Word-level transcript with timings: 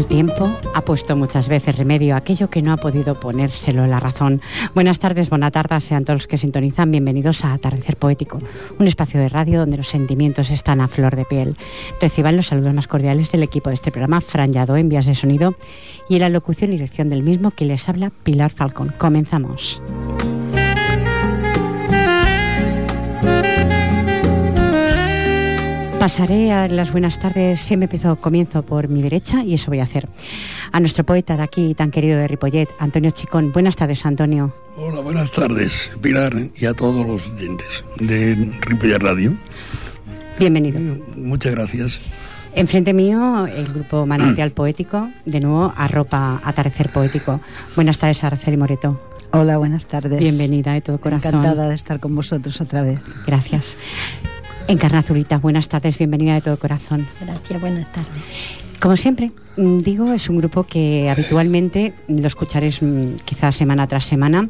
El 0.00 0.06
tiempo 0.06 0.50
ha 0.74 0.80
puesto 0.80 1.14
muchas 1.14 1.50
veces 1.50 1.76
remedio 1.76 2.14
a 2.14 2.18
aquello 2.18 2.48
que 2.48 2.62
no 2.62 2.72
ha 2.72 2.78
podido 2.78 3.20
ponérselo 3.20 3.86
la 3.86 4.00
razón. 4.00 4.40
Buenas 4.74 4.98
tardes, 4.98 5.28
buenas 5.28 5.52
tardes, 5.52 5.84
sean 5.84 6.06
todos 6.06 6.20
los 6.20 6.26
que 6.26 6.38
sintonizan. 6.38 6.90
Bienvenidos 6.90 7.44
a 7.44 7.52
Atardecer 7.52 7.98
Poético, 7.98 8.40
un 8.78 8.86
espacio 8.88 9.20
de 9.20 9.28
radio 9.28 9.60
donde 9.60 9.76
los 9.76 9.88
sentimientos 9.88 10.48
están 10.48 10.80
a 10.80 10.88
flor 10.88 11.16
de 11.16 11.26
piel. 11.26 11.54
Reciban 12.00 12.34
los 12.34 12.46
saludos 12.46 12.72
más 12.72 12.86
cordiales 12.86 13.30
del 13.30 13.42
equipo 13.42 13.68
de 13.68 13.74
este 13.74 13.90
programa, 13.90 14.22
Fran 14.22 14.52
en 14.54 14.88
vías 14.88 15.04
de 15.04 15.14
sonido, 15.14 15.54
y 16.08 16.14
en 16.14 16.22
la 16.22 16.30
locución 16.30 16.70
y 16.70 16.76
dirección 16.76 17.10
del 17.10 17.22
mismo 17.22 17.50
que 17.50 17.66
les 17.66 17.86
habla 17.86 18.10
Pilar 18.22 18.50
Falcón. 18.50 18.94
Comenzamos. 18.96 19.82
Pasaré 26.00 26.50
a 26.50 26.66
las 26.66 26.92
buenas 26.92 27.18
tardes, 27.18 27.60
siempre 27.60 27.84
empiezo, 27.84 28.16
comienzo 28.16 28.62
por 28.62 28.88
mi 28.88 29.02
derecha 29.02 29.44
y 29.44 29.52
eso 29.52 29.70
voy 29.70 29.80
a 29.80 29.82
hacer. 29.82 30.08
A 30.72 30.80
nuestro 30.80 31.04
poeta 31.04 31.36
de 31.36 31.42
aquí, 31.42 31.74
tan 31.74 31.90
querido 31.90 32.18
de 32.18 32.26
Ripollet, 32.26 32.70
Antonio 32.78 33.10
Chicón. 33.10 33.52
Buenas 33.52 33.76
tardes, 33.76 34.06
Antonio. 34.06 34.50
Hola, 34.78 35.00
buenas 35.00 35.30
tardes, 35.30 35.92
Pilar, 36.00 36.32
y 36.56 36.64
a 36.64 36.72
todos 36.72 37.06
los 37.06 37.28
oyentes 37.28 37.84
de 37.98 38.34
Ripollet 38.62 39.02
Radio. 39.02 39.34
Bienvenido. 40.38 40.80
Muchas 41.18 41.54
gracias. 41.54 42.00
Enfrente 42.54 42.94
mío, 42.94 43.46
el 43.46 43.66
grupo 43.66 44.06
Manantial 44.06 44.52
Poético, 44.52 45.10
de 45.26 45.40
nuevo, 45.40 45.70
arropa 45.76 46.40
Atardecer 46.42 46.88
Poético. 46.88 47.42
Buenas 47.76 47.98
tardes, 47.98 48.24
Araceli 48.24 48.56
Moreto. 48.56 48.98
Hola, 49.32 49.58
buenas 49.58 49.84
tardes. 49.84 50.18
Bienvenida 50.18 50.72
de 50.72 50.80
todo 50.80 50.98
corazón. 50.98 51.34
Encantada 51.34 51.68
de 51.68 51.74
estar 51.74 52.00
con 52.00 52.16
vosotros 52.16 52.58
otra 52.62 52.80
vez. 52.80 53.00
Gracias. 53.26 53.76
Encarna 54.70 55.00
Azulita, 55.00 55.38
buenas 55.38 55.68
tardes, 55.68 55.98
bienvenida 55.98 56.34
de 56.34 56.42
todo 56.42 56.56
corazón. 56.56 57.04
Gracias, 57.20 57.60
buenas 57.60 57.90
tardes. 57.90 58.22
Como 58.78 58.96
siempre, 58.96 59.32
digo, 59.60 60.12
es 60.12 60.28
un 60.28 60.38
grupo 60.38 60.64
que 60.64 61.10
habitualmente 61.10 61.92
lo 62.08 62.26
escucharéis 62.26 62.80
quizás 63.24 63.56
semana 63.56 63.86
tras 63.86 64.04
semana. 64.04 64.48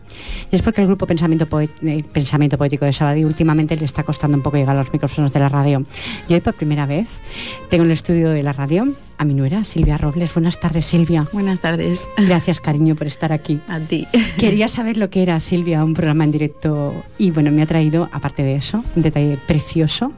Y 0.50 0.56
es 0.56 0.62
porque 0.62 0.82
el 0.82 0.86
grupo 0.86 1.06
Pensamiento, 1.06 1.46
eh, 1.60 2.04
Pensamiento 2.12 2.58
Poético 2.58 2.84
de 2.84 2.92
Sabadell 2.92 3.26
últimamente 3.26 3.76
le 3.76 3.84
está 3.84 4.02
costando 4.02 4.36
un 4.36 4.42
poco 4.42 4.56
llegar 4.56 4.76
a 4.76 4.80
los 4.80 4.92
micrófonos 4.92 5.32
de 5.32 5.40
la 5.40 5.48
radio. 5.48 5.84
Y 6.28 6.34
hoy 6.34 6.40
por 6.40 6.54
primera 6.54 6.86
vez 6.86 7.20
tengo 7.68 7.84
en 7.84 7.90
el 7.90 7.94
estudio 7.94 8.30
de 8.30 8.42
la 8.42 8.52
radio 8.52 8.86
a 9.18 9.24
mi 9.24 9.34
nuera, 9.34 9.64
Silvia 9.64 9.98
Robles. 9.98 10.32
Buenas 10.32 10.58
tardes, 10.58 10.86
Silvia. 10.86 11.26
Buenas 11.32 11.60
tardes. 11.60 12.06
Gracias, 12.16 12.58
cariño, 12.58 12.94
por 12.94 13.06
estar 13.06 13.32
aquí. 13.32 13.60
A 13.68 13.78
ti. 13.78 14.08
Quería 14.38 14.66
saber 14.66 14.96
lo 14.96 15.10
que 15.10 15.22
era, 15.22 15.38
Silvia, 15.40 15.84
un 15.84 15.92
programa 15.92 16.24
en 16.24 16.32
directo. 16.32 16.94
Y 17.18 17.30
bueno, 17.30 17.50
me 17.50 17.60
ha 17.62 17.66
traído, 17.66 18.08
aparte 18.12 18.42
de 18.42 18.54
eso, 18.54 18.82
un 18.96 19.02
detalle 19.02 19.36
precioso. 19.46 20.12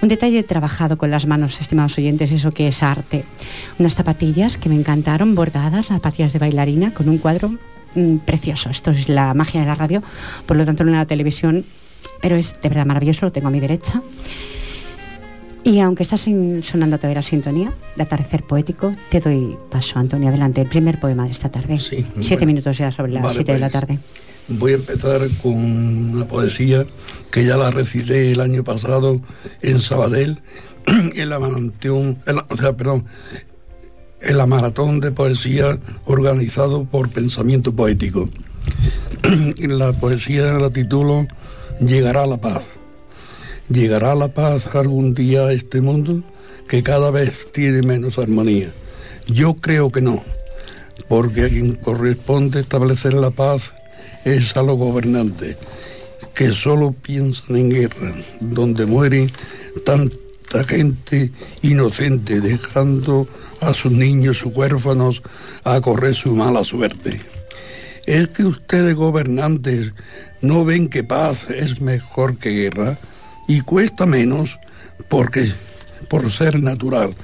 Un 0.00 0.08
detalle 0.08 0.42
trabajado 0.42 0.96
con 0.96 1.10
las 1.10 1.26
manos, 1.26 1.60
estimados 1.60 1.96
oyentes, 1.98 2.32
eso 2.32 2.50
que 2.52 2.68
es 2.68 2.82
arte. 2.82 3.22
Unas 3.78 3.94
zapatillas 3.94 4.11
que 4.16 4.68
me 4.68 4.74
encantaron, 4.76 5.34
bordadas, 5.34 5.86
zapatillas 5.86 6.32
de 6.32 6.38
bailarina, 6.38 6.92
con 6.92 7.08
un 7.08 7.18
cuadro 7.18 7.50
mmm, 7.94 8.16
precioso. 8.18 8.68
Esto 8.70 8.90
es 8.90 9.08
la 9.08 9.32
magia 9.34 9.60
de 9.60 9.66
la 9.66 9.74
radio, 9.74 10.02
por 10.46 10.56
lo 10.56 10.64
tanto, 10.64 10.82
en 10.82 10.92
la 10.92 11.06
televisión, 11.06 11.64
pero 12.20 12.36
es 12.36 12.56
de 12.62 12.68
verdad 12.68 12.86
maravilloso, 12.86 13.26
lo 13.26 13.32
tengo 13.32 13.48
a 13.48 13.50
mi 13.50 13.60
derecha. 13.60 14.00
Y 15.64 15.78
aunque 15.78 16.02
está 16.02 16.16
sonando 16.16 16.98
todavía 16.98 17.20
la 17.20 17.22
sintonía 17.22 17.72
de 17.96 18.02
atardecer 18.02 18.42
poético, 18.42 18.94
te 19.10 19.20
doy 19.20 19.56
paso, 19.70 19.98
Antonio, 19.98 20.28
adelante. 20.28 20.60
El 20.60 20.68
primer 20.68 20.98
poema 20.98 21.24
de 21.24 21.30
esta 21.30 21.50
tarde. 21.50 21.78
Sí, 21.78 22.04
siete 22.20 22.34
bueno. 22.44 22.46
minutos 22.46 22.76
ya 22.78 22.90
sobre 22.90 23.12
las 23.12 23.22
Vale, 23.22 23.34
siete 23.34 23.52
de 23.52 23.58
la 23.60 23.68
pues. 23.70 23.72
tarde. 23.80 23.98
Voy 24.48 24.72
a 24.72 24.74
empezar 24.74 25.20
con 25.40 25.54
una 25.54 26.26
poesía 26.26 26.84
que 27.30 27.44
ya 27.46 27.56
la 27.56 27.70
recité 27.70 28.32
el 28.32 28.40
año 28.40 28.64
pasado 28.64 29.20
en 29.62 29.80
Sabadell, 29.80 30.40
en 31.14 31.28
la 31.28 31.38
maratón, 31.38 32.18
en 32.26 32.36
la- 32.36 32.46
o 32.50 32.56
sea, 32.56 32.76
perdón, 32.76 33.04
en 34.24 34.36
la 34.36 34.46
maratón 34.46 35.00
de 35.00 35.12
poesía 35.12 35.78
organizado 36.04 36.84
por 36.84 37.08
Pensamiento 37.08 37.74
Poético. 37.74 38.28
la 39.58 39.92
poesía 39.92 40.52
la 40.54 40.70
titulo 40.70 41.26
Llegará 41.80 42.26
la 42.26 42.40
paz. 42.40 42.62
¿Llegará 43.68 44.14
la 44.14 44.28
paz 44.28 44.66
algún 44.74 45.14
día 45.14 45.46
a 45.46 45.52
este 45.52 45.80
mundo 45.80 46.22
que 46.68 46.82
cada 46.82 47.10
vez 47.10 47.50
tiene 47.52 47.82
menos 47.82 48.18
armonía? 48.18 48.68
Yo 49.26 49.54
creo 49.54 49.90
que 49.90 50.00
no, 50.00 50.22
porque 51.08 51.44
a 51.44 51.48
quien 51.48 51.74
corresponde 51.74 52.60
establecer 52.60 53.14
la 53.14 53.30
paz 53.30 53.72
es 54.24 54.56
a 54.56 54.62
los 54.62 54.76
gobernantes, 54.76 55.56
que 56.34 56.52
solo 56.52 56.92
piensan 56.92 57.56
en 57.56 57.70
guerra, 57.70 58.14
donde 58.40 58.86
muere 58.86 59.28
tanta 59.84 60.64
gente 60.64 61.32
inocente, 61.62 62.40
dejando 62.40 63.26
a 63.62 63.72
sus 63.72 63.92
niños 63.92 64.42
huérfanos 64.44 65.22
a 65.64 65.80
correr 65.80 66.14
su 66.14 66.34
mala 66.34 66.64
suerte. 66.64 67.20
¿Es 68.06 68.28
que 68.28 68.44
ustedes 68.44 68.94
gobernantes 68.96 69.92
no 70.40 70.64
ven 70.64 70.88
que 70.88 71.04
paz 71.04 71.48
es 71.48 71.80
mejor 71.80 72.36
que 72.36 72.50
guerra 72.50 72.98
y 73.46 73.60
cuesta 73.60 74.04
menos 74.04 74.58
porque 75.08 75.52
por 76.10 76.30
ser 76.30 76.60
natural? 76.60 77.14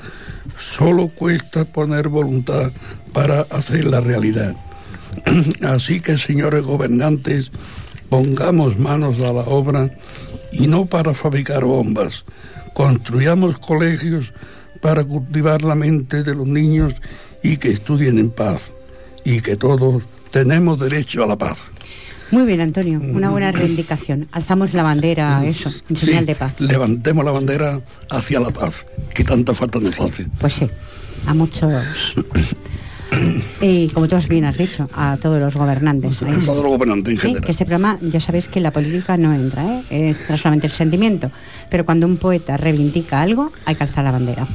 Solo 0.57 1.09
cuesta 1.09 1.65
poner 1.65 2.09
voluntad 2.09 2.71
para 3.13 3.41
hacer 3.51 3.85
la 3.87 4.01
realidad. 4.01 4.55
Así 5.63 6.01
que, 6.01 6.17
señores 6.17 6.63
gobernantes, 6.63 7.51
pongamos 8.09 8.79
manos 8.79 9.19
a 9.19 9.33
la 9.33 9.43
obra 9.43 9.91
y 10.53 10.69
no 10.69 10.87
para 10.87 11.15
fabricar 11.15 11.65
bombas. 11.65 12.25
Construyamos 12.75 13.59
colegios 13.59 14.33
para 14.81 15.05
cultivar 15.05 15.63
la 15.63 15.75
mente 15.75 16.23
de 16.23 16.35
los 16.35 16.47
niños 16.47 16.95
y 17.43 17.57
que 17.57 17.71
estudien 17.71 18.19
en 18.19 18.31
paz. 18.31 18.61
Y 19.25 19.41
que 19.41 19.57
todos 19.57 20.05
tenemos 20.31 20.79
derecho 20.79 21.25
a 21.25 21.27
la 21.27 21.37
paz. 21.37 21.73
Muy 22.31 22.45
bien, 22.45 22.61
Antonio, 22.61 23.01
una 23.01 23.31
buena 23.31 23.53
reivindicación. 23.53 24.29
Alzamos 24.33 24.75
la 24.75 24.83
bandera, 24.83 25.45
eso, 25.47 25.71
en 25.89 25.97
Sí, 25.97 26.07
señal 26.07 26.27
de 26.27 26.35
paz. 26.35 26.61
Levantemos 26.61 27.25
la 27.25 27.31
bandera 27.31 27.81
hacia 28.11 28.41
la 28.41 28.51
paz, 28.51 28.85
que 29.15 29.25
tanta 29.25 29.55
falta 29.55 29.81
nos 29.81 29.99
hace. 29.99 30.27
Pues 30.39 30.53
sí, 30.53 30.69
a 31.27 31.33
muchos. 31.33 32.15
Y 33.61 33.89
como 33.89 34.07
tú 34.07 34.15
has 34.15 34.29
bien 34.29 34.45
has 34.45 34.57
dicho, 34.57 34.89
a 34.95 35.17
todos 35.21 35.41
los 35.41 35.57
gobernantes. 35.57 36.23
A 36.23 36.27
todos 36.27 36.63
los 36.63 36.67
gobernantes 36.73 37.15
en 37.15 37.17
Sí, 37.17 37.27
general. 37.29 37.43
que 37.45 37.51
este 37.51 37.65
programa 37.65 37.99
ya 38.01 38.21
sabéis 38.21 38.47
que 38.47 38.61
la 38.61 38.71
política 38.71 39.17
no 39.17 39.35
entra, 39.35 39.65
¿eh? 39.67 39.83
entra 39.91 40.37
solamente 40.37 40.69
el 40.69 40.73
sentimiento. 40.73 41.31
Pero 41.71 41.85
cuando 41.85 42.07
un 42.07 42.19
poeta 42.19 42.57
reivindica 42.57 43.21
algo, 43.21 43.51
hay 43.65 43.75
que 43.75 43.83
alzar 43.83 44.05
la 44.05 44.13
bandera. 44.13 44.47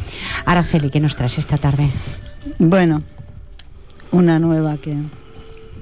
Araceli, 0.46 0.90
¿qué 0.90 1.00
nos 1.02 1.16
traes 1.18 1.38
esta 1.38 1.58
tarde? 1.58 1.88
Bueno, 2.59 3.03
una 4.12 4.40
nueva 4.40 4.78
que, 4.78 4.96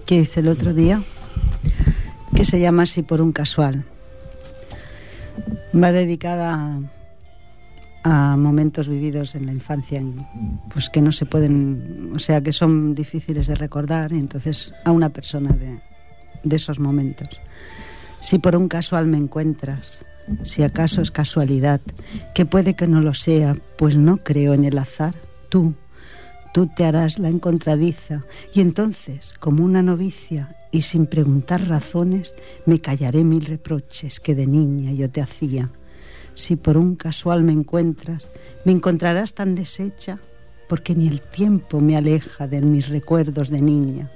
que 0.08 0.16
hice 0.16 0.40
el 0.40 0.48
otro 0.48 0.74
día, 0.74 1.02
que 2.36 2.46
se 2.46 2.59
llama 2.59 2.84
Así 2.84 3.03
por 3.03 3.22
un 3.22 3.32
casual. 3.34 3.84
Va 5.76 5.91
dedicada 5.91 6.53
a, 6.56 6.79
a 8.03 8.36
momentos 8.36 8.88
vividos 8.88 9.36
en 9.36 9.46
la 9.46 9.53
infancia, 9.53 10.02
pues 10.74 10.90
que 10.90 11.02
no 11.02 11.12
se 11.12 11.26
pueden, 11.26 12.12
o 12.16 12.20
sea, 12.20 12.42
que 12.42 12.53
son 12.53 12.96
difíciles 12.96 13.48
de 13.48 13.56
recordar, 13.56 14.12
y 14.12 14.20
entonces 14.20 14.74
a 14.86 14.92
una 14.92 15.09
persona 15.09 15.52
de, 15.52 15.80
de 16.44 16.56
esos 16.56 16.80
momentos. 16.80 17.30
Si 18.22 18.40
por 18.40 18.56
un 18.56 18.68
casual 18.68 19.06
me 19.08 19.18
encuentras, 19.18 20.03
si 20.44 20.64
acaso 20.64 21.02
es 21.02 21.12
casualidad, 21.12 21.82
que 22.34 22.46
puede 22.46 22.76
que 22.76 22.88
no 22.88 23.02
lo 23.02 23.14
sea, 23.14 23.56
pues 23.78 23.96
no 23.96 24.18
creo 24.18 24.53
en 24.53 24.66
el 24.66 24.78
azar, 24.78 25.16
tú, 25.50 25.74
tú 26.53 26.68
te 26.68 26.86
harás 26.86 27.20
la 27.20 27.30
encontradiza, 27.30 28.24
y 28.53 28.62
entonces, 28.62 29.34
como 29.40 29.64
una 29.64 29.82
novicia, 29.82 30.56
y 30.72 30.84
sin 30.84 31.06
preguntar 31.06 31.68
razones, 31.68 32.34
me 32.66 32.80
callaré 32.80 33.24
mil 33.24 33.46
reproches 33.46 34.20
que 34.20 34.36
de 34.36 34.48
niña 34.48 34.92
yo 34.92 35.09
te 35.09 35.22
hacía. 35.22 35.70
Si 36.35 36.55
por 36.55 36.78
un 36.78 36.95
casual 36.95 37.43
me 37.43 37.51
encuentras, 37.51 38.31
me 38.66 38.72
encontrarás 38.72 39.33
tan 39.33 39.55
deshecha, 39.55 40.19
porque 40.67 40.95
ni 40.95 41.07
el 41.07 41.22
tiempo 41.22 41.81
me 41.81 41.97
aleja 41.97 42.47
de 42.47 42.61
mis 42.61 42.87
recuerdos 42.87 43.49
de 43.49 43.61
niña, 43.61 44.11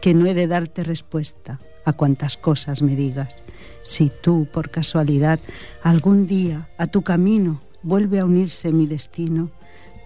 que 0.00 0.14
no 0.14 0.26
he 0.26 0.34
de 0.34 0.46
darte 0.46 0.82
respuesta 0.82 1.60
a 1.84 1.92
cuantas 1.92 2.36
cosas 2.36 2.82
me 2.82 2.96
digas. 2.96 3.36
Si 3.82 4.10
tú, 4.22 4.46
por 4.52 4.70
casualidad, 4.70 5.38
algún 5.82 6.26
día 6.26 6.68
a 6.78 6.86
tu 6.86 7.02
camino 7.02 7.62
vuelve 7.82 8.20
a 8.20 8.24
unirse 8.24 8.72
mi 8.72 8.86
destino, 8.86 9.50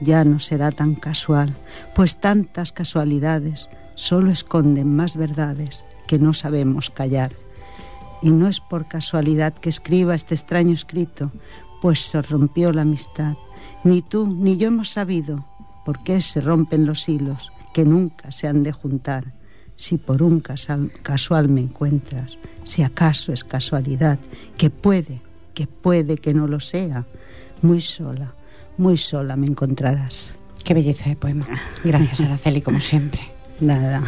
ya 0.00 0.24
no 0.24 0.40
será 0.40 0.70
tan 0.72 0.94
casual, 0.94 1.54
pues 1.94 2.20
tantas 2.20 2.72
casualidades 2.72 3.68
solo 3.94 4.30
esconden 4.30 4.94
más 4.94 5.16
verdades 5.16 5.84
que 6.06 6.18
no 6.18 6.34
sabemos 6.34 6.90
callar. 6.90 7.32
Y 8.22 8.30
no 8.30 8.48
es 8.48 8.60
por 8.60 8.86
casualidad 8.86 9.52
que 9.54 9.68
escriba 9.68 10.14
este 10.14 10.34
extraño 10.34 10.72
escrito, 10.72 11.32
pues 11.80 12.00
se 12.00 12.22
rompió 12.22 12.72
la 12.72 12.82
amistad. 12.82 13.34
Ni 13.84 14.02
tú 14.02 14.26
ni 14.26 14.56
yo 14.56 14.68
hemos 14.68 14.90
sabido 14.90 15.44
por 15.84 16.02
qué 16.04 16.20
se 16.20 16.40
rompen 16.40 16.86
los 16.86 17.08
hilos 17.08 17.52
que 17.74 17.84
nunca 17.84 18.30
se 18.30 18.46
han 18.46 18.62
de 18.62 18.72
juntar. 18.72 19.32
Si 19.74 19.98
por 19.98 20.22
un 20.22 20.40
casual 20.40 21.48
me 21.48 21.62
encuentras, 21.62 22.38
si 22.62 22.82
acaso 22.82 23.32
es 23.32 23.42
casualidad, 23.42 24.18
que 24.56 24.70
puede, 24.70 25.20
que 25.54 25.66
puede 25.66 26.18
que 26.18 26.34
no 26.34 26.46
lo 26.46 26.60
sea, 26.60 27.06
muy 27.62 27.80
sola, 27.80 28.34
muy 28.76 28.96
sola 28.96 29.34
me 29.36 29.46
encontrarás. 29.46 30.34
Qué 30.62 30.74
belleza 30.74 31.08
de 31.08 31.16
poema. 31.16 31.46
Gracias, 31.82 32.20
Araceli, 32.22 32.60
como 32.60 32.80
siempre. 32.80 33.22
Nada. 33.60 34.02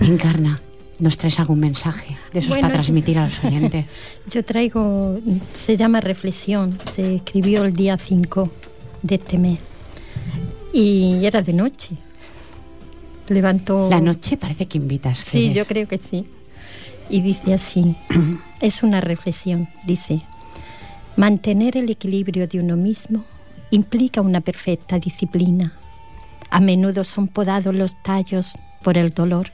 Encarna, 0.00 0.60
¿nos 1.04 1.18
traes 1.18 1.38
algún 1.38 1.60
mensaje 1.60 2.16
de 2.32 2.38
esos 2.38 2.50
para 2.58 2.72
transmitir 2.72 3.18
a 3.18 3.26
los 3.26 3.44
oyentes? 3.44 3.84
Yo 4.30 4.42
traigo, 4.42 5.20
se 5.52 5.76
llama 5.76 6.00
Reflexión, 6.00 6.78
se 6.90 7.16
escribió 7.16 7.64
el 7.64 7.74
día 7.74 7.98
5 7.98 8.50
de 9.02 9.14
este 9.16 9.36
mes 9.36 9.58
y 10.72 11.20
era 11.26 11.42
de 11.42 11.52
noche 11.52 11.90
levantó... 13.28 13.90
La 13.90 14.00
noche 14.00 14.38
parece 14.38 14.66
que 14.66 14.78
invitas. 14.78 15.18
Sí, 15.18 15.52
yo 15.52 15.66
creo 15.66 15.86
que 15.86 15.98
sí. 15.98 16.26
Y 17.10 17.20
dice 17.20 17.52
así, 17.52 17.96
es 18.62 18.82
una 18.82 19.02
reflexión, 19.02 19.68
dice, 19.86 20.22
mantener 21.16 21.76
el 21.76 21.90
equilibrio 21.90 22.48
de 22.48 22.60
uno 22.60 22.76
mismo 22.76 23.24
implica 23.70 24.22
una 24.22 24.40
perfecta 24.40 24.98
disciplina. 24.98 25.74
A 26.48 26.60
menudo 26.60 27.04
son 27.04 27.28
podados 27.28 27.74
los 27.74 28.02
tallos 28.02 28.54
por 28.82 28.96
el 28.96 29.10
dolor 29.10 29.50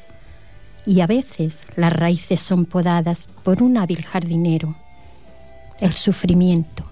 y 0.87 1.01
a 1.01 1.07
veces 1.07 1.65
las 1.77 1.93
raíces 1.93 2.41
son 2.41 2.65
podadas 2.65 3.29
por 3.43 3.63
un 3.63 3.77
hábil 3.77 4.05
jardinero, 4.05 4.77
el 5.81 5.93
sufrimiento. 5.93 6.85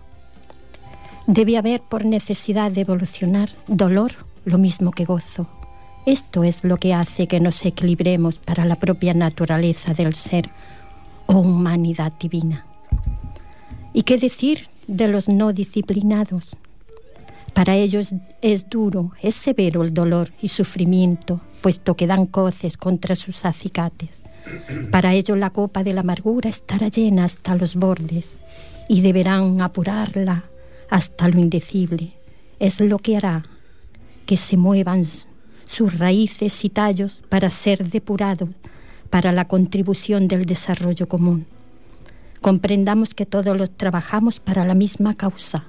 Debe 1.27 1.59
haber 1.59 1.81
por 1.83 2.05
necesidad 2.05 2.71
de 2.71 2.83
evolucionar 2.83 3.51
dolor 3.67 4.13
lo 4.45 4.59
mismo 4.59 4.93
que 4.93 5.05
gozo 5.05 5.47
esto 6.09 6.43
es 6.43 6.65
lo 6.65 6.79
que 6.79 6.95
hace 6.95 7.27
que 7.27 7.39
nos 7.39 7.63
equilibremos 7.67 8.39
para 8.39 8.65
la 8.65 8.77
propia 8.77 9.13
naturaleza 9.13 9.93
del 9.93 10.15
ser 10.15 10.49
o 11.27 11.35
humanidad 11.35 12.15
divina. 12.19 12.65
¿Y 13.93 14.05
qué 14.05 14.17
decir 14.17 14.69
de 14.87 15.07
los 15.07 15.29
no 15.29 15.53
disciplinados? 15.53 16.57
Para 17.55 17.77
ellos 17.77 18.15
es 18.41 18.69
duro, 18.69 19.13
es 19.23 19.35
severo 19.35 19.83
el 19.83 19.93
dolor 19.93 20.31
y 20.41 20.49
sufrimiento, 20.49 21.41
puesto 21.61 21.95
que 21.95 22.07
dan 22.07 22.27
coces 22.27 22.77
contra 22.77 23.15
sus 23.17 23.45
acicates. 23.45 24.11
Para 24.91 25.15
ellos 25.15 25.37
la 25.37 25.51
copa 25.51 25.83
de 25.83 25.93
la 25.93 26.01
amargura 26.01 26.49
estará 26.49 26.89
llena 26.89 27.25
hasta 27.25 27.55
los 27.55 27.75
bordes 27.75 28.37
y 28.89 29.01
deberán 29.01 29.61
apurarla 29.61 30.45
hasta 30.89 31.29
lo 31.29 31.39
indecible. 31.41 32.13
Es 32.59 32.81
lo 32.81 32.99
que 32.99 33.17
hará 33.17 33.45
que 34.25 34.37
se 34.37 34.57
muevan 34.57 35.05
sus 35.67 35.99
raíces 35.99 36.65
y 36.65 36.71
tallos 36.71 37.21
para 37.29 37.51
ser 37.51 37.89
depurados 37.91 38.49
para 39.11 39.33
la 39.33 39.47
contribución 39.47 40.29
del 40.29 40.45
desarrollo 40.45 41.09
común. 41.09 41.47
Comprendamos 42.41 43.15
que 43.15 43.27
todos 43.27 43.57
los 43.59 43.71
trabajamos 43.71 44.39
para 44.39 44.65
la 44.65 44.75
misma 44.75 45.15
causa, 45.15 45.65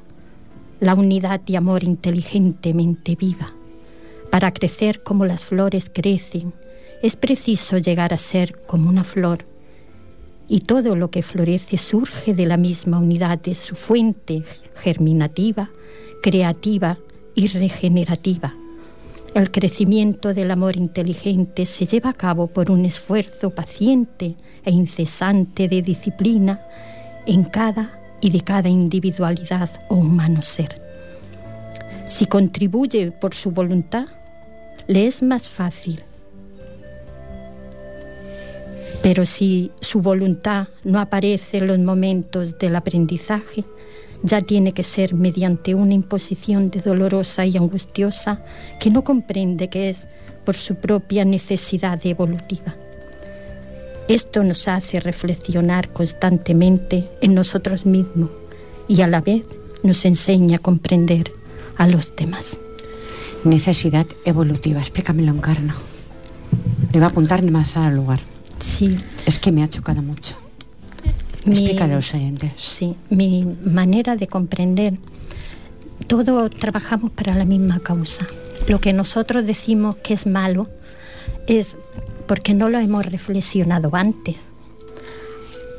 la 0.80 0.96
unidad 0.96 1.42
de 1.42 1.58
amor 1.58 1.84
inteligentemente 1.84 3.16
viva. 3.16 3.54
Para 4.32 4.54
crecer 4.54 5.04
como 5.04 5.26
las 5.26 5.44
flores 5.44 5.92
crecen, 5.94 6.54
es 7.02 7.16
preciso 7.16 7.78
llegar 7.78 8.14
a 8.14 8.18
ser 8.18 8.62
como 8.66 8.90
una 8.90 9.04
flor. 9.04 9.46
Y 10.48 10.62
todo 10.62 10.96
lo 10.96 11.12
que 11.12 11.22
florece 11.22 11.78
surge 11.78 12.34
de 12.34 12.46
la 12.46 12.58
misma 12.58 13.00
unidad 13.00 13.40
de 13.40 13.54
su 13.54 13.76
fuente 13.76 14.44
germinativa, 14.76 15.70
creativa 16.24 16.98
y 17.36 17.48
regenerativa. 17.48 18.56
El 19.36 19.52
crecimiento 19.52 20.34
del 20.34 20.50
amor 20.50 20.76
inteligente 20.78 21.66
se 21.66 21.86
lleva 21.86 22.10
a 22.10 22.14
cabo 22.14 22.48
por 22.48 22.72
un 22.72 22.86
esfuerzo 22.86 23.52
paciente 23.52 24.36
e 24.66 24.72
incesante 24.72 25.68
de 25.68 25.82
disciplina 25.82 26.62
en 27.28 27.44
cada 27.44 27.99
y 28.22 28.30
de 28.30 28.42
cada 28.42 28.70
individualidad 28.70 29.70
o 29.90 29.96
humano 29.96 30.42
ser. 30.42 30.82
Si 32.06 32.26
contribuye 32.26 33.12
por 33.12 33.34
su 33.34 33.52
voluntad, 33.52 34.08
le 34.88 35.06
es 35.06 35.22
más 35.22 35.48
fácil. 35.48 36.02
Pero 39.02 39.26
si 39.26 39.72
su 39.80 40.02
voluntad 40.02 40.68
no 40.84 41.00
aparece 41.00 41.60
en 41.60 41.68
los 41.68 41.80
momentos 41.80 42.58
del 42.58 42.76
aprendizaje, 42.76 43.64
ya 44.24 44.42
tiene 44.42 44.74
que 44.74 44.84
ser 44.84 45.14
mediante 45.14 45.74
una 45.74 45.94
imposición 45.94 46.70
dolorosa 46.70 47.46
y 47.46 47.56
angustiosa 47.56 48.44
que 48.80 48.90
no 48.90 49.04
comprende 49.04 49.70
que 49.70 49.90
es 49.90 50.08
por 50.44 50.56
su 50.56 50.76
propia 50.76 51.24
necesidad 51.24 52.06
evolutiva. 52.06 52.76
Esto 54.10 54.44
nos 54.44 54.68
hace 54.68 55.00
reflexionar 55.00 55.94
constantemente 55.94 57.08
en 57.22 57.36
nosotros 57.36 57.86
mismos 57.86 58.32
y 58.88 59.02
a 59.02 59.08
la 59.08 59.22
vez 59.22 59.44
nos 59.84 60.04
enseña 60.04 60.58
a 60.58 60.60
comprender 60.60 61.32
a 61.78 61.86
los 61.86 62.16
demás. 62.16 62.60
Necesidad 63.44 64.08
evolutiva, 64.26 64.80
explícamelo 64.80 65.32
en 65.32 65.38
carno. 65.38 65.76
Le 66.92 67.00
va 67.00 67.06
a 67.06 67.10
apuntar 67.10 67.44
más 67.52 67.78
al 67.78 67.98
lugar. 67.98 68.20
Sí. 68.58 68.98
Es 69.28 69.38
que 69.38 69.52
me 69.52 69.62
ha 69.62 69.70
chocado 69.70 70.02
mucho. 70.02 70.36
Explícale 71.46 71.94
a 71.94 71.98
los 71.98 72.12
oyentes. 72.16 72.52
Sí, 72.58 72.96
mi 73.12 73.46
manera 73.64 74.16
de 74.16 74.26
comprender. 74.26 74.98
Todos 76.08 76.50
trabajamos 76.56 77.12
para 77.12 77.36
la 77.36 77.46
misma 77.46 77.80
causa. 77.80 78.26
Lo 78.68 78.82
que 78.82 78.92
nosotros 78.92 79.46
decimos 79.46 79.98
que 79.98 80.16
es 80.16 80.26
malo 80.26 80.68
es 81.46 81.78
porque 82.30 82.54
no 82.54 82.70
lo 82.70 82.78
hemos 82.78 83.08
reflexionado 83.08 83.90
antes. 83.96 84.36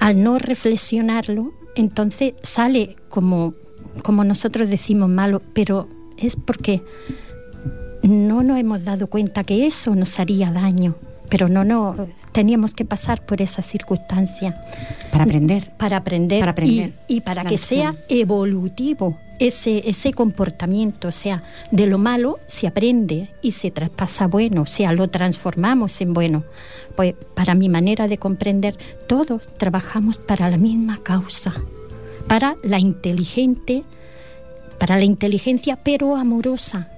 Al 0.00 0.20
no 0.20 0.36
reflexionarlo, 0.36 1.52
entonces 1.76 2.34
sale 2.42 2.96
como, 3.08 3.54
como 4.02 4.24
nosotros 4.24 4.68
decimos 4.68 5.08
malo, 5.08 5.40
pero 5.52 5.86
es 6.16 6.34
porque 6.34 6.82
no 8.02 8.42
nos 8.42 8.58
hemos 8.58 8.82
dado 8.82 9.06
cuenta 9.06 9.44
que 9.44 9.64
eso 9.64 9.94
nos 9.94 10.18
haría 10.18 10.50
daño, 10.50 10.96
pero 11.28 11.46
no, 11.46 11.64
no, 11.64 12.08
teníamos 12.40 12.72
que 12.72 12.86
pasar 12.86 13.20
por 13.20 13.42
esa 13.42 13.60
circunstancia. 13.60 14.64
Para 15.12 15.24
aprender. 15.24 15.70
Para 15.76 15.98
aprender. 15.98 16.40
Para 16.40 16.52
aprender. 16.52 16.94
Y, 17.06 17.20
para 17.20 17.44
que 17.44 17.58
sea 17.58 17.94
evolutivo 18.08 19.18
ese, 19.38 19.86
ese 19.86 20.14
comportamiento. 20.14 21.08
O 21.08 21.12
sea, 21.12 21.42
de 21.70 21.86
lo 21.86 21.98
malo 21.98 22.38
se 22.46 22.66
aprende 22.66 23.28
y 23.42 23.50
se 23.50 23.70
traspasa 23.70 24.26
bueno. 24.26 24.62
O 24.62 24.66
sea, 24.66 24.94
lo 24.94 25.08
transformamos 25.08 26.00
en 26.00 26.14
bueno. 26.14 26.44
Pues 26.96 27.14
para 27.34 27.54
mi 27.54 27.68
manera 27.68 28.08
de 28.08 28.16
comprender, 28.16 28.74
todos 29.06 29.42
trabajamos 29.58 30.16
para 30.16 30.48
la 30.48 30.56
misma 30.56 30.96
causa. 31.02 31.52
Para 32.26 32.56
la 32.62 32.78
inteligente, 32.78 33.82
para 34.78 34.96
la 34.96 35.04
inteligencia, 35.04 35.76
pero 35.76 36.16
amorosa 36.16 36.88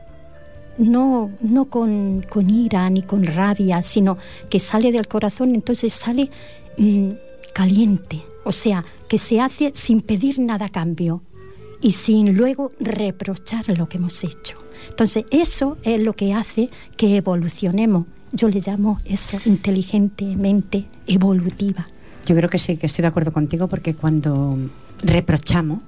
no, 0.79 1.31
no 1.41 1.65
con, 1.67 2.25
ira 2.49 2.89
ni 2.91 3.03
con 3.03 3.25
rabia, 3.25 3.83
sino 3.83 4.19
que 4.49 4.59
sale 4.59 4.93
del 4.93 5.09
corazón, 5.09 5.55
entonces 5.55 5.93
sale 5.93 6.31
mm, 6.79 7.11
caliente, 7.53 8.23
o 8.45 8.53
sea, 8.53 8.85
que 9.09 9.19
se 9.19 9.41
hace 9.41 9.73
sin 9.75 10.01
pedir 10.01 10.39
nada 10.39 10.67
a 10.67 10.71
cambio 10.71 11.23
y 11.81 11.93
sin 11.93 12.37
luego 12.37 12.73
reprochar 12.81 13.69
lo 13.77 13.89
que 13.89 13.99
hemos 13.99 14.23
hecho. 14.25 14.59
Entonces, 14.89 15.25
eso 15.31 15.79
es 15.83 16.01
lo 16.01 16.13
que 16.13 16.35
hace 16.35 16.71
que 16.97 17.17
evolucionemos. 17.17 18.07
Yo 18.33 18.49
le 18.49 18.61
llamo 18.61 18.99
eso 19.05 19.39
inteligentemente 19.45 20.87
evolutiva. 21.07 21.87
Yo 22.27 22.37
creo 22.37 22.49
que 22.49 22.59
sí, 22.59 22.77
que 22.77 22.87
estoy 22.87 23.03
de 23.03 23.09
acuerdo 23.09 23.33
contigo, 23.33 23.69
porque 23.69 23.95
cuando 23.95 24.59
reprochamos, 25.03 25.83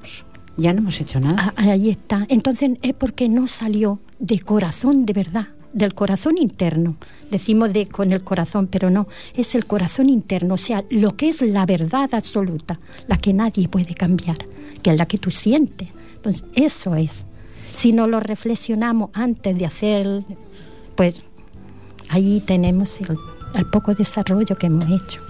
ya 0.56 0.73
no 0.73 0.80
hemos 0.80 1.00
hecho 1.00 1.20
nada. 1.20 1.52
Ah, 1.56 1.70
ahí 1.70 1.90
está. 1.90 2.26
Entonces 2.28 2.73
es 2.82 2.94
porque 2.94 3.28
no 3.28 3.49
salió 3.49 4.00
de 4.18 4.40
corazón 4.40 5.04
de 5.06 5.12
verdad, 5.12 5.49
del 5.73 5.94
corazón 5.94 6.38
interno. 6.38 6.96
Decimos 7.30 7.73
de 7.73 7.87
con 7.87 8.12
el 8.12 8.23
corazón, 8.23 8.68
pero 8.68 8.90
no, 8.90 9.08
es 9.34 9.54
el 9.54 9.66
corazón 9.66 10.08
interno, 10.08 10.54
o 10.54 10.58
sea, 10.58 10.84
lo 10.90 11.16
que 11.16 11.28
es 11.28 11.42
la 11.42 11.66
verdad 11.66 12.08
absoluta, 12.12 12.78
la 13.08 13.18
que 13.18 13.32
nadie 13.32 13.68
puede 13.68 13.94
cambiar, 13.94 14.38
que 14.82 14.90
es 14.90 14.96
la 14.96 15.06
que 15.06 15.18
tú 15.18 15.30
sientes. 15.30 15.88
Entonces, 16.16 16.44
eso 16.54 16.94
es. 16.94 17.26
Si 17.73 17.92
no 17.92 18.06
lo 18.06 18.20
reflexionamos 18.20 19.11
antes 19.14 19.58
de 19.58 19.66
hacer, 19.66 20.23
pues 20.94 21.23
ahí 22.08 22.42
tenemos 22.46 23.00
el, 23.00 23.16
el 23.56 23.66
poco 23.66 23.92
desarrollo 23.92 24.54
que 24.54 24.66
hemos 24.66 24.84
hecho. 24.84 25.20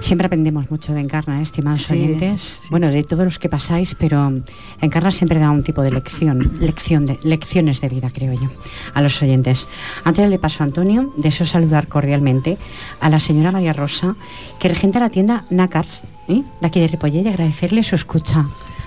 Siempre 0.00 0.26
aprendemos 0.26 0.70
mucho 0.70 0.92
de 0.92 1.00
Encarna, 1.00 1.38
¿eh, 1.38 1.42
estimados 1.42 1.82
Sí, 1.82 1.92
oyentes. 1.94 2.60
sí, 2.62 2.68
bueno, 2.70 2.88
sí. 2.88 2.94
de 2.94 3.04
todos 3.04 3.24
los 3.24 3.38
que 3.38 3.48
pasáis, 3.48 3.94
pero 3.94 4.32
Encarna 4.80 5.12
siempre 5.12 5.38
da 5.38 5.50
un 5.50 5.62
tipo 5.62 5.82
de 5.82 5.90
lección, 5.92 6.50
lección 6.58 7.06
de, 7.06 7.18
lecciones 7.22 7.80
de 7.80 7.88
vida, 7.90 8.10
creo 8.12 8.32
yo, 8.32 8.48
a 8.94 9.02
los 9.02 9.20
oyentes. 9.22 9.68
Antes 10.04 10.28
le 10.28 10.38
paso 10.38 10.62
a 10.62 10.66
Antonio, 10.66 11.12
deseo 11.16 11.46
saludar 11.46 11.86
cordialmente 11.86 12.56
a 13.00 13.10
la 13.10 13.20
señora 13.20 13.52
María 13.52 13.72
Rosa, 13.72 14.16
que 14.58 14.68
regenta 14.68 14.98
la 15.00 15.10
tienda 15.10 15.44
Nácars, 15.50 16.02
¿eh? 16.28 16.42
de 16.60 16.66
aquí 16.66 16.80
de 16.80 16.88
Ripollé, 16.88 17.20
y 17.20 17.28
agradecerle 17.28 17.82
su 17.82 17.94
escucha. 17.94 18.46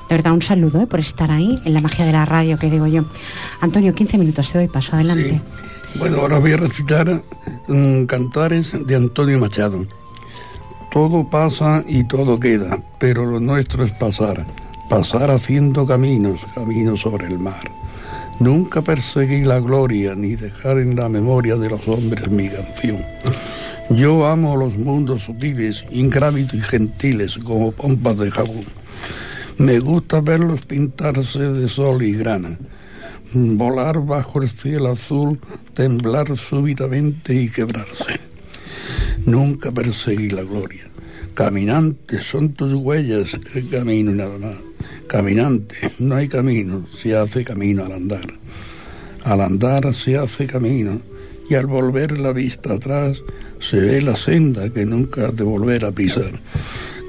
De 0.09 0.15
verdad, 0.17 0.33
un 0.33 0.41
saludo 0.41 0.81
¿eh? 0.81 0.87
por 0.87 0.99
estar 0.99 1.31
ahí 1.31 1.59
en 1.63 1.73
la 1.73 1.79
magia 1.79 2.05
de 2.05 2.11
la 2.11 2.25
radio, 2.25 2.57
que 2.57 2.69
digo 2.69 2.87
yo. 2.87 3.05
Antonio, 3.61 3.93
15 3.95 4.17
minutos, 4.17 4.51
te 4.51 4.57
doy 4.57 4.67
paso, 4.67 4.95
adelante. 4.95 5.41
Sí. 5.93 5.99
Bueno, 5.99 6.17
ahora 6.17 6.39
voy 6.39 6.51
a 6.53 6.57
recitar 6.57 7.23
mm, 7.67 8.05
cantares 8.05 8.75
de 8.85 8.95
Antonio 8.95 9.39
Machado. 9.39 9.85
Todo 10.93 11.27
pasa 11.27 11.83
y 11.87 12.03
todo 12.03 12.39
queda, 12.39 12.79
pero 12.99 13.25
lo 13.25 13.39
nuestro 13.39 13.83
es 13.83 13.91
pasar, 13.93 14.45
pasar 14.91 15.31
haciendo 15.31 15.87
caminos, 15.87 16.45
caminos 16.53 17.01
sobre 17.01 17.25
el 17.25 17.39
mar. 17.39 17.63
Nunca 18.39 18.83
perseguí 18.83 19.43
la 19.43 19.59
gloria 19.59 20.13
ni 20.13 20.35
dejar 20.35 20.77
en 20.77 20.95
la 20.95 21.09
memoria 21.09 21.55
de 21.55 21.71
los 21.71 21.87
hombres 21.87 22.29
mi 22.29 22.47
canción. 22.47 23.03
Yo 23.89 24.27
amo 24.27 24.55
los 24.55 24.77
mundos 24.77 25.23
sutiles, 25.23 25.83
ingrávidos 25.89 26.53
y 26.53 26.61
gentiles 26.61 27.39
como 27.39 27.71
pompas 27.71 28.19
de 28.19 28.29
jabón. 28.29 28.63
Me 29.57 29.79
gusta 29.79 30.21
verlos 30.21 30.63
pintarse 30.67 31.39
de 31.39 31.69
sol 31.69 32.03
y 32.03 32.13
grana, 32.13 32.59
volar 33.33 34.05
bajo 34.05 34.43
el 34.43 34.49
cielo 34.49 34.91
azul, 34.91 35.39
temblar 35.73 36.37
súbitamente 36.37 37.33
y 37.33 37.49
quebrarse. 37.49 38.32
Nunca 39.25 39.71
perseguí 39.71 40.29
la 40.29 40.43
gloria. 40.43 40.89
Caminante, 41.33 42.21
son 42.21 42.53
tus 42.53 42.73
huellas 42.73 43.37
el 43.55 43.69
camino 43.69 44.11
y 44.11 44.15
nada 44.15 44.37
más. 44.37 44.57
Caminante, 45.07 45.75
no 45.99 46.15
hay 46.15 46.27
camino, 46.27 46.85
se 46.87 47.15
hace 47.15 47.43
camino 47.43 47.85
al 47.85 47.93
andar. 47.93 48.25
Al 49.23 49.41
andar 49.41 49.93
se 49.93 50.17
hace 50.17 50.47
camino 50.47 51.01
y 51.49 51.55
al 51.55 51.67
volver 51.67 52.19
la 52.19 52.33
vista 52.33 52.73
atrás 52.73 53.23
se 53.59 53.79
ve 53.79 54.01
la 54.01 54.15
senda 54.15 54.69
que 54.69 54.85
nunca 54.85 55.27
has 55.27 55.35
de 55.35 55.43
volver 55.43 55.85
a 55.85 55.91
pisar. 55.91 56.39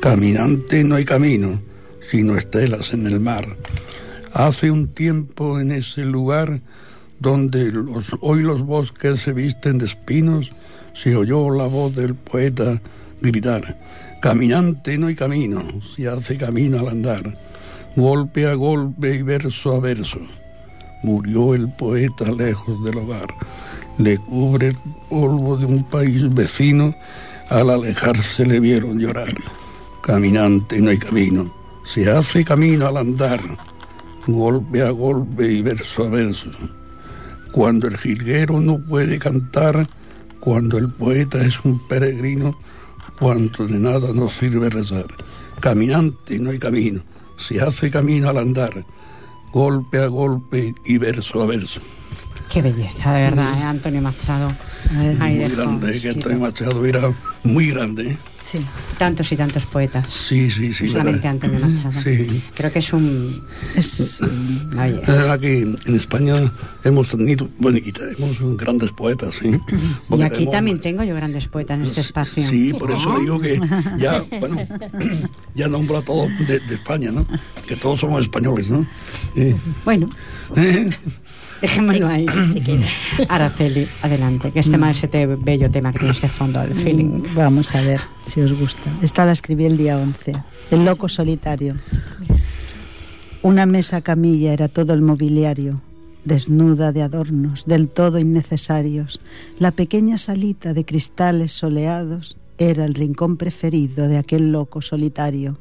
Caminante, 0.01 0.85
no 0.85 0.95
hay 0.95 1.05
camino, 1.05 1.61
sino 2.01 2.37
estelas 2.37 2.93
en 2.93 3.07
el 3.07 3.21
mar. 3.21 3.47
Hace 4.33 4.71
un 4.71 4.89
tiempo 4.89 5.61
en 5.61 5.73
ese 5.73 6.03
lugar 6.03 6.61
donde 7.21 7.73
hoy 8.21 8.43
los 8.43 8.63
bosques 8.63 9.21
se 9.21 9.33
visten 9.33 9.79
de 9.79 9.87
espinos, 9.87 10.53
se 10.95 11.17
oyó 11.17 11.51
la 11.51 11.67
voz 11.67 11.95
del 11.95 12.15
poeta 12.15 12.81
gritar, 13.21 13.77
caminante 14.23 14.97
no 14.97 15.09
hay 15.09 15.15
camino, 15.15 15.63
se 15.95 16.09
hace 16.09 16.37
camino 16.37 16.79
al 16.79 16.89
andar, 16.89 17.37
golpe 17.97 18.47
a 18.47 18.55
golpe 18.55 19.17
y 19.17 19.23
verso 19.23 19.75
a 19.75 19.81
verso. 19.81 20.21
Murió 21.03 21.55
el 21.55 21.69
poeta 21.69 22.31
lejos 22.33 22.83
del 22.85 22.99
hogar, 22.99 23.27
le 23.99 24.17
cubre 24.19 24.69
el 24.69 24.79
polvo 25.11 25.57
de 25.57 25.67
un 25.67 25.85
país 25.85 26.33
vecino, 26.33 26.95
al 27.51 27.71
alejarse 27.71 28.47
le 28.47 28.61
vieron 28.61 28.99
llorar. 28.99 29.35
Caminante 30.03 30.81
no 30.81 30.91
hay 30.91 30.99
camino, 30.99 31.53
se 31.85 32.11
hace 32.11 32.45
camino 32.45 32.87
al 32.87 32.97
andar, 32.97 33.41
golpe 34.27 34.83
a 34.83 34.91
golpe 34.91 35.51
y 35.51 35.61
verso 35.61 36.05
a 36.05 36.11
verso. 36.11 36.51
Cuando 37.53 37.87
el 37.87 37.97
jilguero 37.97 38.61
no 38.61 38.79
puede 38.79 39.19
cantar, 39.19 39.87
cuando 40.45 40.77
el 40.77 40.91
poeta 40.91 41.41
es 41.41 41.65
un 41.65 41.79
peregrino, 41.79 42.57
cuando 43.19 43.67
de 43.67 43.79
nada 43.79 44.13
nos 44.13 44.35
sirve 44.35 44.69
rezar. 44.69 45.07
Caminante 45.59 46.39
no 46.39 46.51
hay 46.51 46.59
camino, 46.59 47.01
se 47.39 47.63
hace 47.63 47.91
camino 47.91 48.29
al 48.29 48.37
andar, 48.37 48.85
golpe 49.53 49.99
a 49.99 50.07
golpe 50.09 50.75
y 50.85 50.99
verso 50.99 51.43
a 51.43 51.47
verso. 51.47 51.81
Qué 52.51 52.61
belleza, 52.61 53.13
de 53.13 53.23
verdad, 53.23 53.59
¿eh? 53.59 53.65
Antonio 53.65 54.03
Machado. 54.03 54.53
Ay, 55.19 55.37
Muy 55.39 55.49
grande, 55.49 56.01
que. 56.01 56.09
Antonio 56.11 56.39
Machado 56.39 56.85
era 56.85 57.01
muy 57.43 57.71
grande. 57.71 58.19
¿Eh? 58.45 58.59
Sí. 58.59 58.67
Tantos 58.99 59.33
y 59.33 59.37
tantos 59.37 59.65
poetas. 59.67 60.05
Sí, 60.13 60.51
sí, 60.51 60.73
sí. 60.73 60.87
Solamente 60.89 61.27
¿verdad? 61.29 61.33
Antonio 61.33 61.61
Machado. 61.61 61.93
Sí. 62.01 62.43
Creo 62.55 62.71
que 62.73 62.79
es 62.81 62.93
un... 62.93 63.43
Es, 63.75 64.21
Oye, 64.21 65.01
Eh, 65.07 65.31
Aquí 65.31 65.47
en 65.87 65.97
España 65.97 66.35
hemos 66.85 67.09
tenido, 67.09 67.49
bueno, 67.59 67.79
y 67.79 67.91
tenemos 67.93 68.57
grandes 68.57 68.91
poetas, 68.93 69.37
¿sí? 69.41 69.49
y 69.49 69.59
Porque 70.09 70.25
aquí 70.25 70.35
tenemos- 70.37 70.53
también 70.53 70.81
tengo 70.81 71.03
yo 71.05 71.15
grandes 71.15 71.49
poetas 71.49 71.81
en 71.81 71.87
este 71.87 72.03
espacio. 72.03 72.47
Sí, 72.47 72.73
por 72.75 72.91
eso 72.93 73.19
digo 73.19 73.41
que 73.41 73.59
ya, 73.99 74.23
bueno, 74.41 74.57
ya 75.55 75.69
nombro 75.69 75.99
a 75.99 76.03
todos 76.03 76.29
de, 76.47 76.61
de 76.61 76.75
España, 76.75 77.11
¿no? 77.11 77.27
Que 77.67 77.77
todos 77.77 78.01
somos 78.01 78.23
españoles, 78.23 78.69
¿no? 78.71 78.87
Eh, 79.37 79.55
Bueno, 79.85 80.09
eh, 80.57 80.91
dejémoslo 81.65 82.07
ahí. 82.09 82.27
Araceli, 83.29 83.87
adelante, 84.03 84.51
que 84.53 84.61
es 84.61 84.71
tema 84.71 84.91
ese 84.91 85.09
te- 85.09 85.27
bello 85.27 85.71
tema 85.71 85.93
que 85.93 86.01
tienes 86.01 86.21
de 86.21 86.29
fondo, 86.29 86.61
el 86.63 86.75
feeling. 86.75 87.23
Vamos 87.35 87.75
a 87.75 87.81
ver 87.81 88.01
si 88.27 88.41
os 88.43 88.53
gusta. 88.59 88.91
Esta 89.03 89.25
la 89.25 89.33
escribí 89.33 89.65
el 89.65 89.77
día 89.77 89.97
11. 89.99 90.33
El 90.71 90.85
loco 90.85 91.09
solitario. 91.09 91.75
Una 93.43 93.67
mesa 93.67 94.01
camilla 94.01 94.53
era 94.53 94.69
todo 94.69 94.95
el 94.95 95.03
mobiliario, 95.03 95.81
desnuda 96.25 96.93
de 96.93 97.03
adornos, 97.03 97.67
del 97.67 97.89
todo 97.89 98.19
innecesarios. 98.19 99.21
La 99.59 99.71
pequeña 99.71 100.19
salita 100.19 100.73
de 100.73 100.85
cristales 100.85 101.53
soleados 101.53 102.37
era 102.57 102.85
el 102.85 102.95
rincón 102.95 103.37
preferido 103.37 104.09
de 104.09 104.17
aquel 104.19 104.53
loco 104.53 104.81
solitario. 104.81 105.59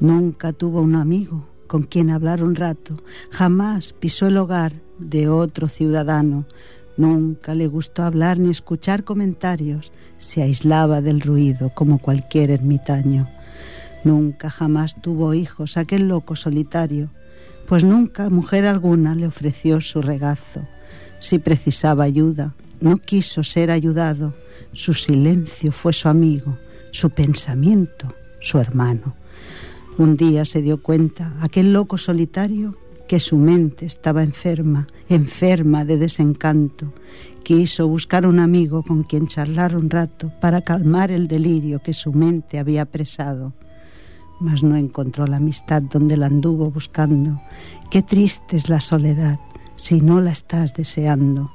Nunca 0.00 0.52
tuvo 0.52 0.80
un 0.80 0.94
amigo 0.94 1.48
con 1.66 1.82
quien 1.82 2.10
hablar 2.10 2.44
un 2.44 2.54
rato, 2.54 3.02
jamás 3.30 3.92
pisó 3.92 4.26
el 4.28 4.36
hogar 4.36 4.74
de 4.98 5.28
otro 5.28 5.68
ciudadano, 5.68 6.46
nunca 6.96 7.54
le 7.54 7.66
gustó 7.66 8.04
hablar 8.04 8.38
ni 8.38 8.50
escuchar 8.50 9.04
comentarios, 9.04 9.92
se 10.18 10.42
aislaba 10.42 11.00
del 11.00 11.20
ruido 11.20 11.70
como 11.74 11.98
cualquier 11.98 12.50
ermitaño. 12.50 13.28
Nunca 14.04 14.50
jamás 14.50 15.00
tuvo 15.00 15.34
hijos 15.34 15.76
aquel 15.76 16.08
loco 16.08 16.36
solitario, 16.36 17.10
pues 17.66 17.84
nunca 17.84 18.30
mujer 18.30 18.66
alguna 18.66 19.14
le 19.14 19.26
ofreció 19.26 19.80
su 19.80 20.00
regazo. 20.00 20.60
Si 21.18 21.38
precisaba 21.38 22.04
ayuda, 22.04 22.54
no 22.80 22.98
quiso 22.98 23.42
ser 23.42 23.70
ayudado, 23.70 24.34
su 24.72 24.94
silencio 24.94 25.72
fue 25.72 25.92
su 25.92 26.08
amigo, 26.08 26.58
su 26.92 27.10
pensamiento 27.10 28.14
su 28.46 28.58
hermano. 28.58 29.16
Un 29.98 30.16
día 30.16 30.44
se 30.44 30.62
dio 30.62 30.82
cuenta, 30.82 31.32
aquel 31.40 31.72
loco 31.72 31.98
solitario, 31.98 32.76
que 33.06 33.20
su 33.20 33.36
mente 33.36 33.86
estaba 33.86 34.22
enferma, 34.22 34.86
enferma 35.08 35.84
de 35.84 35.98
desencanto. 35.98 36.92
Quiso 37.42 37.86
buscar 37.86 38.26
un 38.26 38.40
amigo 38.40 38.82
con 38.82 39.04
quien 39.04 39.26
charlar 39.26 39.76
un 39.76 39.88
rato 39.88 40.32
para 40.40 40.62
calmar 40.62 41.10
el 41.10 41.28
delirio 41.28 41.80
que 41.82 41.92
su 41.92 42.12
mente 42.12 42.58
había 42.58 42.82
apresado. 42.82 43.52
Mas 44.40 44.62
no 44.62 44.76
encontró 44.76 45.26
la 45.26 45.36
amistad 45.36 45.82
donde 45.82 46.16
la 46.16 46.26
anduvo 46.26 46.70
buscando. 46.70 47.40
Qué 47.90 48.02
triste 48.02 48.56
es 48.56 48.68
la 48.68 48.80
soledad 48.80 49.38
si 49.76 50.00
no 50.00 50.20
la 50.20 50.32
estás 50.32 50.74
deseando. 50.74 51.50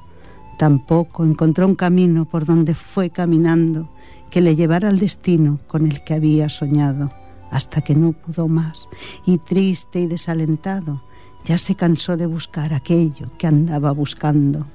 Tampoco 0.58 1.26
encontró 1.26 1.68
un 1.68 1.76
camino 1.76 2.26
por 2.26 2.46
donde 2.46 2.74
fue 2.74 3.10
caminando 3.10 3.90
que 4.30 4.42
le 4.42 4.56
llevara 4.56 4.90
al 4.90 5.00
destino 5.00 5.60
con 5.68 5.86
el 5.86 6.04
que 6.04 6.14
había 6.14 6.48
soñado 6.48 7.12
hasta 7.52 7.82
que 7.82 7.96
no 7.96 8.14
pudo 8.14 8.48
más 8.48 8.88
y 9.26 9.38
triste 9.38 10.00
y 10.00 10.08
desalentado 10.08 11.04
ya 11.46 11.58
se 11.58 11.76
cansó 11.76 12.18
de 12.18 12.26
buscar 12.26 12.74
aquello 12.74 13.32
que 13.38 13.48
andaba 13.48 13.92
buscando. 13.92 14.66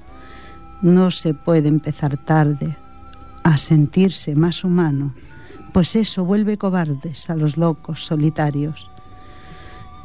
No 0.83 1.11
se 1.11 1.35
puede 1.35 1.69
empezar 1.69 2.17
tarde 2.17 2.77
a 3.43 3.57
sentirse 3.57 4.35
más 4.35 4.65
humano, 4.65 5.15
pues 5.73 5.97
eso 5.97 6.25
vuelve 6.25 6.59
cobardes 6.59 7.31
a 7.31 7.37
los 7.37 7.57
locos 7.57 8.05
solitarios. 8.05 8.91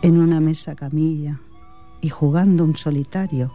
En 0.01 0.19
una 0.19 0.39
mesa 0.39 0.75
camilla 0.75 1.39
y 2.01 2.09
jugando 2.09 2.63
un 2.63 2.75
solitario, 2.75 3.51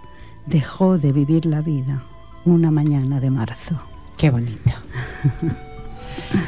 dejó 0.46 0.98
de 0.98 1.12
vivir 1.12 1.46
la 1.46 1.60
vida 1.60 2.04
una 2.44 2.70
mañana 2.70 3.20
de 3.20 3.30
marzo. 3.30 3.80
Qué 4.16 4.30
bonito. 4.30 4.72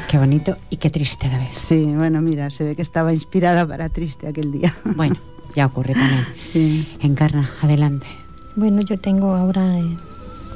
Qué 0.09 0.17
bonito 0.17 0.57
y 0.69 0.77
qué 0.77 0.89
triste 0.89 1.27
a 1.27 1.31
la 1.31 1.37
vez. 1.39 1.53
Sí, 1.53 1.93
bueno, 1.95 2.21
mira, 2.21 2.49
se 2.49 2.63
ve 2.63 2.75
que 2.75 2.81
estaba 2.81 3.13
inspirada 3.13 3.67
para 3.67 3.89
triste 3.89 4.27
aquel 4.27 4.51
día. 4.51 4.73
Bueno, 4.95 5.15
ya 5.55 5.65
ocurre 5.65 5.93
también. 5.93 6.25
Sí. 6.39 6.87
Encarna, 7.01 7.49
adelante. 7.61 8.07
Bueno, 8.55 8.81
yo 8.81 8.97
tengo 8.97 9.35
ahora, 9.35 9.79
eh, 9.79 9.97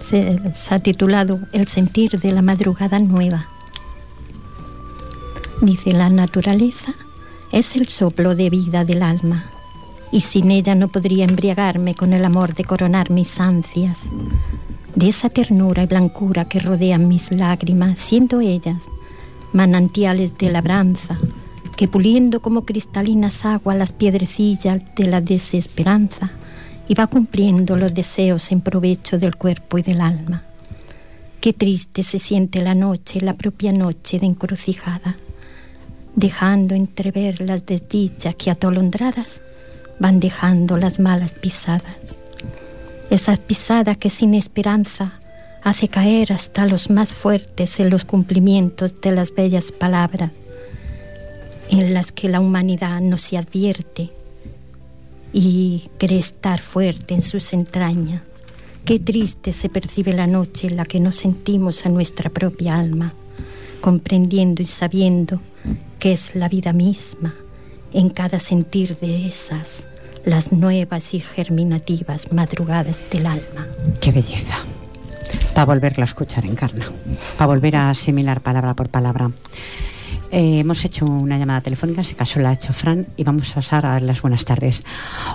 se, 0.01 0.39
se 0.55 0.75
ha 0.75 0.79
titulado 0.79 1.39
El 1.51 1.67
sentir 1.67 2.19
de 2.19 2.31
la 2.31 2.41
madrugada 2.41 2.99
nueva. 2.99 3.47
Dice, 5.61 5.93
la 5.93 6.09
naturaleza 6.09 6.93
es 7.51 7.75
el 7.75 7.87
soplo 7.87 8.35
de 8.35 8.49
vida 8.49 8.83
del 8.83 9.03
alma, 9.03 9.45
y 10.11 10.21
sin 10.21 10.51
ella 10.51 10.75
no 10.75 10.89
podría 10.89 11.25
embriagarme 11.25 11.95
con 11.95 12.13
el 12.13 12.25
amor 12.25 12.53
de 12.53 12.63
coronar 12.63 13.11
mis 13.11 13.39
ansias, 13.39 14.09
de 14.95 15.07
esa 15.07 15.29
ternura 15.29 15.83
y 15.83 15.87
blancura 15.87 16.45
que 16.45 16.59
rodean 16.59 17.07
mis 17.07 17.31
lágrimas, 17.31 17.99
siendo 17.99 18.41
ellas 18.41 18.83
manantiales 19.53 20.37
de 20.37 20.51
labranza, 20.51 21.17
que 21.75 21.87
puliendo 21.87 22.41
como 22.41 22.65
cristalinas 22.65 23.45
aguas 23.45 23.77
las 23.77 23.91
piedrecillas 23.91 24.81
de 24.95 25.05
la 25.05 25.21
desesperanza, 25.21 26.31
iba 26.87 27.07
cumpliendo 27.07 27.75
los 27.75 27.93
deseos 27.93 28.51
en 28.51 28.61
provecho 28.61 29.17
del 29.17 29.35
cuerpo 29.35 29.77
y 29.77 29.81
del 29.81 30.01
alma. 30.01 30.43
Qué 31.39 31.53
triste 31.53 32.03
se 32.03 32.19
siente 32.19 32.61
la 32.61 32.75
noche, 32.75 33.21
la 33.21 33.33
propia 33.33 33.71
noche 33.71 34.19
de 34.19 34.25
encrucijada, 34.25 35.15
dejando 36.15 36.75
entrever 36.75 37.41
las 37.41 37.65
desdichas 37.65 38.35
que 38.35 38.51
atolondradas 38.51 39.41
van 39.99 40.19
dejando 40.19 40.77
las 40.77 40.99
malas 40.99 41.33
pisadas. 41.33 41.97
Esas 43.09 43.39
pisadas 43.39 43.97
que 43.97 44.09
sin 44.09 44.33
esperanza 44.33 45.19
hace 45.63 45.87
caer 45.87 46.33
hasta 46.33 46.65
los 46.65 46.89
más 46.89 47.13
fuertes 47.13 47.79
en 47.79 47.89
los 47.89 48.05
cumplimientos 48.05 48.99
de 49.01 49.11
las 49.11 49.33
bellas 49.33 49.71
palabras, 49.71 50.31
en 51.69 51.93
las 51.93 52.11
que 52.11 52.29
la 52.29 52.39
humanidad 52.39 53.01
no 53.01 53.17
se 53.17 53.37
advierte 53.37 54.11
y 55.31 55.89
cree 55.97 56.19
estar 56.19 56.61
fuerte 56.61 57.13
en 57.13 57.21
sus 57.21 57.53
entrañas. 57.53 58.21
Qué 58.85 58.99
triste 58.99 59.53
se 59.53 59.69
percibe 59.69 60.13
la 60.13 60.27
noche 60.27 60.67
en 60.67 60.75
la 60.75 60.85
que 60.85 60.99
nos 60.99 61.15
sentimos 61.15 61.85
a 61.85 61.89
nuestra 61.89 62.29
propia 62.29 62.75
alma, 62.75 63.13
comprendiendo 63.81 64.61
y 64.61 64.67
sabiendo 64.67 65.39
que 65.99 66.11
es 66.11 66.35
la 66.35 66.49
vida 66.49 66.73
misma 66.73 67.33
en 67.93 68.09
cada 68.09 68.39
sentir 68.39 68.97
de 68.97 69.27
esas, 69.27 69.87
las 70.25 70.51
nuevas 70.51 71.13
y 71.13 71.21
germinativas 71.21 72.31
madrugadas 72.31 73.09
del 73.09 73.25
alma. 73.27 73.67
Qué 74.01 74.11
belleza 74.11 74.57
para 75.53 75.65
volverlo 75.65 76.03
a 76.03 76.05
escuchar 76.05 76.45
en 76.45 76.55
carna, 76.55 76.91
para 77.37 77.47
volver 77.47 77.75
a 77.75 77.89
asimilar 77.89 78.41
palabra 78.41 78.73
por 78.73 78.89
palabra. 78.89 79.31
Eh, 80.35 80.61
hemos 80.61 80.83
hecho 80.83 81.05
una 81.05 81.37
llamada 81.37 81.61
telefónica, 81.61 82.01
en 82.01 82.05
este 82.05 82.15
caso 82.15 82.39
la 82.39 82.49
ha 82.49 82.53
hecho 82.53 82.73
Fran, 82.73 83.05
y 83.17 83.23
vamos 83.23 83.51
a 83.51 83.55
pasar 83.55 83.85
a 83.85 83.89
dar 83.89 84.01
las 84.01 84.19
buenas 84.19 84.43
tardes. 84.45 84.83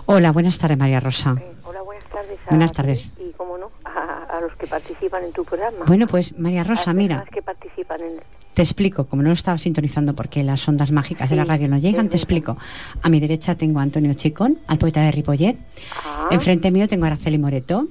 Hola, 0.07 0.33
buenas 0.33 0.59
tardes, 0.59 0.76
María 0.76 0.99
Rosa. 0.99 1.37
Eh, 1.38 1.52
hola, 1.62 1.83
buenas 1.83 2.05
tardes. 2.07 2.38
A 2.45 2.50
buenas 2.50 2.73
tardes. 2.73 3.05
Y, 3.17 3.31
como 3.37 3.57
no, 3.59 3.71
a, 3.85 4.40
los 4.40 4.52
que 4.57 4.67
participan 4.67 5.23
en 5.23 5.33
tu 5.33 5.45
programa. 5.45 5.85
Bueno, 5.87 6.09
pues, 6.09 6.37
María 6.37 6.64
Rosa, 6.64 6.93
mira. 6.95 7.25
que 7.33 7.43
participan 7.43 8.00
en... 8.00 8.14
Te 8.55 8.62
explico, 8.62 9.07
como 9.07 9.23
no 9.23 9.28
lo 9.28 9.35
estaba 9.35 9.57
sintonizando 9.57 10.14
porque 10.14 10.43
las 10.43 10.67
ondas 10.67 10.90
mágicas 10.90 11.31
de 11.31 11.37
la 11.37 11.45
radio 11.45 11.69
no 11.69 11.78
llegan, 11.78 12.09
te 12.09 12.17
explico. 12.17 12.57
A 13.00 13.09
mi 13.09 13.21
derecha 13.21 13.55
tengo 13.55 13.78
a 13.78 13.85
Antonio 13.85 14.14
Chicón, 14.14 14.59
al 14.67 14.78
poeta 14.78 15.00
de 15.02 15.12
Ripollet. 15.12 15.59
Ah. 16.05 16.26
Enfrente 16.33 16.73
mío 16.73 16.88
tengo 16.88 17.05
a 17.05 17.07
Araceli 17.07 17.38
Moreto, 17.38 17.87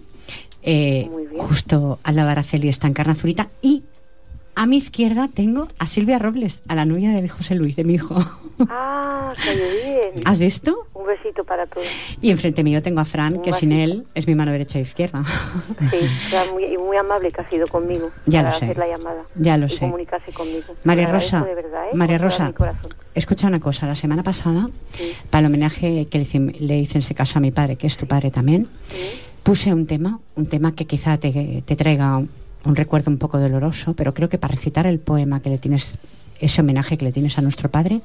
eh, 0.61 1.09
justo 1.37 1.99
al 2.03 2.17
lado 2.17 2.25
de 2.25 2.31
Araceli 2.33 2.67
está 2.67 2.85
Encarna 2.87 3.15
Zurita 3.15 3.47
y 3.61 3.83
a 4.57 4.65
mi 4.65 4.77
izquierda 4.77 5.29
tengo 5.31 5.67
a 5.77 5.85
Silvia 5.85 6.17
Robles, 6.17 6.63
a 6.67 6.73
la 6.73 6.83
novia 6.83 7.11
de 7.11 7.29
José 7.29 7.53
Luis, 7.53 7.75
de 7.75 7.83
mi 7.83 7.93
hijo. 7.93 8.17
Ah, 8.69 9.31
qué 9.35 9.53
bien. 9.53 10.23
¿Has 10.25 10.39
visto? 10.39 10.87
Un 10.95 11.05
besito 11.05 11.43
para 11.43 11.67
todos. 11.67 11.85
Y 12.23 12.31
enfrente 12.31 12.63
mío 12.63 12.81
tengo 12.81 12.99
a 12.99 13.05
Fran, 13.05 13.39
que 13.43 13.53
sin 13.53 13.71
él 13.71 14.07
es 14.15 14.27
mi 14.27 14.33
mano 14.33 14.51
derecha 14.51 14.79
e 14.79 14.81
izquierda. 14.81 15.23
Sí, 15.91 15.97
muy, 16.51 16.75
muy 16.75 16.97
amable 16.97 17.31
que 17.31 17.41
ha 17.41 17.47
sido 17.47 17.67
conmigo. 17.67 18.09
Ya 18.25 18.39
para 18.39 18.49
lo 18.51 18.57
sé. 18.57 18.65
Hacer 18.65 18.77
la 18.79 18.87
llamada 18.87 19.21
ya 19.35 19.57
lo 19.57 19.67
y 19.67 19.69
sé. 19.69 19.81
comunicarse 19.81 20.31
conmigo. 20.31 20.75
María 20.83 21.11
Rosa, 21.11 21.45
¿eh? 21.47 21.95
María 21.95 22.17
Rosa, 22.17 22.51
escucha 23.13 23.45
una 23.45 23.59
cosa. 23.59 23.85
La 23.85 23.95
semana 23.95 24.23
pasada, 24.23 24.71
para 25.29 25.41
el 25.41 25.45
homenaje 25.45 26.07
que 26.07 26.17
le 26.17 26.23
hice, 26.23 26.39
le 26.39 26.79
hice 26.79 26.93
en 26.97 27.03
ese 27.03 27.13
caso 27.13 27.37
a 27.37 27.41
mi 27.41 27.51
padre, 27.51 27.75
que 27.75 27.85
es 27.85 27.95
tu 27.95 28.07
padre 28.07 28.31
también, 28.31 28.67
puse 29.43 29.71
un 29.71 29.85
tema, 29.85 30.19
un 30.35 30.47
tema 30.47 30.73
que 30.73 30.85
quizá 30.85 31.19
te, 31.19 31.61
te 31.63 31.75
traiga 31.75 32.23
un 32.67 32.75
recuerdo 32.75 33.09
un 33.09 33.17
poco 33.17 33.39
doloroso, 33.39 33.93
pero 33.93 34.13
creo 34.13 34.29
que 34.29 34.37
para 34.37 34.53
recitar 34.53 34.85
el 34.85 34.99
poema 34.99 35.39
que 35.41 35.49
le 35.49 35.57
tienes, 35.57 35.97
ese 36.39 36.61
homenaje 36.61 36.97
que 36.97 37.05
le 37.05 37.11
tienes 37.11 37.37
a 37.37 37.41
nuestro 37.41 37.69
padre, 37.69 38.01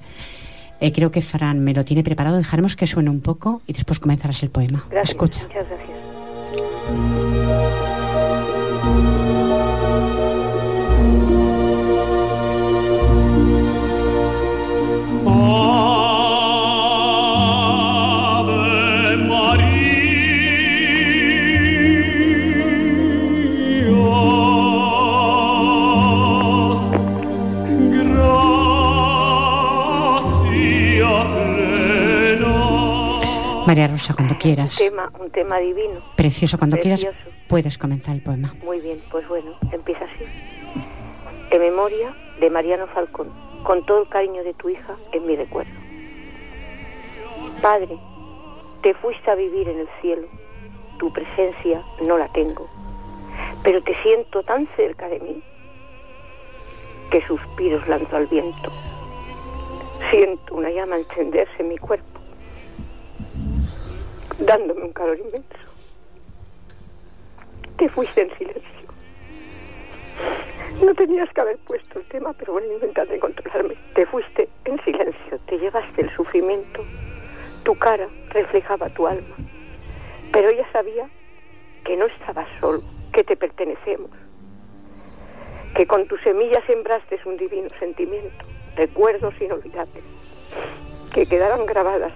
eh, 0.81 0.93
creo 0.93 1.11
que 1.11 1.23
Fran 1.23 1.63
me 1.63 1.75
lo 1.75 1.85
tiene 1.85 2.03
preparado. 2.03 2.37
Dejaremos 2.37 2.77
que 2.77 2.87
suene 2.87 3.11
un 3.11 3.21
poco 3.21 3.63
y 3.67 3.73
después 3.73 3.99
comenzarás 3.99 4.43
el 4.43 4.51
poema. 4.51 4.85
Gracias, 4.91 5.11
Escucha. 5.11 5.43
Muchas 5.45 5.67
gracias. 6.89 7.92
María 33.67 33.87
Rosa, 33.87 34.13
cuando 34.15 34.37
quieras. 34.37 34.81
Un 34.81 34.89
tema, 34.89 35.13
un 35.21 35.31
tema 35.31 35.59
divino. 35.59 36.01
Precioso, 36.17 36.59
cuando 36.59 36.77
Precioso. 36.77 37.03
quieras 37.13 37.17
puedes 37.47 37.79
comenzar 37.79 38.15
el 38.17 38.23
poema. 38.23 38.55
Muy 38.65 38.81
bien, 38.81 38.99
pues 39.11 39.27
bueno, 39.29 39.53
empieza 39.71 40.05
así. 40.05 40.25
En 41.51 41.61
memoria 41.61 42.15
de 42.41 42.51
Mariano 42.51 42.87
Falcón, 42.89 43.29
con 43.63 43.85
todo 43.87 44.03
el 44.03 44.09
cariño 44.09 44.43
de 44.43 44.55
tu 44.55 44.69
hija 44.69 44.95
en 45.13 45.27
mi 45.27 45.37
recuerdo. 45.37 45.73
Padre, 47.61 47.99
te 48.83 48.95
fuiste 48.95 49.31
a 49.31 49.37
vivir 49.37 49.69
en 49.69 49.79
el 49.79 49.89
cielo, 50.01 50.27
tu 50.99 51.13
presencia 51.13 51.83
no 52.05 52.19
la 52.19 52.29
tengo, 52.29 52.69
pero 53.63 53.81
te 53.83 53.95
siento 54.03 54.43
tan 54.43 54.67
cerca 54.77 55.09
de 55.09 55.21
mí 55.21 55.43
que 57.11 57.25
suspiros 57.27 57.87
lanzo 57.87 58.17
al 58.17 58.27
viento. 58.27 58.73
Siento 60.11 60.55
una 60.57 60.71
llama 60.71 60.97
encenderse 60.97 61.55
en 61.61 61.69
mi 61.69 61.79
cuerpo 61.79 62.12
dándome 64.47 64.83
un 64.83 64.93
calor 64.93 65.19
inmenso. 65.19 65.47
Te 67.79 67.89
fuiste 67.89 68.23
en 68.23 68.39
silencio. 68.39 68.83
No 70.85 70.95
tenías 70.95 71.33
que 71.33 71.41
haber 71.41 71.59
puesto 71.59 71.99
el 71.99 72.05
tema, 72.07 72.33
pero 72.33 72.55
bueno, 72.55 72.73
intentaste 72.73 73.19
controlarme. 73.19 73.77
Te 73.95 74.07
fuiste 74.07 74.49
en 74.65 74.83
silencio, 74.85 75.39
te 75.47 75.59
llevaste 75.59 76.03
el 76.03 76.11
sufrimiento. 76.11 76.85
Tu 77.63 77.75
cara 77.77 78.09
reflejaba 78.31 78.89
tu 78.91 79.07
alma. 79.07 79.37
Pero 80.33 80.49
ella 80.49 80.67
sabía 80.73 81.09
que 81.85 81.97
no 81.97 82.07
estabas 82.07 82.49
solo, 82.61 82.83
que 83.13 83.23
te 83.23 83.37
pertenecemos. 83.37 84.11
Que 85.75 85.87
con 85.87 86.07
tu 86.07 86.17
semilla 86.19 86.65
sembraste 86.67 87.19
un 87.25 87.37
divino 87.37 87.69
sentimiento, 87.79 88.45
recuerdos 88.77 89.35
inolvidables, 89.41 90.05
que 91.15 91.27
quedaron 91.27 91.65
grabadas 91.67 92.13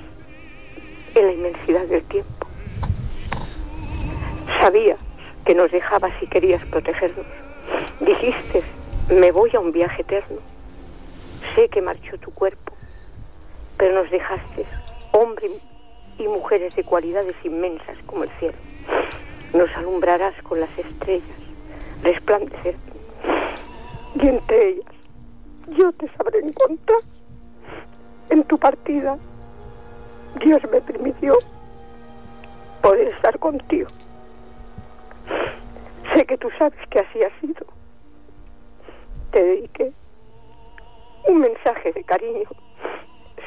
en 1.17 1.27
la 1.27 1.33
inmensidad 1.33 1.87
del 1.87 2.03
tiempo. 2.05 2.47
Sabías 4.61 4.99
que 5.45 5.55
nos 5.55 5.71
dejabas 5.71 6.13
y 6.21 6.27
querías 6.27 6.63
protegernos. 6.67 7.27
Dijiste, 8.01 8.63
me 9.09 9.33
voy 9.33 9.51
a 9.55 9.61
un 9.61 9.73
viaje 9.73 10.03
eterno. 10.03 10.39
Sé 11.55 11.69
que 11.69 11.81
marchó 11.81 12.19
tu 12.19 12.33
cuerpo, 12.33 12.73
pero 13.79 13.95
nos 13.95 14.11
dejaste, 14.11 14.67
hombres 15.13 15.53
y 16.19 16.29
mujeres 16.29 16.75
de 16.77 16.85
cualidades 16.85 17.35
inmensas 17.45 17.97
como 18.05 18.25
el 18.25 18.31
cielo. 18.39 18.57
Nos 19.55 19.75
alumbrarás 19.75 20.35
con 20.43 20.61
las 20.61 20.79
estrellas, 20.79 21.39
resplandecer. 22.03 22.77
Y 24.21 24.29
entre 24.29 24.69
ellas, 24.69 24.93
yo 25.79 25.93
te 25.93 26.09
sabré 26.17 26.41
encontrar 26.41 27.01
en 28.29 28.45
tu 28.45 28.59
partida 28.59 29.19
Dios 30.41 30.61
me 30.71 30.81
permitió 30.83 31.35
poder 32.83 33.09
estar 33.09 33.39
contigo. 33.39 33.89
Sé 36.15 36.27
que 36.27 36.37
tú 36.37 36.49
sabes 36.59 36.79
que 36.91 37.01
así 37.01 37.23
ha 37.23 37.41
sido. 37.41 37.67
Te 39.33 39.43
dediqué 39.43 39.93
un 41.27 41.41
mensaje 41.41 41.93
de 41.93 42.05
cariño. 42.05 42.49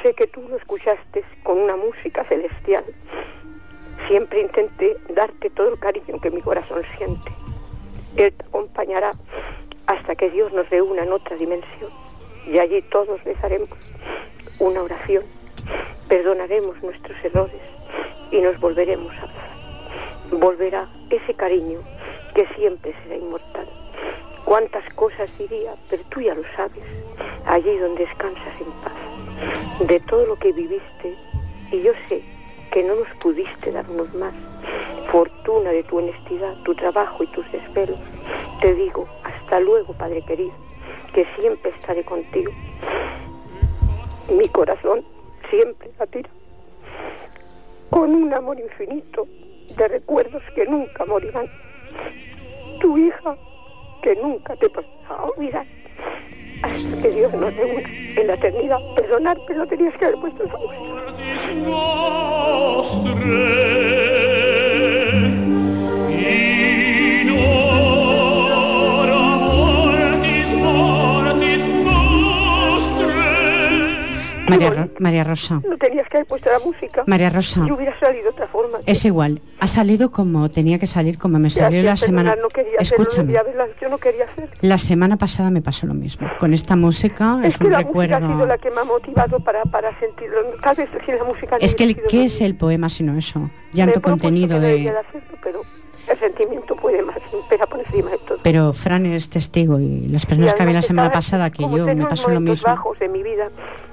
Sé 0.02 0.14
que 0.16 0.28
tú 0.28 0.42
lo 0.50 0.58
escuchaste 0.58 1.24
con 1.44 1.60
una 1.60 1.76
música 1.76 2.24
celestial. 2.24 2.84
Siempre 4.08 4.42
intenté 4.42 4.98
darte 5.10 5.50
todo 5.52 5.70
el 5.70 5.80
cariño 5.80 6.20
que 6.20 6.32
mi 6.32 6.42
corazón 6.42 6.82
siente. 6.98 7.32
Él 8.16 8.34
te 8.34 8.46
acompañará 8.46 9.14
hasta 9.86 10.16
que 10.16 10.32
Dios 10.32 10.52
nos 10.54 10.70
reúna 10.70 11.04
en 11.04 11.12
otra 11.12 11.36
dimensión. 11.36 11.92
Y 12.48 12.58
allí 12.58 12.82
todos 12.84 13.24
rezaremos 13.24 13.70
una 14.60 14.82
oración 14.82 15.24
perdonaremos 16.08 16.82
nuestros 16.84 17.18
errores 17.24 17.62
y 18.32 18.42
nos 18.42 18.60
volveremos 18.60 19.12
a 19.14 19.22
abrazar. 19.22 19.50
Volverá 20.32 20.88
ese 21.10 21.34
cariño 21.34 21.80
que 22.34 22.48
siempre 22.56 22.94
será 23.04 23.16
inmortal. 23.16 23.68
Cuántas 24.46 24.88
cosas 24.94 25.36
diría, 25.38 25.74
pero 25.90 26.04
tú 26.10 26.22
ya 26.22 26.34
lo 26.34 26.44
sabes, 26.56 26.84
allí 27.46 27.78
donde 27.78 28.06
descansas 28.06 28.54
en 28.60 28.72
paz, 28.84 29.88
de 29.88 30.00
todo 30.02 30.26
lo 30.26 30.36
que 30.38 30.52
viviste, 30.52 31.16
y 31.72 31.82
yo 31.82 31.92
sé 32.08 32.24
que 32.72 32.84
no 32.84 32.96
nos 32.96 33.08
pudiste 33.20 33.72
darnos 33.72 34.14
más. 34.16 34.34
Fortuna 35.12 35.72
de 35.72 35.84
tu 35.84 35.98
honestidad, 35.98 36.56
tu 36.64 36.76
trabajo 36.76 37.24
y 37.24 37.28
tus 37.28 37.52
desvelos. 37.52 38.00
Te 38.62 38.74
digo, 38.74 39.08
hasta 39.24 39.60
luego, 39.60 39.94
Padre 39.94 40.22
querido. 40.22 40.54
que 41.14 41.26
siempre 41.40 41.72
estaré 41.72 42.04
contigo. 42.04 42.52
Mi 44.30 44.48
corazón 44.50 45.04
siempre 45.50 45.90
latirá 46.00 46.30
con 47.90 48.14
un 48.14 48.34
amor 48.34 48.60
infinito 48.60 49.28
de 49.76 49.88
recuerdos 49.88 50.44
que 50.56 50.66
nunca 50.66 51.06
morirán. 51.06 51.48
Tu 52.80 52.98
hija 52.98 53.36
que 54.02 54.16
nunca 54.16 54.56
te 54.56 54.70
podrá 54.70 55.24
olvidar 55.24 55.66
hasta 56.62 57.02
que 57.02 57.10
Dios 57.10 57.34
nos 57.34 57.54
reúna 57.56 57.90
en 58.16 58.28
la 58.28 58.34
eternidad. 58.36 58.80
Perdonar, 58.96 59.38
pero 59.48 59.68
tenías 59.68 59.96
que 59.98 60.06
haber 60.06 60.20
puesto 60.20 60.44
esa 60.44 60.58
María, 74.50 74.90
María, 75.00 75.24
Rosa. 75.24 75.62
No 75.68 75.78
tenías 75.78 76.08
que 76.10 76.18
haber 76.18 76.28
puesto 76.28 76.50
la 76.50 76.60
música. 76.60 77.04
María 77.08 77.30
Rosa. 77.30 77.66
Y 77.68 77.72
hubiera 77.72 77.98
salido 78.00 78.24
de 78.24 78.30
otra 78.30 78.48
forma. 78.48 78.80
Es 78.86 79.06
igual. 79.06 79.42
Ha 79.60 79.68
salido 79.68 80.12
como 80.12 80.50
tenía 80.50 80.80
que 80.80 80.88
salir, 80.88 81.18
como 81.18 81.40
me 81.40 81.50
salió 81.50 81.82
la 81.84 81.98
semana. 81.98 82.36
No 82.36 82.50
quería 82.50 82.78
Escúchame. 82.80 83.38
Hacerlo, 83.38 83.66
yo 83.82 83.90
no 83.90 83.98
quería 83.98 84.26
hacer. 84.26 84.50
La 84.62 84.78
semana 84.78 85.18
pasada 85.18 85.50
me 85.52 85.62
pasó 85.62 85.88
lo 85.88 85.94
mismo. 85.94 86.30
Con 86.40 86.54
esta 86.54 86.76
música 86.76 87.40
es, 87.44 87.54
es 87.54 87.58
que 87.58 87.66
un 87.66 87.72
la 87.72 87.80
recuerdo. 87.80 88.20
Música 88.20 88.34
ha 88.34 88.36
sido 88.36 88.46
la 88.46 88.58
que 88.58 88.70
me 88.72 88.82
ha 88.82 88.84
motivado 88.86 89.40
para, 89.40 89.64
para 89.64 89.98
sentirlo. 90.00 90.38
Tal 90.64 90.76
vez 90.76 90.90
si 91.06 91.12
la 91.12 91.24
música. 91.24 91.58
Es 91.60 91.76
que 91.76 91.84
el, 91.84 92.02
¿qué 92.04 92.26
es 92.26 92.42
el 92.42 92.56
poema 92.56 92.90
sino 92.90 93.18
eso? 93.18 93.50
Llanto 93.74 94.02
contenido 94.02 94.60
de. 94.60 94.80
de 94.80 94.90
hacerlo, 94.90 95.38
pero 95.44 95.62
el 96.10 96.18
sentimiento 96.18 96.76
puede 96.76 97.02
más, 97.04 97.18
pega 97.50 97.66
por 97.68 97.80
encima 97.80 98.12
de 98.12 98.18
todo. 98.20 98.40
Pero 98.44 98.74
Fran 98.74 99.06
es 99.06 99.30
testigo 99.30 99.80
y 99.80 100.08
las 100.08 100.26
personas 100.26 100.54
y 100.54 100.56
que 100.56 100.64
había 100.64 100.76
la 100.76 100.82
semana 100.82 101.12
pasada 101.12 101.50
que 101.52 101.64
yo 101.64 101.86
me 101.86 102.06
pasó 102.06 102.30
lo 102.30 102.40
mismo. 102.40 102.68
bajos 102.68 102.98
de 103.00 103.10
mi 103.10 103.22
vida, 103.22 103.50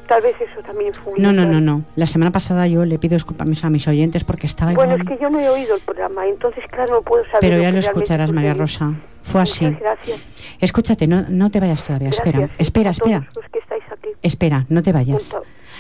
tal 0.06 0.22
vez 0.22 0.34
eso 0.40 0.62
también 0.62 0.88
influye. 0.88 1.20
No, 1.20 1.32
no, 1.32 1.44
no, 1.44 1.60
no. 1.60 1.82
La 1.96 2.06
semana 2.06 2.30
pasada 2.30 2.66
yo 2.66 2.84
le 2.84 2.98
pido 2.98 3.14
disculpas 3.14 3.64
a 3.64 3.70
mis 3.70 3.88
oyentes 3.88 4.24
porque 4.24 4.46
estaba 4.46 4.72
bueno, 4.72 4.94
igual. 4.94 5.06
Es 5.08 5.16
que 5.16 5.22
yo 5.22 5.30
no 5.30 5.40
he 5.40 5.48
oído 5.48 5.76
el 5.76 5.82
programa, 5.82 6.26
entonces 6.26 6.64
claro, 6.70 6.94
no 6.94 7.02
puedo 7.02 7.24
saber. 7.24 7.40
Pero 7.40 7.58
ya 7.58 7.70
lo, 7.70 7.78
escucharás, 7.78 8.32
María 8.32 8.54
Rosa. 8.54 8.94
Fue 9.22 9.42
así. 9.42 9.68
Gracias. 9.80 10.26
Escúchate, 10.60 11.06
no, 11.06 11.24
no 11.28 11.50
te 11.50 11.60
vayas 11.60 11.84
todavía. 11.84 12.10
Gracias, 12.10 12.50
espera, 12.58 12.90
espera, 12.90 12.90
espera. 12.90 13.28
Espera, 14.22 14.66
no 14.68 14.82
te 14.82 14.92
vayas. 14.92 15.36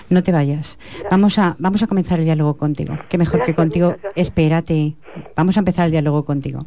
No 0.08 0.22
te 0.22 0.32
vayas. 0.32 0.78
Gracias. 0.78 1.10
Vamos 1.10 1.38
a, 1.38 1.56
vamos 1.58 1.82
a 1.82 1.86
comenzar 1.86 2.18
el 2.18 2.24
diálogo 2.24 2.56
contigo. 2.56 2.96
Qué 3.08 3.18
mejor 3.18 3.38
Gracias, 3.38 3.54
que 3.54 3.60
contigo. 3.60 3.96
Espérate. 4.14 4.94
Vamos 5.34 5.56
a 5.56 5.60
empezar 5.60 5.86
el 5.86 5.92
diálogo 5.92 6.24
contigo. 6.24 6.66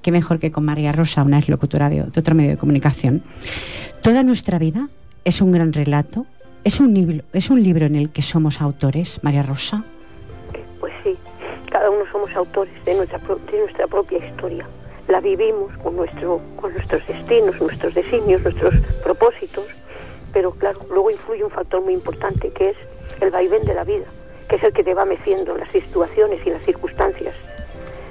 Qué 0.00 0.12
mejor 0.12 0.38
que 0.38 0.50
con 0.50 0.64
María 0.64 0.92
Rosa, 0.92 1.22
una 1.22 1.40
locutora 1.46 1.90
de, 1.90 2.02
de 2.02 2.20
otro 2.20 2.34
medio 2.34 2.50
de 2.50 2.56
comunicación. 2.56 3.22
Toda 4.02 4.22
nuestra 4.22 4.58
vida 4.58 4.88
es 5.24 5.40
un 5.42 5.52
gran 5.52 5.72
relato. 5.72 6.26
Es 6.68 6.80
un, 6.80 6.92
libro, 6.92 7.24
es 7.32 7.48
un 7.48 7.62
libro 7.62 7.86
en 7.86 7.96
el 7.96 8.12
que 8.12 8.20
somos 8.20 8.60
autores, 8.60 9.24
María 9.24 9.42
Rosa. 9.42 9.84
Pues 10.78 10.92
sí, 11.02 11.16
cada 11.72 11.88
uno 11.88 12.04
somos 12.12 12.30
autores 12.36 12.74
de 12.84 12.94
nuestra, 12.94 13.16
de 13.16 13.58
nuestra 13.60 13.86
propia 13.86 14.18
historia. 14.18 14.66
La 15.08 15.22
vivimos 15.22 15.72
con, 15.78 15.96
nuestro, 15.96 16.42
con 16.56 16.74
nuestros 16.74 17.06
destinos, 17.06 17.58
nuestros 17.58 17.94
designios, 17.94 18.42
nuestros 18.42 18.74
propósitos, 19.02 19.64
pero 20.34 20.50
claro, 20.50 20.80
luego 20.90 21.10
influye 21.10 21.42
un 21.42 21.50
factor 21.50 21.82
muy 21.82 21.94
importante 21.94 22.50
que 22.50 22.68
es 22.68 22.76
el 23.22 23.30
vaivén 23.30 23.64
de 23.64 23.72
la 23.72 23.84
vida, 23.84 24.04
que 24.46 24.56
es 24.56 24.62
el 24.62 24.74
que 24.74 24.84
te 24.84 24.92
va 24.92 25.06
meciendo 25.06 25.54
en 25.54 25.60
las 25.60 25.70
situaciones 25.70 26.46
y 26.46 26.50
las 26.50 26.62
circunstancias. 26.64 27.34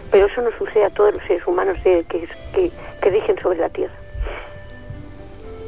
Pero 0.10 0.26
eso 0.26 0.42
no 0.42 0.50
sucede 0.58 0.86
a 0.86 0.90
todos 0.90 1.14
los 1.14 1.24
seres 1.28 1.46
humanos 1.46 1.78
que, 1.84 2.04
que, 2.10 2.72
que 3.04 3.10
rigen 3.12 3.38
sobre 3.40 3.60
la 3.60 3.70
tierra. 3.70 3.94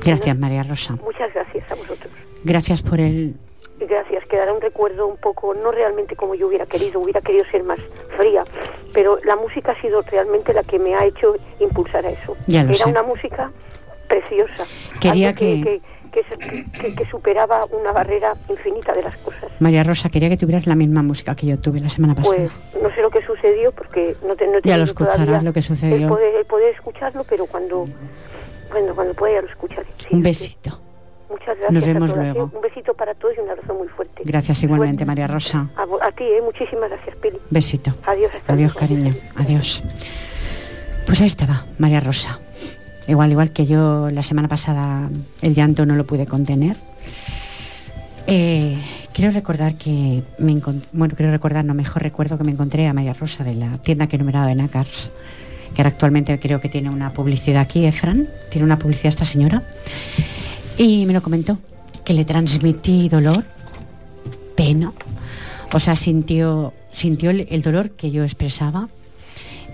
Gracias, 0.03 0.39
María 0.39 0.63
Rosa. 0.63 0.97
Muchas 1.03 1.31
gracias 1.35 1.71
a 1.71 1.75
vosotros. 1.75 2.28
Gracias 2.43 2.81
por 2.81 2.99
el... 2.99 3.35
Gracias, 3.79 4.25
quedará 4.27 4.51
un 4.53 4.59
recuerdo 4.61 5.07
un 5.07 5.15
poco, 5.17 5.53
no 5.53 5.71
realmente 5.71 6.15
como 6.17 6.35
yo 6.35 6.47
hubiera 6.47 6.65
querido, 6.65 6.99
hubiera 6.99 7.21
querido 7.21 7.45
ser 7.49 7.63
más 7.63 7.79
fría, 8.17 8.43
pero 8.93 9.17
la 9.25 9.37
música 9.37 9.71
ha 9.71 9.81
sido 9.81 10.01
realmente 10.01 10.53
la 10.53 10.63
que 10.63 10.77
me 10.79 10.95
ha 10.95 11.05
hecho 11.05 11.33
impulsar 11.61 12.05
a 12.05 12.09
eso. 12.09 12.35
Ya 12.47 12.63
lo 12.63 12.69
Era 12.71 12.83
sé. 12.83 12.89
una 12.89 13.03
música 13.03 13.51
preciosa, 14.09 14.65
Quería 14.99 15.33
que- 15.33 15.81
que, 16.11 16.21
que, 16.23 16.65
que- 16.81 16.95
que 16.95 17.05
superaba 17.09 17.61
una 17.71 17.93
barrera 17.93 18.33
infinita 18.49 18.91
de 18.93 19.03
las 19.03 19.15
cosas. 19.19 19.49
María 19.59 19.83
Rosa, 19.83 20.09
quería 20.09 20.27
que 20.27 20.35
tuvieras 20.37 20.67
la 20.67 20.75
misma 20.75 21.01
música 21.01 21.33
que 21.35 21.45
yo 21.47 21.57
tuve 21.57 21.79
la 21.79 21.89
semana 21.89 22.15
pasada. 22.15 22.35
Pues 22.35 22.83
no 22.83 22.93
sé 22.93 23.01
lo 23.01 23.09
que 23.11 23.21
sucedió 23.21 23.71
porque 23.71 24.15
no, 24.27 24.35
te, 24.35 24.45
no 24.47 24.59
Ya 24.59 24.77
lo 24.77 24.83
escucharás, 24.83 25.41
lo 25.41 25.53
que 25.53 25.61
sucedió. 25.61 25.95
El 25.95 26.07
poder, 26.09 26.35
el 26.35 26.45
poder 26.45 26.73
escucharlo, 26.75 27.23
pero 27.23 27.45
cuando, 27.45 27.85
cuando, 28.69 28.93
cuando 28.93 29.13
pueda 29.13 29.35
ya 29.35 29.41
lo 29.43 29.47
escucharé. 29.49 29.87
Sí, 29.97 30.07
un 30.11 30.21
besito. 30.23 30.81
Muchas 31.29 31.57
gracias. 31.57 31.71
Nos 31.71 31.83
a 31.83 31.87
vemos 31.87 32.09
todas, 32.09 32.23
luego. 32.25 32.51
Un 32.53 32.61
besito 32.61 32.93
para 32.93 33.13
todos 33.13 33.35
y 33.37 33.41
un 33.41 33.49
abrazo 33.49 33.73
muy 33.75 33.87
fuerte. 33.87 34.23
Gracias 34.25 34.63
igualmente. 34.63 35.05
María 35.05 35.27
Rosa. 35.27 35.69
A, 35.75 36.11
ti, 36.11 36.23
¿eh? 36.23 36.41
muchísimas 36.43 36.89
gracias, 36.89 37.15
Pili. 37.17 37.37
Besito. 37.49 37.93
Adiós, 38.05 38.31
hasta 38.35 38.53
Adiós, 38.53 38.73
luego. 38.73 38.79
cariño. 38.79 39.13
Adiós. 39.35 39.83
Pues 41.05 41.21
ahí 41.21 41.27
estaba, 41.27 41.65
María 41.77 41.99
Rosa. 41.99 42.39
Igual, 43.07 43.31
igual 43.31 43.51
que 43.51 43.65
yo 43.65 44.09
la 44.11 44.21
semana 44.21 44.47
pasada 44.47 45.09
el 45.41 45.55
llanto 45.55 45.85
no 45.85 45.95
lo 45.95 46.05
pude 46.05 46.27
contener. 46.27 46.77
Eh, 48.27 48.77
quiero 49.13 49.31
recordar 49.31 49.75
que 49.75 50.21
me 50.37 50.61
bueno, 50.91 51.15
quiero 51.15 51.31
recordar, 51.31 51.65
no 51.65 51.73
mejor 51.73 52.03
recuerdo 52.03 52.37
que 52.37 52.43
me 52.43 52.51
encontré 52.51 52.87
a 52.87 52.93
María 52.93 53.13
Rosa 53.13 53.43
de 53.43 53.55
la 53.55 53.77
tienda 53.79 54.05
que 54.07 54.15
he 54.15 54.19
numerado 54.19 54.47
de 54.47 54.53
Nácars, 54.55 55.11
que 55.73 55.81
ahora 55.81 55.89
actualmente 55.89 56.37
creo 56.39 56.61
que 56.61 56.69
tiene 56.69 56.89
una 56.89 57.11
publicidad 57.11 57.61
aquí, 57.63 57.85
¿eh, 57.85 57.91
Fran? 57.91 58.27
Tiene 58.51 58.65
una 58.65 58.77
publicidad 58.77 59.09
esta 59.09 59.25
señora. 59.25 59.63
Y 60.79 61.05
me 61.05 61.11
lo 61.11 61.21
comentó, 61.21 61.57
que 62.05 62.13
le 62.13 62.23
transmití 62.23 63.09
dolor, 63.09 63.43
pena, 64.55 64.93
o 65.73 65.79
sea, 65.79 65.97
sintió, 65.97 66.71
sintió 66.93 67.31
el, 67.31 67.61
dolor 67.61 67.91
que 67.91 68.11
yo 68.11 68.23
expresaba 68.23 68.87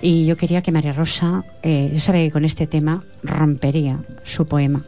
y 0.02 0.26
yo 0.26 0.36
quería 0.36 0.64
que 0.64 0.72
María 0.72 0.94
Rosa, 0.94 1.46
eh, 1.62 1.92
yo 1.94 2.00
sabía 2.00 2.24
que 2.24 2.32
con 2.32 2.44
este 2.44 2.66
tema 2.66 3.04
rompería 3.22 4.00
su 4.24 4.48
poema. 4.48 4.84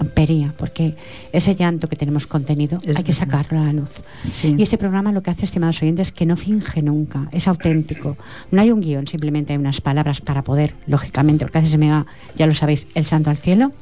Rompería, 0.00 0.54
porque 0.56 0.94
ese 1.30 1.54
llanto 1.54 1.86
que 1.86 1.94
tenemos 1.94 2.26
contenido 2.26 2.80
Es 2.82 2.96
hay 2.96 3.04
que 3.04 3.12
sacarlo 3.12 3.60
a 3.60 3.66
la 3.66 3.72
luz. 3.74 3.90
Sí. 4.30 4.54
Y 4.56 4.62
este 4.62 4.78
programa 4.78 5.12
lo 5.12 5.22
que 5.22 5.30
hace, 5.30 5.44
estimados 5.44 5.82
oyentes, 5.82 6.08
es 6.08 6.12
que 6.12 6.24
no 6.24 6.36
finge 6.36 6.80
nunca, 6.80 7.28
es 7.32 7.46
auténtico. 7.46 8.16
No 8.50 8.62
hay 8.62 8.70
un 8.70 8.80
guion, 8.80 9.06
simplemente 9.06 9.52
hay 9.52 9.58
unas 9.58 9.82
palabras 9.82 10.22
para 10.22 10.42
poder, 10.42 10.74
lógicamente, 10.86 11.44
porque 11.44 11.58
a 11.58 11.60
veces 11.60 11.72
se 11.72 11.78
me 11.78 11.90
va, 11.90 12.06
ya 12.34 12.46
lo 12.46 12.54
sabéis, 12.54 12.86
el 12.94 13.04
santo 13.04 13.28
al 13.28 13.36
cielo, 13.36 13.72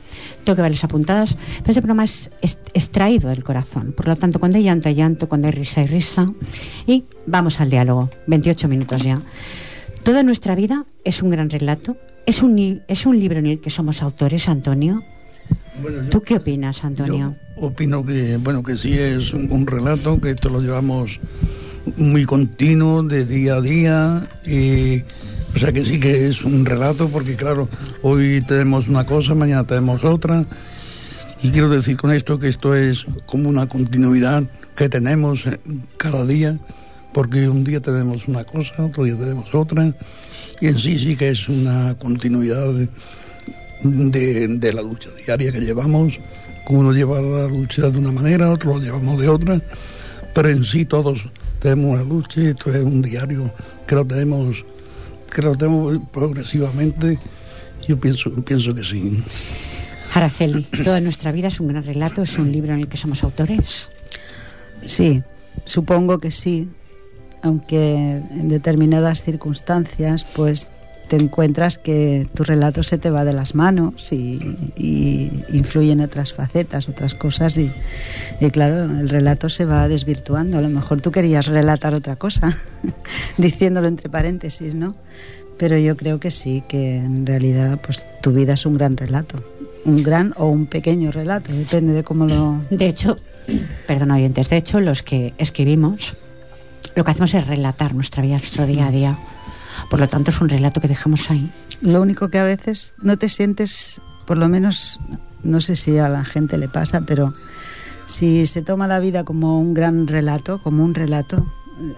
tengo 0.42 0.56
que 0.56 0.78
apuntadas, 0.82 1.36
pero 1.58 1.70
este 1.70 1.82
programa 1.82 2.04
es, 2.04 2.30
extraído 2.74 3.30
del 3.30 3.44
corazón. 3.44 3.92
Por 3.92 4.08
lo 4.08 4.16
tanto, 4.16 4.40
cuando 4.40 4.58
hay 4.58 4.64
llanto, 4.64 4.88
hay 4.88 4.96
llanto, 4.96 5.28
cuando 5.28 5.46
hay 5.46 5.52
risa, 5.52 5.82
hay 5.82 5.86
risa. 5.86 6.26
Y 6.86 7.04
vamos 7.26 7.60
al 7.60 7.70
diálogo, 7.70 8.10
28 8.26 8.68
minutos 8.68 9.04
ya. 9.04 9.20
Toda 10.02 10.22
nuestra 10.22 10.54
vida 10.54 10.84
es 11.04 11.22
un 11.22 11.30
gran 11.30 11.50
relato, 11.50 11.96
es 12.26 12.42
un, 12.42 12.82
es 12.88 13.06
un 13.06 13.18
libro 13.18 13.38
en 13.38 13.46
el 13.46 13.60
que 13.60 13.70
somos 13.70 14.02
autores, 14.02 14.48
Antonio. 14.48 15.02
Bueno, 15.82 16.02
yo- 16.02 16.08
¿Tú 16.10 16.22
qué 16.22 16.36
opinas, 16.36 16.84
Antonio? 16.84 17.36
Yo 17.56 17.62
opino 17.66 18.04
que, 18.04 18.36
bueno, 18.38 18.62
que 18.62 18.76
sí 18.76 18.92
es 18.98 19.32
un, 19.32 19.50
un 19.50 19.66
relato, 19.66 20.20
que 20.20 20.30
esto 20.30 20.48
lo 20.48 20.60
llevamos 20.60 21.20
muy 21.96 22.24
continuo, 22.24 23.02
de 23.02 23.24
día 23.24 23.56
a 23.56 23.60
día, 23.60 24.28
y, 24.46 25.02
o 25.54 25.58
sea 25.58 25.72
que 25.72 25.84
sí 25.84 25.98
que 25.98 26.28
es 26.28 26.42
un 26.44 26.64
relato, 26.66 27.08
porque 27.08 27.34
claro, 27.36 27.68
hoy 28.02 28.42
tenemos 28.46 28.88
una 28.88 29.06
cosa, 29.06 29.34
mañana 29.34 29.66
tenemos 29.66 30.04
otra, 30.04 30.44
y 31.42 31.50
quiero 31.50 31.68
decir 31.70 31.96
con 31.96 32.12
esto 32.12 32.38
que 32.38 32.48
esto 32.48 32.74
es 32.74 33.06
como 33.26 33.48
una 33.48 33.66
continuidad 33.66 34.44
que 34.74 34.88
tenemos 34.88 35.46
eh, 35.46 35.58
cada 35.96 36.26
día, 36.26 36.58
porque 37.14 37.48
un 37.48 37.64
día 37.64 37.80
tenemos 37.80 38.28
una 38.28 38.44
cosa, 38.44 38.84
otro 38.84 39.04
día 39.04 39.16
tenemos 39.16 39.54
otra, 39.54 39.94
y 40.60 40.66
en 40.66 40.78
sí 40.78 40.98
sí 40.98 41.16
que 41.16 41.30
es 41.30 41.48
una 41.48 41.94
continuidad 41.98 42.72
de, 42.74 42.88
de, 43.82 44.48
de 44.48 44.72
la 44.72 44.82
lucha 44.82 45.08
diaria 45.24 45.52
que 45.52 45.60
llevamos. 45.60 46.20
Uno 46.68 46.92
lleva 46.92 47.20
la 47.20 47.48
lucha 47.48 47.90
de 47.90 47.98
una 47.98 48.12
manera, 48.12 48.50
otro 48.50 48.74
lo 48.74 48.80
llevamos 48.80 49.18
de 49.20 49.28
otra, 49.28 49.58
pero 50.34 50.50
en 50.50 50.62
sí 50.64 50.84
todos 50.84 51.26
tenemos 51.60 51.94
una 51.94 52.04
lucha 52.04 52.42
y 52.42 52.46
esto 52.48 52.70
es 52.70 52.76
un 52.76 53.00
diario 53.00 53.52
que 53.86 53.94
lo 53.94 54.06
tenemos, 54.06 54.64
que 55.34 55.42
lo 55.42 55.56
tenemos 55.56 55.98
progresivamente. 56.12 57.18
Yo 57.86 57.98
pienso, 57.98 58.30
pienso 58.44 58.74
que 58.74 58.84
sí. 58.84 59.22
Araceli, 60.14 60.62
toda 60.84 61.00
nuestra 61.00 61.32
vida 61.32 61.48
es 61.48 61.58
un 61.60 61.68
gran 61.68 61.84
relato, 61.84 62.22
es 62.22 62.38
un 62.38 62.52
libro 62.52 62.74
en 62.74 62.80
el 62.80 62.88
que 62.88 62.96
somos 62.98 63.22
autores. 63.22 63.88
Sí, 64.84 65.22
supongo 65.64 66.18
que 66.18 66.30
sí, 66.30 66.68
aunque 67.42 67.94
en 67.94 68.48
determinadas 68.48 69.22
circunstancias 69.22 70.26
pues 70.34 70.68
te 71.08 71.16
encuentras 71.16 71.78
que 71.78 72.28
tu 72.34 72.44
relato 72.44 72.82
se 72.82 72.98
te 72.98 73.10
va 73.10 73.24
de 73.24 73.32
las 73.32 73.54
manos 73.54 74.12
y, 74.12 74.56
y 74.76 75.30
influye 75.52 75.92
en 75.92 76.00
otras 76.00 76.32
facetas, 76.32 76.88
otras 76.88 77.14
cosas 77.14 77.56
y, 77.56 77.70
y 78.40 78.50
claro, 78.50 78.84
el 78.84 79.08
relato 79.08 79.48
se 79.48 79.64
va 79.64 79.88
desvirtuando. 79.88 80.58
A 80.58 80.60
lo 80.60 80.68
mejor 80.68 81.00
tú 81.00 81.10
querías 81.10 81.46
relatar 81.46 81.94
otra 81.94 82.16
cosa, 82.16 82.54
diciéndolo 83.38 83.88
entre 83.88 84.08
paréntesis, 84.08 84.74
¿no? 84.74 84.94
Pero 85.56 85.76
yo 85.78 85.96
creo 85.96 86.20
que 86.20 86.30
sí, 86.30 86.62
que 86.68 86.98
en 86.98 87.26
realidad 87.26 87.80
pues 87.84 88.06
tu 88.22 88.32
vida 88.32 88.52
es 88.52 88.64
un 88.64 88.74
gran 88.74 88.96
relato, 88.96 89.42
un 89.84 90.02
gran 90.02 90.34
o 90.36 90.46
un 90.46 90.66
pequeño 90.66 91.10
relato, 91.10 91.52
depende 91.52 91.92
de 91.92 92.04
cómo 92.04 92.26
lo... 92.26 92.60
De 92.70 92.86
hecho, 92.86 93.18
perdón 93.86 94.12
oyentes, 94.12 94.50
de 94.50 94.56
hecho 94.56 94.80
los 94.80 95.02
que 95.02 95.34
escribimos 95.38 96.14
lo 96.98 97.04
que 97.04 97.12
hacemos 97.12 97.32
es 97.34 97.46
relatar 97.46 97.94
nuestra 97.94 98.24
vida, 98.24 98.38
nuestro 98.38 98.66
día 98.66 98.88
a 98.88 98.90
día. 98.90 99.18
Por 99.90 100.00
lo 100.00 100.08
tanto 100.08 100.30
es 100.30 100.40
un 100.40 100.48
relato 100.48 100.80
que 100.80 100.88
dejamos 100.88 101.30
ahí. 101.30 101.50
Lo 101.80 102.00
único 102.00 102.28
que 102.28 102.38
a 102.38 102.44
veces 102.44 102.94
no 103.02 103.16
te 103.16 103.28
sientes, 103.28 104.00
por 104.26 104.38
lo 104.38 104.48
menos, 104.48 105.00
no 105.42 105.60
sé 105.60 105.76
si 105.76 105.98
a 105.98 106.08
la 106.08 106.24
gente 106.24 106.58
le 106.58 106.68
pasa, 106.68 107.02
pero 107.02 107.34
si 108.06 108.46
se 108.46 108.62
toma 108.62 108.88
la 108.88 109.00
vida 109.00 109.24
como 109.24 109.60
un 109.60 109.74
gran 109.74 110.06
relato, 110.06 110.62
como 110.62 110.84
un 110.84 110.94
relato, 110.94 111.46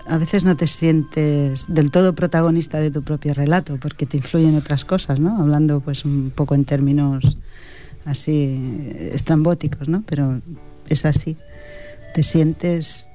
a 0.07 0.19
veces 0.19 0.45
no 0.45 0.57
te 0.57 0.67
sientes 0.67 1.67
del 1.69 1.91
todo 1.91 2.15
protagonista 2.15 2.79
de 2.79 2.91
tu 2.91 3.03
propio 3.03 3.35
relato, 3.35 3.79
porque 3.79 4.07
te 4.07 4.17
influyen 4.17 4.57
otras 4.57 4.85
cosas, 4.85 5.21
¿no? 5.21 5.39
Hablando 5.39 5.81
pues 5.81 6.05
un 6.05 6.33
poco 6.35 6.55
en 6.55 6.65
términos 6.65 7.37
así 8.05 8.89
estrambóticos, 9.13 9.89
¿no? 9.89 10.03
Pero 10.07 10.41
es 10.89 11.05
así. 11.05 11.37
Te 12.15 12.23
sientes 12.23 13.10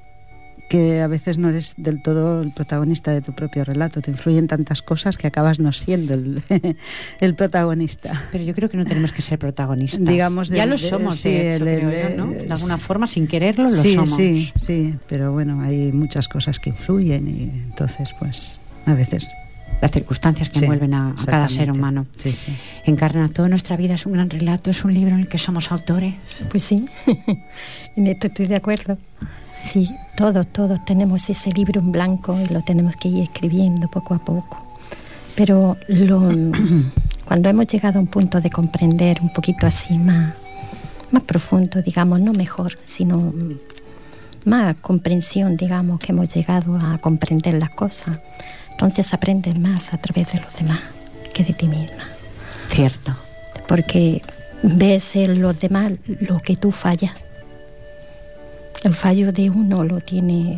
que 0.69 1.01
a 1.01 1.07
veces 1.07 1.37
no 1.37 1.49
eres 1.49 1.75
del 1.77 2.01
todo 2.01 2.41
el 2.41 2.51
protagonista 2.51 3.11
de 3.11 3.21
tu 3.21 3.33
propio 3.33 3.63
relato. 3.63 4.01
Te 4.01 4.11
influyen 4.11 4.47
tantas 4.47 4.81
cosas 4.81 5.17
que 5.17 5.27
acabas 5.27 5.59
no 5.59 5.71
siendo 5.71 6.13
el, 6.13 6.41
el 7.19 7.35
protagonista. 7.35 8.23
Pero 8.31 8.43
yo 8.43 8.53
creo 8.53 8.69
que 8.69 8.77
no 8.77 8.85
tenemos 8.85 9.11
que 9.11 9.21
ser 9.21 9.37
protagonistas. 9.39 10.05
Digamos, 10.05 10.49
ya 10.49 10.65
lo 10.65 10.77
somos, 10.77 11.17
sí, 11.17 11.29
de, 11.29 11.55
hecho, 11.55 11.89
el, 11.89 12.17
¿no? 12.17 12.27
De 12.27 12.51
alguna 12.51 12.77
forma, 12.77 13.07
sin 13.07 13.27
quererlo, 13.27 13.65
lo 13.65 13.69
sí, 13.69 13.93
somos. 13.93 14.15
Sí, 14.15 14.51
sí, 14.59 14.95
pero 15.07 15.31
bueno, 15.31 15.61
hay 15.61 15.91
muchas 15.91 16.27
cosas 16.27 16.59
que 16.59 16.71
influyen 16.71 17.27
y 17.27 17.43
entonces, 17.63 18.13
pues, 18.19 18.59
a 18.85 18.93
veces 18.93 19.27
las 19.81 19.91
circunstancias 19.91 20.49
que 20.49 20.59
Sí, 20.59 20.65
envuelven 20.65 20.93
a, 20.93 21.09
a 21.09 21.25
cada 21.25 21.49
ser 21.49 21.69
humano. 21.69 22.07
Sí, 22.17 22.31
sí. 22.31 22.55
Encarna, 22.85 23.29
toda 23.29 23.49
nuestra 23.49 23.77
vida 23.77 23.95
es 23.95 24.05
un 24.05 24.13
gran 24.13 24.29
relato, 24.29 24.71
es 24.71 24.83
un 24.83 24.93
libro 24.93 25.13
en 25.13 25.21
el 25.21 25.27
que 25.27 25.37
somos 25.37 25.71
autores. 25.71 26.15
Pues 26.49 26.63
sí, 26.63 26.87
en 27.95 28.07
esto 28.07 28.27
estoy 28.27 28.47
de 28.47 28.55
acuerdo. 28.55 28.97
Sí, 29.65 29.89
todos, 30.15 30.45
todos 30.47 30.85
tenemos 30.85 31.27
ese 31.29 31.51
libro 31.51 31.81
en 31.81 31.91
blanco 31.91 32.37
y 32.39 32.53
lo 32.53 32.61
tenemos 32.61 32.95
que 32.95 33.09
ir 33.09 33.23
escribiendo 33.23 33.87
poco 33.87 34.13
a 34.13 34.19
poco. 34.19 34.63
Pero 35.35 35.75
lo, 35.87 36.29
cuando 37.25 37.49
hemos 37.49 37.67
llegado 37.67 37.97
a 37.97 38.01
un 38.01 38.07
punto 38.07 38.39
de 38.39 38.49
comprender 38.49 39.19
un 39.21 39.33
poquito 39.33 39.65
así 39.65 39.97
más, 39.97 40.35
más 41.11 41.23
profundo, 41.23 41.81
digamos, 41.81 42.19
no 42.21 42.31
mejor, 42.31 42.77
sino 42.85 43.33
más 44.45 44.75
comprensión, 44.77 45.57
digamos, 45.57 45.99
que 45.99 46.11
hemos 46.11 46.33
llegado 46.33 46.77
a 46.77 46.97
comprender 46.99 47.55
las 47.55 47.71
cosas, 47.71 48.19
entonces 48.69 49.13
aprendes 49.13 49.57
más 49.57 49.93
a 49.93 49.97
través 49.97 50.31
de 50.31 50.41
los 50.41 50.55
demás 50.55 50.79
que 51.33 51.43
de 51.43 51.53
ti 51.53 51.67
misma 51.67 52.03
Cierto. 52.69 53.15
porque 53.67 54.21
ves 54.61 55.15
en 55.15 55.41
los 55.41 55.59
demás 55.59 55.93
lo 56.05 56.39
que 56.41 56.55
tú 56.55 56.71
fallas. 56.71 57.13
El 58.85 58.93
fallo 58.93 59.31
de 59.31 59.49
uno 59.49 59.83
lo 59.83 59.99
tiene, 59.99 60.57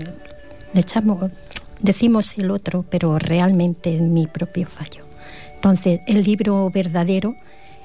le 0.73 0.81
echamos, 0.81 1.31
decimos 1.79 2.37
el 2.37 2.51
otro, 2.51 2.83
pero 2.89 3.17
realmente 3.17 3.95
es 3.95 4.01
mi 4.01 4.27
propio 4.27 4.67
fallo. 4.67 5.05
Entonces, 5.55 6.01
el 6.07 6.25
libro 6.25 6.69
verdadero 6.69 7.37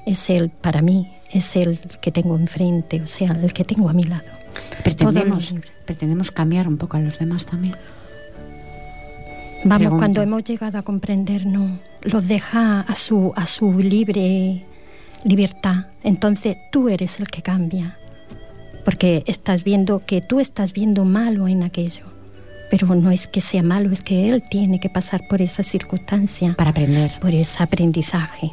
es 0.05 0.29
el, 0.29 0.49
para 0.49 0.81
mí, 0.81 1.07
es 1.31 1.55
el 1.55 1.79
que 1.79 2.11
tengo 2.11 2.35
enfrente, 2.35 3.01
o 3.01 3.07
sea, 3.07 3.31
el 3.31 3.53
que 3.53 3.63
tengo 3.63 3.87
a 3.87 3.93
mi 3.93 4.03
lado. 4.03 4.25
Pretendemos, 4.83 5.53
pretendemos 5.85 6.29
cambiar 6.29 6.67
un 6.67 6.77
poco 6.77 6.97
a 6.97 6.99
los 6.99 7.17
demás 7.19 7.45
también. 7.45 7.77
Vamos, 9.63 9.93
cuando 9.97 10.21
hemos 10.21 10.43
llegado 10.43 10.77
a 10.77 10.81
comprender, 10.81 11.45
no, 11.45 11.79
los 12.01 12.27
deja 12.27 12.81
a 12.81 12.95
su, 12.95 13.31
a 13.37 13.45
su 13.45 13.79
libre 13.79 14.65
libertad. 15.23 15.85
Entonces 16.03 16.57
tú 16.69 16.89
eres 16.89 17.21
el 17.21 17.27
que 17.29 17.41
cambia, 17.41 17.97
porque 18.85 19.23
estás 19.27 19.63
viendo 19.63 20.05
que 20.05 20.21
tú 20.21 20.39
estás 20.39 20.73
viendo 20.73 21.05
malo 21.05 21.47
en 21.47 21.63
aquello. 21.63 22.05
Pero 22.69 22.87
no 22.95 23.11
es 23.11 23.27
que 23.27 23.39
sea 23.41 23.61
malo, 23.63 23.91
es 23.91 24.01
que 24.03 24.29
él 24.29 24.43
tiene 24.49 24.79
que 24.79 24.89
pasar 24.89 25.21
por 25.29 25.41
esa 25.41 25.61
circunstancia, 25.63 26.55
Para 26.57 26.71
aprender. 26.71 27.11
por 27.21 27.33
ese 27.35 27.61
aprendizaje. 27.61 28.51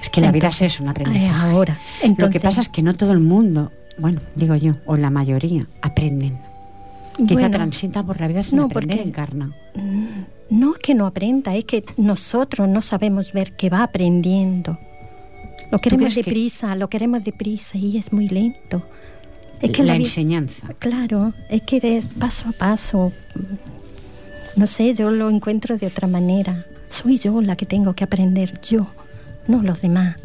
Es 0.00 0.10
que 0.10 0.20
la 0.20 0.30
vida 0.30 0.46
Entonces, 0.48 0.62
es 0.66 0.74
eso, 0.74 0.82
un 0.82 0.90
aprendizaje. 0.90 1.26
eh, 1.26 1.30
ahora. 1.52 1.74
Lo 1.74 2.00
que 2.00 2.06
Entonces- 2.06 2.42
pasa 2.42 2.60
es 2.60 2.68
que 2.68 2.82
no 2.82 2.94
todo 2.94 3.12
el 3.12 3.20
mundo, 3.20 3.72
bueno, 3.98 4.20
digo 4.36 4.54
yo, 4.54 4.74
o 4.86 4.96
la 4.96 5.10
mayoría, 5.10 5.66
aprenden. 5.82 6.38
Quizá 7.16 7.32
Bueno, 7.34 7.50
transitan 7.50 8.06
por 8.06 8.20
la 8.20 8.28
vida 8.28 8.42
sin 8.44 8.58
no, 8.58 8.64
aprender, 8.66 8.98
porque- 8.98 9.08
encarna. 9.08 9.52
No 10.50 10.72
es 10.74 10.78
que 10.78 10.94
no 10.94 11.06
aprenda, 11.06 11.56
es 11.56 11.64
que 11.64 11.84
nosotros 11.96 12.68
no 12.68 12.80
sabemos 12.82 13.32
ver 13.32 13.52
que 13.56 13.70
va 13.70 13.82
aprendiendo. 13.82 14.78
Lo 15.70 15.78
queremos 15.78 16.04
crees 16.12 16.14
que- 16.14 16.22
deprisa, 16.30 16.74
lo 16.76 16.88
queremos 16.88 17.24
deprisa 17.24 17.76
y 17.76 17.96
es 17.98 18.12
muy 18.12 18.28
lento. 18.28 18.82
Es 19.60 19.70
que 19.70 19.82
la 19.82 19.96
enseñanza. 19.96 20.68
Claro, 20.78 21.34
es 21.48 21.62
que 21.62 21.78
es 21.82 22.08
paso 22.08 22.48
a 22.48 22.52
paso. 22.52 23.12
No 24.56 24.66
sé, 24.66 24.94
yo 24.94 25.10
lo 25.10 25.30
encuentro 25.30 25.76
de 25.76 25.86
otra 25.86 26.08
manera. 26.08 26.66
Soy 26.88 27.18
yo 27.18 27.40
la 27.40 27.56
que 27.56 27.66
tengo 27.66 27.94
que 27.94 28.04
aprender, 28.04 28.60
yo, 28.60 28.86
no 29.46 29.62
los 29.62 29.80
demás. 29.80 30.16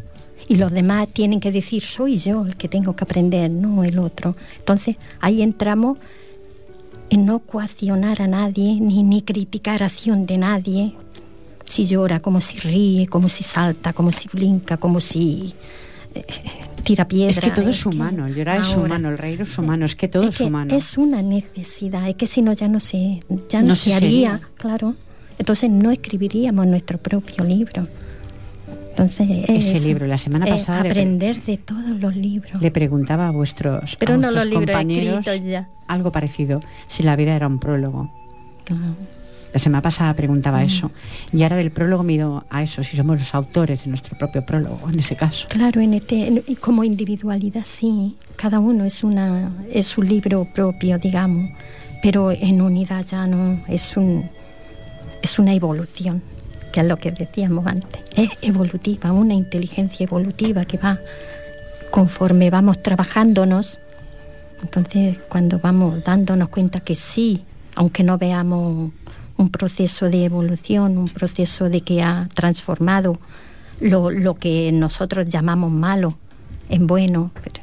Y 0.47 0.55
los 0.55 0.71
demás 0.71 1.09
tienen 1.09 1.39
que 1.39 1.51
decir, 1.51 1.83
soy 1.83 2.17
yo 2.17 2.45
el 2.45 2.55
que 2.55 2.67
tengo 2.67 2.95
que 2.95 3.03
aprender, 3.03 3.49
no 3.49 3.83
el 3.83 3.99
otro. 3.99 4.35
Entonces, 4.59 4.97
ahí 5.19 5.41
entramos 5.41 5.97
en 7.09 7.25
no 7.25 7.39
coaccionar 7.39 8.21
a 8.21 8.27
nadie, 8.27 8.79
ni, 8.79 9.03
ni 9.03 9.21
criticar 9.21 9.83
acción 9.83 10.25
de 10.25 10.37
nadie. 10.37 10.95
Si 11.65 11.85
llora, 11.85 12.19
como 12.19 12.41
si 12.41 12.59
ríe, 12.59 13.07
como 13.07 13.29
si 13.29 13.43
salta, 13.43 13.93
como 13.93 14.11
si 14.11 14.27
brinca, 14.31 14.77
como 14.77 14.99
si 14.99 15.53
eh, 16.13 16.25
tira. 16.83 17.07
Es 17.09 17.39
que 17.39 17.51
todo 17.51 17.69
es 17.69 17.85
humano, 17.85 18.27
llorar 18.27 18.61
es 18.61 18.75
humano, 18.75 19.09
el 19.09 19.17
reír 19.17 19.41
es 19.41 19.57
humano, 19.57 19.85
es 19.85 19.95
que 19.95 20.07
todo 20.07 20.23
es 20.23 20.29
es, 20.29 20.37
que 20.37 20.43
humano. 20.43 20.75
Es 20.75 20.97
una 20.97 21.21
necesidad, 21.21 22.07
es 22.07 22.15
que 22.15 22.27
si 22.27 22.41
no 22.41 22.53
ya 22.53 22.67
no 22.67 22.79
se, 22.79 23.21
ya 23.49 23.61
no, 23.61 23.69
No 23.69 23.75
se, 23.75 23.89
se 23.89 23.95
haría, 23.95 24.39
claro. 24.55 24.95
Entonces 25.39 25.69
no 25.69 25.89
escribiríamos 25.91 26.67
nuestro 26.67 26.97
propio 26.97 27.43
libro. 27.43 27.87
Entonces 28.91 29.27
es 29.47 29.65
Ese 29.65 29.87
libro, 29.87 30.05
la 30.05 30.19
semana 30.19 30.45
pasada 30.45 30.81
aprender 30.81 31.41
de 31.41 31.57
todos 31.57 31.99
los 31.99 32.15
libros. 32.15 32.61
Le 32.61 32.69
preguntaba 32.69 33.27
a 33.27 33.31
vuestros, 33.31 33.95
Pero 33.97 34.13
a 34.13 34.17
no 34.17 34.27
los 34.27 34.35
vuestros 34.35 34.49
libros 34.51 34.77
compañeros 34.77 35.25
ya. 35.43 35.67
algo 35.87 36.11
parecido, 36.11 36.61
si 36.87 37.01
la 37.01 37.15
vida 37.15 37.35
era 37.35 37.47
un 37.47 37.57
prólogo. 37.57 38.11
Claro. 38.65 38.93
La 39.53 39.59
semana 39.59 39.81
pasada 39.81 40.13
preguntaba 40.15 40.61
Mm. 40.61 40.65
eso. 40.65 40.91
Y 41.31 41.43
ahora 41.43 41.55
del 41.57 41.71
prólogo 41.71 42.03
me 42.03 42.13
he 42.13 42.15
ido 42.15 42.43
a 42.49 42.63
eso, 42.63 42.83
si 42.83 42.97
somos 42.97 43.19
los 43.19 43.35
autores 43.35 43.83
de 43.83 43.89
nuestro 43.89 44.17
propio 44.17 44.43
prólogo, 44.45 44.89
en 44.89 44.97
ese 44.99 45.15
caso. 45.15 45.47
Claro, 45.49 45.79
en 45.79 45.93
este, 45.93 46.43
como 46.59 46.83
individualidad 46.83 47.63
sí, 47.63 48.15
cada 48.35 48.59
uno 48.59 48.83
es 48.85 49.03
una 49.03 49.51
es 49.71 49.97
un 49.97 50.07
libro 50.07 50.47
propio, 50.53 50.97
digamos, 50.97 51.51
pero 52.01 52.31
en 52.31 52.61
unidad 52.61 53.05
ya 53.05 53.27
no 53.27 53.59
es 53.67 53.95
un 53.95 54.29
es 55.21 55.39
una 55.39 55.53
evolución, 55.53 56.21
que 56.73 56.81
es 56.81 56.85
lo 56.87 56.97
que 56.97 57.11
decíamos 57.11 57.65
antes, 57.67 58.01
es 58.15 58.29
evolutiva, 58.41 59.11
una 59.13 59.33
inteligencia 59.35 60.03
evolutiva 60.03 60.65
que 60.65 60.77
va 60.77 60.99
conforme 61.91 62.49
vamos 62.49 62.81
trabajándonos. 62.81 63.79
Entonces, 64.61 65.17
cuando 65.29 65.59
vamos 65.59 66.03
dándonos 66.03 66.49
cuenta 66.49 66.79
que 66.79 66.95
sí, 66.95 67.43
aunque 67.75 68.03
no 68.03 68.17
veamos 68.17 68.91
un 69.43 69.49
proceso 69.49 70.09
de 70.09 70.25
evolución, 70.25 70.97
un 70.97 71.09
proceso 71.09 71.69
de 71.69 71.81
que 71.81 72.01
ha 72.01 72.27
transformado 72.33 73.19
lo, 73.79 74.09
lo 74.09 74.35
que 74.35 74.71
nosotros 74.71 75.27
llamamos 75.27 75.71
malo 75.71 76.17
en 76.69 76.87
bueno, 76.87 77.31
pero 77.43 77.61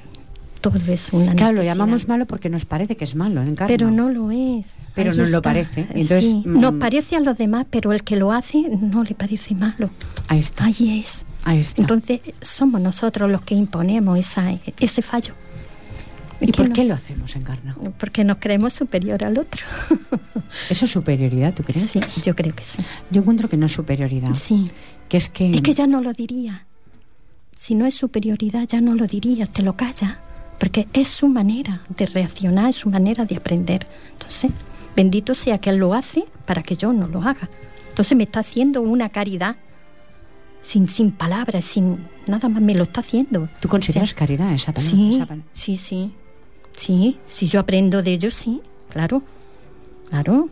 todo 0.61 0.79
es 0.93 1.13
una 1.13 1.35
Claro, 1.35 1.55
lo 1.57 1.63
llamamos 1.63 2.07
malo 2.07 2.27
porque 2.27 2.51
nos 2.51 2.65
parece 2.65 2.97
que 2.97 3.05
es 3.05 3.15
malo, 3.15 3.43
encarna. 3.43 3.67
Pero 3.69 3.91
no 3.91 4.11
lo 4.11 4.31
es. 4.31 4.67
Pero 4.95 5.13
Ahí 5.13 5.17
nos 5.19 5.31
lo 5.31 5.41
parece. 5.41 5.87
Entonces, 5.91 6.25
Sí, 6.25 6.43
Nos 6.45 6.75
parece 6.75 7.17
a 7.17 7.21
los 7.21 7.39
demás, 7.39 7.67
pero 7.71 7.93
el 7.93 8.03
que 8.05 8.17
lo 8.17 8.33
hace 8.33 8.63
no 8.81 9.03
le 9.03 9.15
parece 9.15 9.55
malo. 9.55 9.89
Ahí 10.29 10.41
está. 10.41 10.65
Ahí 10.65 11.03
es. 11.03 11.25
Ahí 11.45 11.61
está. 11.61 11.81
Entonces 11.81 12.21
somos 12.41 12.81
nosotros 12.81 13.31
los 13.31 13.41
que 13.43 13.55
imponemos 13.55 14.19
esa, 14.19 14.53
ese 14.79 15.03
fallo. 15.03 15.35
¿Y 16.41 16.53
por 16.53 16.69
no- 16.69 16.75
qué 16.75 16.85
lo 16.85 16.95
hacemos, 16.95 17.37
encarna? 17.37 17.77
Porque 17.99 18.25
nos 18.25 18.39
creemos 18.39 18.73
superior 18.73 19.23
al 19.25 19.39
otro. 19.39 19.65
¿Eso 20.71 20.85
es 20.87 20.91
superioridad, 20.91 21.53
tú 21.55 21.63
crees? 21.63 21.91
Sí, 21.91 22.01
yo 22.23 22.35
creo 22.35 22.55
que 22.55 22.63
sí. 22.65 22.79
Yo 23.11 23.21
encuentro 23.21 23.49
que 23.49 23.57
no 23.57 23.67
es 23.67 23.73
superioridad. 23.73 24.33
Sí. 24.35 24.71
Que 25.09 25.17
es 25.19 25.29
que... 25.29 25.53
Es 25.55 25.61
que 25.61 25.73
ya 25.75 25.87
no 25.87 26.01
lo 26.01 26.13
diría. 26.13 26.67
Si 27.55 27.75
no 27.75 27.85
es 27.85 27.95
superioridad, 27.95 28.67
ya 28.67 28.81
no 28.81 28.95
lo 28.95 29.07
diría, 29.07 29.47
te 29.47 29.63
lo 29.63 29.77
calla. 29.77 30.19
Porque 30.59 30.89
es 30.93 31.09
su 31.09 31.29
manera 31.29 31.83
de 31.97 32.07
reaccionar, 32.07 32.71
es 32.71 32.77
su 32.77 32.91
manera 32.91 33.25
de 33.25 33.37
aprender. 33.37 33.87
Entonces, 34.13 34.51
bendito 34.97 35.35
sea 35.35 35.59
que 35.59 35.71
él 35.71 35.77
lo 35.77 35.93
hace 35.95 36.25
para 36.47 36.63
que 36.63 36.77
yo 36.77 36.93
no 36.93 37.07
lo 37.07 37.23
haga. 37.23 37.49
Entonces 37.91 38.17
me 38.17 38.25
está 38.25 38.41
haciendo 38.41 38.81
una 38.83 39.09
caridad 39.09 39.57
sin, 40.63 40.87
sin 40.89 41.11
palabras, 41.13 41.65
sin 41.65 41.99
nada 42.27 42.49
más, 42.49 42.63
me 42.63 42.75
lo 42.75 42.85
está 42.85 43.01
haciendo. 43.01 43.49
¿Tú 43.61 43.69
consideras 43.69 44.09
O 44.09 44.13
sea, 44.13 44.19
caridad 44.19 44.53
esa 44.55 44.73
palabra? 44.73 44.91
Sí, 44.97 45.15
esa 45.17 45.27
palabra? 45.27 45.49
sí, 45.53 45.77
sí. 45.77 46.13
Sí, 46.77 47.19
si 47.27 47.47
yo 47.49 47.61
aprendo 47.61 48.03
de 48.03 48.13
ellos, 48.13 48.35
sí, 48.35 48.61
claro. 48.91 49.23
Claro. 50.09 50.49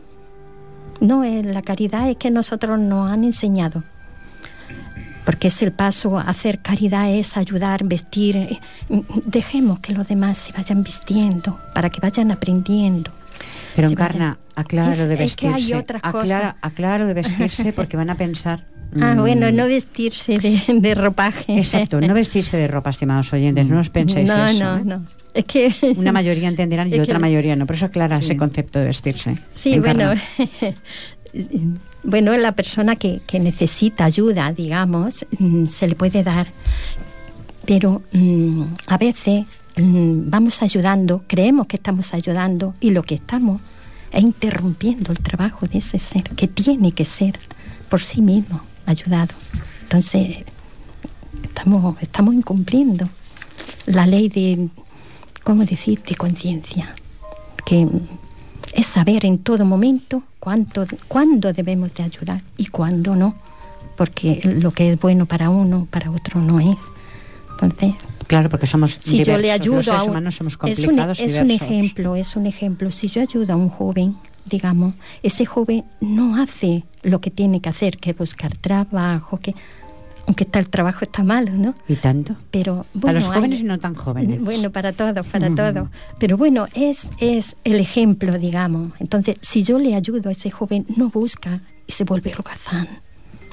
No, 1.01 1.23
eh, 1.23 1.43
la 1.43 1.61
caridad 1.61 2.09
es 2.09 2.17
que 2.17 2.29
nosotros 2.31 2.79
nos 2.79 3.09
han 3.11 3.23
enseñado. 3.23 3.83
porque 5.25 5.49
es 5.49 5.61
el 5.61 5.71
paso, 5.71 6.17
hacer 6.17 6.59
caridad 6.59 7.11
es 7.11 7.37
ayudar, 7.37 7.83
vestir. 7.83 8.35
eh, 8.37 8.59
Dejemos 9.25 9.79
que 9.79 9.93
los 9.93 10.07
demás 10.07 10.37
se 10.39 10.51
vayan 10.53 10.81
vistiendo 10.83 11.59
para 11.75 11.89
que 11.91 11.99
vayan 12.01 12.31
aprendiendo. 12.31 13.11
Pero 13.75 13.89
Encarna, 13.89 14.39
vayan- 14.39 14.55
aclaro 14.55 15.05
de 15.05 15.23
es 15.23 15.35
que 15.35 15.49
vestirse. 15.49 15.73
hay 15.73 15.79
otras 15.79 16.01
aclara, 16.03 16.21
cosas. 16.53 16.55
aclaro 16.61 17.05
de 17.05 17.13
vestirse 17.13 17.73
porque 17.73 17.95
van 17.95 18.09
a 18.09 18.15
pensar. 18.15 18.65
Ah, 18.99 19.13
mm, 19.15 19.19
bueno, 19.19 19.51
no 19.51 19.67
vestirse 19.67 20.37
de, 20.37 20.59
de 20.79 20.95
ropaje. 20.95 21.57
Exacto, 21.57 22.01
no 22.01 22.13
vestirse 22.13 22.57
de 22.57 22.67
ropa, 22.67 22.89
estimados 22.89 23.31
oyentes, 23.33 23.65
no 23.67 23.79
os 23.79 23.89
penséis 23.89 24.27
no, 24.27 24.45
eso. 24.47 24.63
no, 24.63 24.77
¿eh? 24.77 24.81
no. 24.85 25.05
Es 25.33 25.45
que 25.45 25.71
Una 25.97 26.11
mayoría 26.11 26.47
entenderán 26.47 26.89
y 26.89 26.95
Es 26.95 27.01
otra 27.01 27.19
mayoría 27.19 27.55
no. 27.55 27.67
Por 27.67 27.75
eso 27.75 27.85
aclara 27.85 28.17
Sí. 28.17 28.25
ese 28.25 28.37
concepto 28.37 28.79
de 28.79 28.85
vestirse. 28.85 29.37
Sí, 29.53 29.77
bueno, 29.79 30.11
bueno, 32.03 32.35
la 32.37 32.53
persona 32.53 32.95
que, 32.95 33.21
que 33.27 33.39
necesita 33.39 34.05
ayuda, 34.05 34.51
digamos, 34.53 35.25
mm, 35.37 35.65
se 35.65 35.87
le 35.87 35.95
puede 35.95 36.23
dar, 36.23 36.47
pero 37.65 38.01
mm, 38.11 38.63
a 38.87 38.97
veces 38.97 39.45
mm, 39.77 40.29
vamos 40.29 40.61
ayudando, 40.63 41.23
creemos 41.27 41.67
que 41.67 41.75
estamos 41.75 42.13
ayudando 42.13 42.73
y 42.79 42.89
lo 42.89 43.03
que 43.03 43.15
estamos 43.15 43.61
es 44.11 44.23
interrumpiendo 44.23 45.11
el 45.11 45.19
trabajo 45.19 45.67
de 45.67 45.77
ese 45.77 45.99
ser, 45.99 46.23
que 46.23 46.47
tiene 46.47 46.91
que 46.91 47.05
ser 47.05 47.37
por 47.89 47.99
sí 48.01 48.21
mismo 48.21 48.61
ayudado. 48.89 49.33
Entonces, 49.83 50.39
estamos, 51.43 51.95
estamos 52.01 52.33
incumpliendo 52.33 53.09
la 53.85 54.05
ley 54.05 54.29
de, 54.29 54.69
¿cómo 55.43 55.65
decir?, 55.65 56.01
de 56.03 56.15
conciencia, 56.15 56.93
que 57.65 57.87
es 58.73 58.85
saber 58.85 59.25
en 59.25 59.39
todo 59.39 59.65
momento 59.65 60.23
cuánto, 60.39 60.85
cuándo 61.07 61.51
debemos 61.53 61.93
de 61.93 62.03
ayudar 62.03 62.41
y 62.57 62.67
cuándo 62.67 63.15
no, 63.15 63.35
porque 63.95 64.41
lo 64.43 64.71
que 64.71 64.93
es 64.93 64.99
bueno 64.99 65.25
para 65.25 65.49
uno, 65.49 65.87
para 65.89 66.11
otro 66.11 66.39
no 66.39 66.59
es. 66.59 66.77
Entonces, 67.51 67.95
Claro, 68.27 68.47
porque 68.47 68.67
somos 68.67 68.95
si 68.99 69.23
yo 69.23 69.39
le 69.39 69.51
ayudo 69.51 69.77
los 69.77 69.85
seres 69.85 70.01
a 70.01 70.03
un, 70.03 70.11
humanos 70.11 70.35
somos 70.35 70.53
es 70.53 70.79
un, 70.79 70.85
complicados 70.85 71.19
es 71.19 71.35
un 71.35 71.47
diversos. 71.47 71.67
ejemplo, 71.67 72.15
es 72.15 72.35
un 72.35 72.45
ejemplo. 72.45 72.91
Si 72.91 73.07
yo 73.07 73.23
ayudo 73.23 73.53
a 73.53 73.55
un 73.55 73.69
joven, 73.69 74.17
digamos, 74.45 74.93
ese 75.23 75.45
joven 75.45 75.83
no 76.01 76.41
hace 76.41 76.83
lo 77.03 77.19
que 77.21 77.31
tiene 77.31 77.59
que 77.61 77.69
hacer, 77.69 77.97
que 77.97 78.11
es 78.11 78.17
buscar 78.17 78.55
trabajo, 78.57 79.37
que 79.39 79.55
aunque 80.27 80.43
está 80.43 80.59
el 80.59 80.69
trabajo 80.69 80.99
está 81.01 81.23
malo, 81.23 81.51
¿no? 81.53 81.73
¿Y 81.87 81.95
tanto? 81.95 82.35
Pero 82.51 82.85
Para 82.93 83.13
bueno, 83.13 83.19
los 83.19 83.27
jóvenes 83.29 83.59
hay- 83.59 83.65
y 83.65 83.67
no 83.67 83.79
tan 83.79 83.95
jóvenes. 83.95 84.39
bueno, 84.43 84.69
para 84.69 84.91
todos, 84.93 85.25
para 85.27 85.49
todos. 85.55 85.87
Pero 86.19 86.37
bueno, 86.37 86.67
es, 86.75 87.09
es 87.19 87.55
el 87.63 87.79
ejemplo, 87.79 88.37
digamos. 88.37 88.91
Entonces, 88.99 89.37
si 89.41 89.63
yo 89.63 89.79
le 89.79 89.95
ayudo 89.95 90.29
a 90.29 90.31
ese 90.33 90.51
joven, 90.51 90.85
no 90.97 91.09
busca 91.09 91.61
y 91.87 91.93
se 91.93 92.03
vuelve 92.03 92.31
holgazán. 92.35 92.87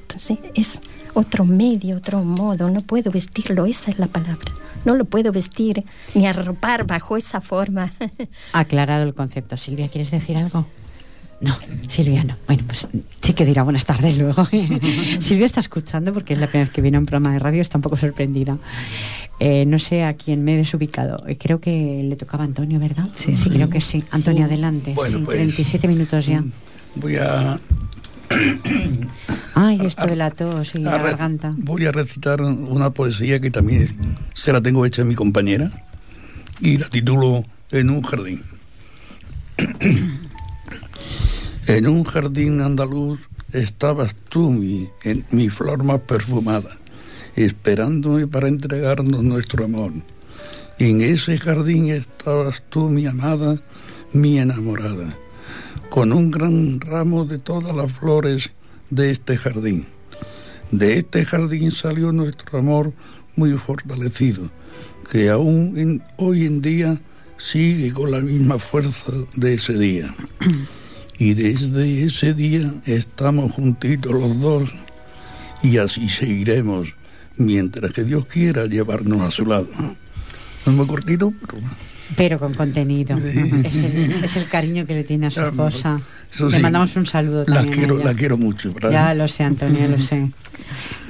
Entonces, 0.02 0.38
es 0.54 0.80
otro 1.14 1.44
medio, 1.46 1.96
otro 1.96 2.22
modo. 2.22 2.68
No 2.70 2.80
puedo 2.80 3.10
vestirlo, 3.10 3.64
esa 3.64 3.90
es 3.90 3.98
la 3.98 4.06
palabra. 4.06 4.52
No 4.84 4.94
lo 4.94 5.04
puedo 5.04 5.32
vestir 5.32 5.84
ni 6.14 6.26
arropar 6.26 6.86
bajo 6.86 7.16
esa 7.16 7.40
forma. 7.40 7.92
Aclarado 8.52 9.02
el 9.04 9.14
concepto. 9.14 9.56
Silvia, 9.56 9.88
¿quieres 9.88 10.10
decir 10.10 10.36
algo? 10.36 10.66
No, 11.40 11.54
Silvia 11.88 12.24
no. 12.24 12.34
Bueno, 12.46 12.62
pues 12.66 12.86
sí 13.20 13.32
que 13.34 13.44
dirá 13.44 13.62
buenas 13.62 13.84
tardes 13.84 14.16
luego. 14.16 14.46
Silvia 15.20 15.44
está 15.46 15.60
escuchando 15.60 16.12
porque 16.12 16.32
es 16.32 16.38
la 16.40 16.46
primera 16.46 16.64
vez 16.66 16.72
que 16.74 16.80
viene 16.80 16.96
a 16.96 17.00
un 17.00 17.06
programa 17.06 17.32
de 17.34 17.38
radio, 17.40 17.60
está 17.62 17.76
un 17.78 17.82
poco 17.82 17.96
sorprendida. 17.96 18.56
Eh, 19.38 19.66
no 19.66 19.78
sé 19.78 20.02
a 20.04 20.14
quién 20.14 20.44
me 20.44 20.54
he 20.54 20.56
desubicado. 20.56 21.22
Eh, 21.28 21.36
Creo 21.36 21.60
que 21.60 22.02
le 22.02 22.16
tocaba 22.16 22.44
a 22.44 22.46
Antonio, 22.46 22.78
¿verdad? 22.80 23.06
Sí. 23.14 23.34
creo 23.50 23.68
que 23.68 23.82
sí. 23.82 24.02
Antonio, 24.12 24.44
Sí. 24.46 24.52
adelante. 24.52 24.92
Bueno, 24.94 25.18
sí, 25.18 25.24
pues, 25.26 25.36
27 25.36 25.88
minutos 25.88 26.24
ya. 26.26 26.42
Voy 26.94 27.16
a, 27.16 27.60
Ay, 29.54 29.80
esto 29.84 30.06
de 30.06 30.16
la 30.16 30.30
tos 30.30 30.74
y 30.74 30.78
la 30.78 30.98
garganta. 30.98 31.50
voy 31.58 31.86
a 31.86 31.92
recitar 31.92 32.42
una 32.42 32.90
poesía 32.90 33.40
que 33.40 33.50
también 33.50 33.88
se 34.34 34.52
la 34.52 34.60
tengo 34.60 34.84
hecha 34.84 35.02
a 35.02 35.04
mi 35.04 35.14
compañera 35.14 35.70
y 36.60 36.78
la 36.78 36.88
titulo 36.88 37.42
En 37.70 37.90
un 37.90 38.02
jardín. 38.02 38.42
en 41.66 41.88
un 41.88 42.04
jardín 42.04 42.60
andaluz 42.60 43.20
estabas 43.52 44.14
tú, 44.28 44.50
mi, 44.50 44.88
en, 45.04 45.24
mi 45.30 45.48
flor 45.48 45.82
más 45.84 46.00
perfumada, 46.00 46.70
esperándome 47.34 48.26
para 48.26 48.48
entregarnos 48.48 49.24
nuestro 49.24 49.64
amor. 49.64 49.92
Y 50.78 50.90
en 50.90 51.00
ese 51.00 51.38
jardín 51.38 51.88
estabas 51.90 52.62
tú, 52.68 52.88
mi 52.88 53.06
amada, 53.06 53.58
mi 54.12 54.38
enamorada, 54.38 55.18
con 55.96 56.12
un 56.12 56.30
gran 56.30 56.78
ramo 56.78 57.24
de 57.24 57.38
todas 57.38 57.74
las 57.74 57.90
flores 57.90 58.50
de 58.90 59.10
este 59.12 59.38
jardín. 59.38 59.86
De 60.70 60.98
este 60.98 61.24
jardín 61.24 61.72
salió 61.72 62.12
nuestro 62.12 62.58
amor 62.58 62.92
muy 63.34 63.52
fortalecido, 63.56 64.50
que 65.10 65.30
aún 65.30 65.72
en- 65.78 66.02
hoy 66.18 66.44
en 66.44 66.60
día 66.60 67.00
sigue 67.38 67.94
con 67.94 68.10
la 68.10 68.20
misma 68.20 68.58
fuerza 68.58 69.10
de 69.36 69.54
ese 69.54 69.72
día. 69.78 70.14
Y 71.18 71.32
desde 71.32 72.04
ese 72.04 72.34
día 72.34 72.70
estamos 72.84 73.52
juntitos 73.52 74.12
los 74.12 74.38
dos 74.38 74.68
y 75.62 75.78
así 75.78 76.10
seguiremos 76.10 76.94
mientras 77.38 77.94
que 77.94 78.04
Dios 78.04 78.26
quiera 78.26 78.66
llevarnos 78.66 79.22
a 79.22 79.30
su 79.30 79.46
lado. 79.46 79.66
Es 80.66 80.72
muy 80.74 80.86
cortito, 80.86 81.32
pero 81.40 81.58
Pero 82.16 82.38
con 82.38 82.54
contenido. 82.54 83.16
Es 83.18 83.76
el, 83.76 84.24
es 84.24 84.36
el 84.36 84.46
cariño 84.48 84.86
que 84.86 84.94
le 84.94 85.02
tiene 85.04 85.26
a 85.26 85.30
su 85.30 85.40
Ah, 85.40 85.48
esposa. 85.48 86.00
eso 86.32 86.48
Le 86.48 86.58
sí. 86.58 86.62
mandamos 86.62 86.94
un 86.96 87.04
saludo 87.06 87.44
la 87.48 87.56
también. 87.56 87.74
quiero, 87.76 87.98
la 87.98 88.14
quiero 88.14 88.38
mucho. 88.38 88.72
¿verdad? 88.72 88.90
Ya 88.92 89.14
lo 89.14 89.26
sé, 89.26 89.42
Antonio, 89.42 89.88
lo 89.88 90.00
sé. 90.00 90.30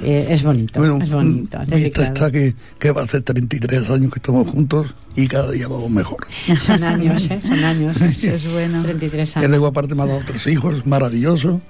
Eh, 0.03 0.27
es 0.29 0.43
bonito, 0.43 0.79
Bueno, 0.79 0.99
es 1.03 1.11
bonito. 1.11 1.59
y 1.67 1.69
dedicado. 1.69 2.07
está 2.07 2.31
que, 2.31 2.55
que 2.79 2.91
va 2.91 3.01
a 3.01 3.05
hacer 3.05 3.21
33 3.21 3.89
años 3.89 4.11
que 4.11 4.19
estamos 4.19 4.49
juntos 4.49 4.95
y 5.15 5.27
cada 5.27 5.51
día 5.51 5.67
vamos 5.67 5.91
mejor. 5.91 6.25
Son 6.59 6.83
años, 6.83 7.29
¿eh? 7.29 7.39
Son 7.45 7.63
años. 7.63 7.95
Eso 8.01 8.29
es 8.35 8.51
bueno. 8.51 8.81
33 8.83 9.29
Y 9.35 9.39
años. 9.39 9.49
luego 9.49 9.67
aparte 9.67 9.93
me 9.95 10.03
ha 10.03 10.05
dado 10.07 10.21
tres 10.25 10.47
hijos 10.47 10.85
maravillosos 10.87 11.61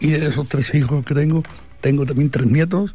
y 0.00 0.08
de 0.08 0.26
esos 0.26 0.48
tres 0.48 0.74
hijos 0.74 1.04
que 1.04 1.14
tengo, 1.14 1.42
tengo 1.80 2.04
también 2.06 2.30
tres 2.30 2.46
nietos 2.46 2.94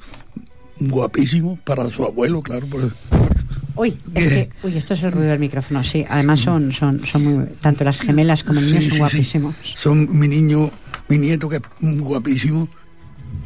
guapísimos 0.79 1.59
para 1.59 1.85
su 1.89 2.03
abuelo, 2.05 2.41
claro. 2.41 2.65
por- 2.67 2.91
por- 2.93 3.38
Uy, 3.79 3.97
es 4.13 4.27
que, 4.27 4.49
uy, 4.63 4.77
esto 4.77 4.93
es 4.93 5.03
el 5.03 5.11
ruido 5.11 5.29
del 5.29 5.39
micrófono, 5.39 5.83
sí. 5.83 6.05
Además 6.09 6.39
son, 6.41 6.71
son, 6.73 7.01
son 7.05 7.23
muy, 7.23 7.45
tanto 7.61 7.83
las 7.85 8.01
gemelas 8.01 8.43
como 8.43 8.59
el 8.59 8.65
niño 8.73 8.79
Sí, 8.81 8.85
son 8.87 8.91
sí, 8.91 8.93
sí. 8.93 8.99
guapísimos. 9.39 9.55
Son 9.75 10.19
mi 10.19 10.27
niño, 10.27 10.69
mi 11.07 11.17
nieto 11.17 11.47
que 11.47 11.57
es 11.57 11.99
guapísimo, 12.01 12.67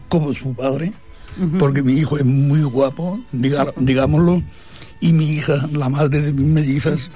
como 0.10 0.34
su 0.34 0.54
padre, 0.54 0.92
porque 1.60 1.82
mi 1.84 1.94
hijo 1.94 2.18
es 2.18 2.26
muy 2.26 2.62
guapo, 2.64 3.20
diga- 3.32 3.74
digámoslo, 3.78 4.42
y 5.00 5.14
mi 5.14 5.26
hija, 5.36 5.68
la 5.74 5.90
madre 5.90 6.22
de 6.22 6.34
mis 6.34 6.48
mellizas, 6.48 7.10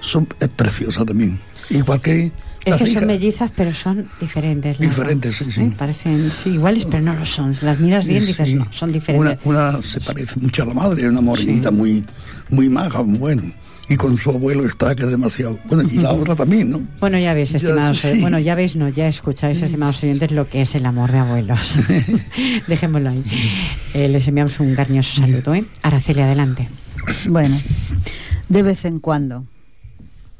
son, 0.00 0.26
es 0.40 0.48
preciosa 0.48 1.04
también. 1.04 1.38
Igual 1.70 2.00
que 2.00 2.32
Es 2.64 2.76
que 2.76 2.86
son 2.86 3.06
mellizas, 3.06 3.50
pero 3.56 3.72
son 3.72 4.06
diferentes. 4.20 4.78
¿no? 4.78 4.86
Diferentes, 4.86 5.36
sí, 5.36 5.44
sí. 5.50 5.60
¿Eh? 5.62 5.72
Parecen, 5.76 6.30
sí, 6.30 6.50
iguales, 6.50 6.84
pero 6.90 7.02
no 7.02 7.14
lo 7.14 7.24
son. 7.26 7.56
Las 7.62 7.80
miras 7.80 8.04
bien, 8.04 8.24
dices, 8.24 8.48
Sí. 8.48 8.54
no, 8.54 8.66
son 8.72 8.92
diferentes. 8.92 9.38
Una, 9.44 9.70
una 9.72 9.82
se 9.82 10.00
parece 10.00 10.38
mucho 10.40 10.62
a 10.62 10.66
la 10.66 10.74
madre, 10.74 11.02
es 11.02 11.08
una 11.08 11.20
morenita 11.20 11.70
muy, 11.70 12.04
muy 12.50 12.68
maja, 12.68 13.00
bueno. 13.00 13.42
Y 13.88 13.96
con 13.96 14.16
su 14.16 14.30
abuelo 14.30 14.64
está 14.64 14.94
que 14.94 15.02
es 15.02 15.10
demasiado. 15.10 15.58
Bueno, 15.68 15.82
y 15.90 15.98
la 15.98 16.12
otra 16.12 16.34
también, 16.36 16.70
¿no? 16.70 16.80
Bueno, 17.00 17.18
ya 17.18 17.34
veis, 17.34 17.50
Ya, 17.50 17.56
estimados 17.58 17.98
sí. 17.98 18.06
oyentes. 18.06 18.22
Bueno, 18.22 18.38
ya 18.38 18.54
veis, 18.54 18.76
no, 18.76 18.88
ya 18.88 19.08
escucháis, 19.08 19.60
estimados 19.60 20.02
oyentes, 20.02 20.30
lo 20.30 20.48
que 20.48 20.62
es 20.62 20.74
el 20.76 20.86
amor 20.86 21.10
de 21.10 21.18
abuelos. 21.18 21.74
Dejémoslo 22.68 23.10
ahí. 23.10 23.22
Eh, 23.94 24.08
les 24.08 24.26
enviamos 24.28 24.58
un 24.60 24.74
cariñoso 24.74 25.20
saludo, 25.20 25.54
¿eh? 25.54 25.64
Araceli, 25.82 26.20
adelante. 26.20 26.68
Bueno, 27.28 27.60
de 28.48 28.62
vez 28.62 28.84
en 28.84 29.00
cuando, 29.00 29.44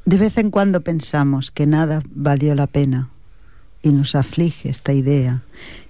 de 0.04 0.16
vez 0.16 0.36
en 0.38 0.50
cuando 0.50 0.80
pensamos 0.80 1.50
que 1.50 1.66
nada 1.66 2.02
valió 2.12 2.54
la 2.54 2.66
pena 2.66 3.08
y 3.82 3.90
nos 3.90 4.14
aflige 4.14 4.68
esta 4.68 4.92
idea 4.92 5.42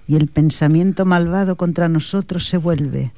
y 0.06 0.16
el 0.16 0.28
pensamiento 0.28 1.06
malvado 1.06 1.56
contra 1.56 1.88
nosotros 1.88 2.46
se 2.46 2.58
vuelve, 2.58 3.12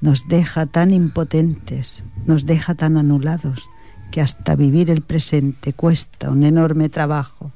nos 0.00 0.26
deja 0.26 0.64
tan 0.64 0.94
impotentes, 0.94 2.02
nos 2.26 2.46
deja 2.46 2.74
tan 2.74 2.96
anulados 2.96 3.68
que 4.10 4.22
hasta 4.22 4.56
vivir 4.56 4.88
el 4.88 5.02
presente 5.02 5.74
cuesta 5.74 6.30
un 6.30 6.44
enorme 6.44 6.88
trabajo. 6.88 7.52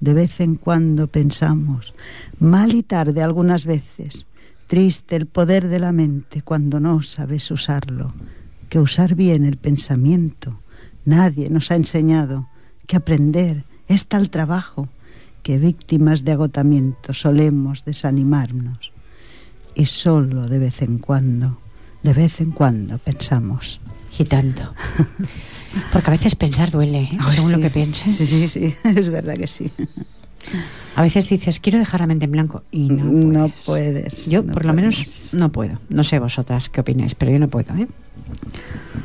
De 0.00 0.14
vez 0.14 0.40
en 0.40 0.54
cuando 0.54 1.08
pensamos, 1.08 1.92
mal 2.38 2.72
y 2.72 2.82
tarde 2.82 3.22
algunas 3.22 3.66
veces, 3.66 4.26
triste 4.66 5.16
el 5.16 5.26
poder 5.26 5.68
de 5.68 5.80
la 5.80 5.92
mente 5.92 6.40
cuando 6.40 6.80
no 6.80 7.02
sabes 7.02 7.50
usarlo, 7.50 8.14
que 8.70 8.78
usar 8.78 9.14
bien 9.14 9.44
el 9.44 9.58
pensamiento 9.58 10.58
nadie 11.08 11.50
nos 11.50 11.70
ha 11.70 11.76
enseñado, 11.76 12.48
que 12.86 12.96
aprender 12.96 13.64
es 13.88 14.06
tal 14.06 14.30
trabajo, 14.30 14.88
que 15.42 15.58
víctimas 15.58 16.24
de 16.24 16.32
agotamiento 16.32 17.14
solemos 17.14 17.84
desanimarnos. 17.84 18.92
Y 19.74 19.86
solo 19.86 20.48
de 20.48 20.58
vez 20.58 20.82
en 20.82 20.98
cuando, 20.98 21.58
de 22.02 22.12
vez 22.12 22.40
en 22.40 22.50
cuando 22.50 22.98
pensamos. 22.98 23.80
Y 24.18 24.24
tanto. 24.24 24.74
Porque 25.92 26.10
a 26.10 26.10
veces 26.10 26.34
pensar 26.34 26.70
duele, 26.70 27.02
¿eh? 27.02 27.18
Según 27.30 27.52
lo 27.52 27.60
que 27.60 27.70
pienses. 27.70 28.16
Sí, 28.16 28.26
sí, 28.26 28.48
sí, 28.48 28.74
es 28.84 29.08
verdad 29.08 29.34
que 29.34 29.46
sí. 29.46 29.70
A 30.96 31.02
veces 31.02 31.28
dices, 31.28 31.60
quiero 31.60 31.78
dejar 31.78 32.00
la 32.00 32.06
mente 32.06 32.24
en 32.24 32.32
blanco 32.32 32.64
y 32.72 32.88
no 32.88 33.04
puedes. 33.04 33.32
No 33.32 33.52
puedes. 33.64 34.26
Yo, 34.26 34.42
no 34.42 34.52
por 34.52 34.64
lo 34.64 34.72
menos, 34.72 35.30
no 35.34 35.52
puedo. 35.52 35.78
No 35.88 36.02
sé 36.02 36.18
vosotras 36.18 36.68
qué 36.68 36.80
opináis, 36.80 37.14
pero 37.14 37.32
yo 37.32 37.38
no 37.38 37.48
puedo, 37.48 37.74
¿eh? 37.76 37.86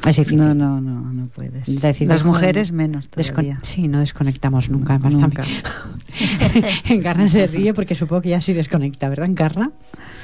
Es 0.08 0.18
difícil. 0.18 0.38
No, 0.38 0.54
no, 0.54 0.82
no, 0.82 1.14
no 1.14 1.28
puedes. 1.28 1.82
Decir, 1.82 2.08
Las 2.08 2.26
mujeres 2.26 2.72
menos 2.74 3.10
Descon- 3.10 3.30
todavía. 3.30 3.60
sí, 3.64 3.88
no 3.88 4.00
desconectamos 4.00 4.70
nunca. 4.70 4.98
Nunca. 5.00 5.44
Encarna 6.90 7.30
se 7.30 7.48
ríe 7.48 7.74
porque 7.74 7.96
supongo 7.96 8.22
que 8.22 8.30
ya 8.30 8.42
sí 8.42 8.54
desconecta, 8.54 9.10
¿verdad, 9.10 9.28
Encarna? 9.28 9.72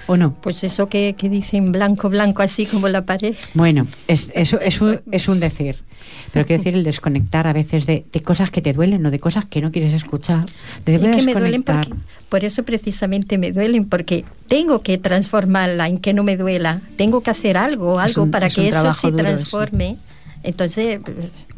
¿O 0.07 0.17
no? 0.17 0.33
Pues 0.41 0.63
eso 0.63 0.89
que, 0.89 1.15
que 1.17 1.29
dicen 1.29 1.71
blanco, 1.71 2.09
blanco, 2.09 2.41
así 2.41 2.65
como 2.65 2.87
la 2.89 3.05
pared. 3.05 3.35
Bueno, 3.53 3.85
es, 4.07 4.31
eso 4.35 4.59
es, 4.59 4.81
un, 4.81 4.99
es 5.11 5.27
un 5.27 5.39
decir. 5.39 5.83
Pero 6.31 6.45
quiero 6.45 6.61
decir 6.63 6.75
el 6.77 6.83
desconectar 6.83 7.47
a 7.47 7.53
veces 7.53 7.85
de, 7.85 8.05
de 8.11 8.21
cosas 8.21 8.51
que 8.51 8.61
te 8.61 8.73
duelen 8.73 9.05
o 9.05 9.11
de 9.11 9.19
cosas 9.19 9.45
que 9.45 9.61
no 9.61 9.71
quieres 9.71 9.93
escuchar. 9.93 10.45
De 10.85 10.95
Es 10.95 11.01
que 11.15 11.21
me 11.23 11.33
duelen 11.33 11.63
porque, 11.63 11.89
por 12.29 12.43
eso 12.45 12.63
precisamente 12.63 13.37
me 13.37 13.51
duelen, 13.51 13.85
porque 13.89 14.25
tengo 14.47 14.81
que 14.81 14.97
transformarla 14.97 15.87
en 15.87 15.97
que 15.99 16.13
no 16.13 16.23
me 16.23 16.37
duela. 16.37 16.81
Tengo 16.97 17.21
que 17.21 17.31
hacer 17.31 17.57
algo, 17.57 17.99
algo 17.99 18.23
un- 18.23 18.31
para 18.31 18.47
es 18.47 18.55
que 18.55 18.67
eso 18.67 18.93
se 18.93 19.09
duro, 19.11 19.23
transforme. 19.23 19.97
Entonces, 20.43 20.99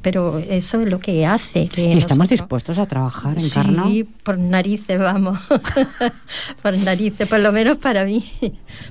pero 0.01 0.39
eso 0.39 0.81
es 0.81 0.89
lo 0.89 0.99
que 0.99 1.25
hace. 1.25 1.67
Que 1.67 1.93
Y 1.93 1.97
estamos 1.97 2.19
nosotros- 2.19 2.39
dispuestos 2.39 2.77
a 2.79 2.87
trabajar, 2.87 3.37
Encarna. 3.37 3.83
Sí, 3.85 4.05
por 4.23 4.39
narices, 4.39 4.97
vamos. 4.99 5.37
por 6.63 6.77
narices, 6.79 7.27
por 7.27 7.39
lo 7.39 7.51
menos 7.51 7.77
para 7.77 8.05
mí. 8.05 8.25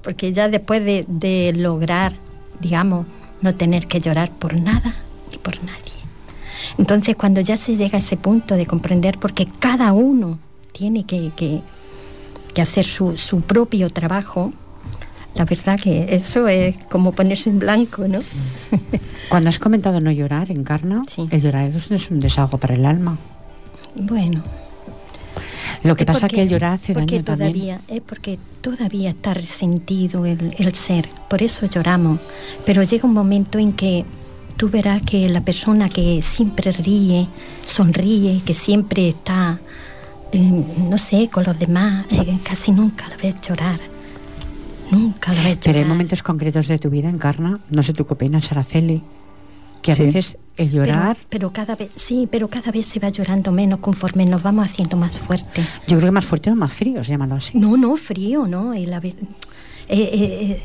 Porque 0.03 0.33
ya 0.33 0.49
después 0.49 0.85
de, 0.85 1.05
de 1.09 1.53
lograr, 1.57 2.15
digamos, 2.61 3.07
no 3.43 3.55
tener 3.55 3.87
que 3.87 4.01
llorar 4.01 4.31
por 4.31 4.55
nada 4.55 4.95
ni 5.31 5.39
por 5.39 5.57
nadie. 5.65 6.01
Entonces, 6.79 7.17
cuando 7.17 7.41
ya 7.41 7.57
se 7.57 7.77
llega 7.77 7.97
a 7.97 8.01
ese 8.01 8.17
punto 8.17 8.55
de 8.57 8.67
comprender, 8.67 9.19
porque 9.19 9.47
cada 9.47 9.93
uno 9.93 10.39
tiene 10.73 11.05
que, 11.05 11.33
que, 11.37 11.61
que 12.55 12.63
hacer 12.63 12.85
su, 12.85 13.17
su 13.17 13.41
propio 13.43 13.91
trabajo, 13.91 14.53
la 15.35 15.45
verdad 15.45 15.79
que 15.79 16.15
eso 16.15 16.49
es 16.49 16.77
como 16.91 17.13
ponerse 17.13 17.51
en 17.51 17.59
blanco, 17.59 18.07
¿no? 18.09 18.21
Cuando 19.29 19.49
has 19.51 19.59
comentado 19.59 20.01
no 20.01 20.11
llorar, 20.11 20.51
Encarna, 20.51 21.03
Sí. 21.07 21.27
el 21.31 21.41
llorar 21.43 21.65
es 21.67 21.91
es 21.91 22.11
un 22.11 22.19
desahogo 22.21 22.59
para 22.59 22.75
el 22.75 22.85
alma. 22.87 23.19
bueno. 23.95 24.43
Lo 25.83 25.97
que 25.97 26.03
Es 26.03 26.07
pasa 26.09 26.21
porque- 26.23 26.37
que 26.37 26.43
el 26.43 26.49
llorar 26.51 26.73
hace 26.75 26.93
porque 26.93 27.15
daño 27.23 27.25
también. 27.25 27.53
todavía, 27.53 27.81
Es 27.89 28.03
porque 28.03 28.39
todavía 28.61 29.11
está 29.11 29.33
resentido 29.33 30.27
el, 30.27 30.55
el 30.59 30.75
ser, 30.75 31.09
por 31.29 31.43
eso 31.43 31.65
lloramos. 31.67 32.19
Pero 32.67 32.83
llega 32.83 33.07
un 33.09 33.15
momento 33.15 33.59
en 33.59 33.73
que 33.73 34.05
tú 34.61 34.69
verás 34.69 35.01
que 35.01 35.27
la 35.31 35.41
persona 35.41 35.89
que 35.89 36.21
siempre 36.21 36.71
ríe, 36.71 37.27
sonríe, 37.67 38.43
que 38.45 38.53
siempre 38.53 39.09
está, 39.09 39.59
eh, 40.33 40.65
no 40.91 40.99
sé, 40.99 41.31
con 41.33 41.45
los 41.45 41.59
demás, 41.59 42.05
eh, 42.11 42.39
casi 42.45 42.71
nunca 42.71 43.09
la 43.09 43.17
ves 43.17 43.37
llorar. 43.41 43.81
Nunca 44.91 45.33
la 45.33 45.39
ves 45.39 45.53
llorar. 45.53 45.63
Pero 45.65 45.79
hay 45.79 45.85
momentos 45.87 46.23
concretos 46.23 46.69
de 46.69 46.79
tu 46.79 46.91
vida, 46.91 47.09
Encarna, 47.09 47.59
no 47.71 47.83
sé 47.83 47.95
tú 47.95 48.05
qué 48.07 48.13
opinas, 48.13 48.53
Araceli, 48.53 49.03
que 49.81 49.93
a 49.93 49.95
Sí. 49.95 50.03
veces 50.03 50.37
el 50.59 50.69
Pero- 50.69 50.85
llorar, 50.85 51.17
Pero, 51.31 51.53
cada 51.55 51.75
vez, 51.75 51.89
sí, 51.95 52.29
pero 52.31 52.49
cada 52.49 52.71
vez 52.71 52.85
se 52.85 53.01
va 53.01 53.09
llorando 53.09 53.53
menos 53.53 53.79
conforme 53.79 54.27
nos 54.27 54.43
vamos 54.43 54.67
haciendo 54.69 54.95
más 54.99 55.19
fuertes. 55.19 55.65
yo 55.87 55.97
creo 55.97 56.09
que 56.09 56.13
más 56.13 56.27
fuerte 56.27 56.51
o 56.51 56.55
más 56.55 56.71
frío, 56.71 57.01
llámalo 57.01 57.37
así. 57.37 57.57
No, 57.57 57.79
no, 57.79 57.97
frío, 57.97 58.47
no. 58.47 58.75
el 58.75 58.93
haber- 58.93 59.15
eh, 59.89 60.11
eh, 60.13 60.13
eh, 60.13 60.63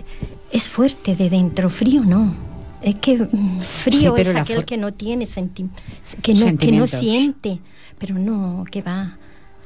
es 0.51 0.67
fuerte 0.67 1.15
de 1.15 1.29
dentro, 1.29 1.69
frío 1.69 2.01
no. 2.03 2.53
Es 2.85 2.95
que 2.95 3.17
mm, 3.17 3.59
frío 3.59 4.15
Sí, 4.15 4.21
es 4.21 4.35
aquel 4.35 4.63
que 4.63 4.77
no 4.77 4.93
tiene 4.93 5.25
senti- 5.25 5.67
que 6.21 6.33
no, 6.33 6.39
que 6.39 6.43
no 6.43 6.45
Sentimientos. 6.47 6.89
siente, 6.91 7.59
pero 7.97 8.15
no, 8.17 8.63
que 8.69 8.81
va. 8.81 9.17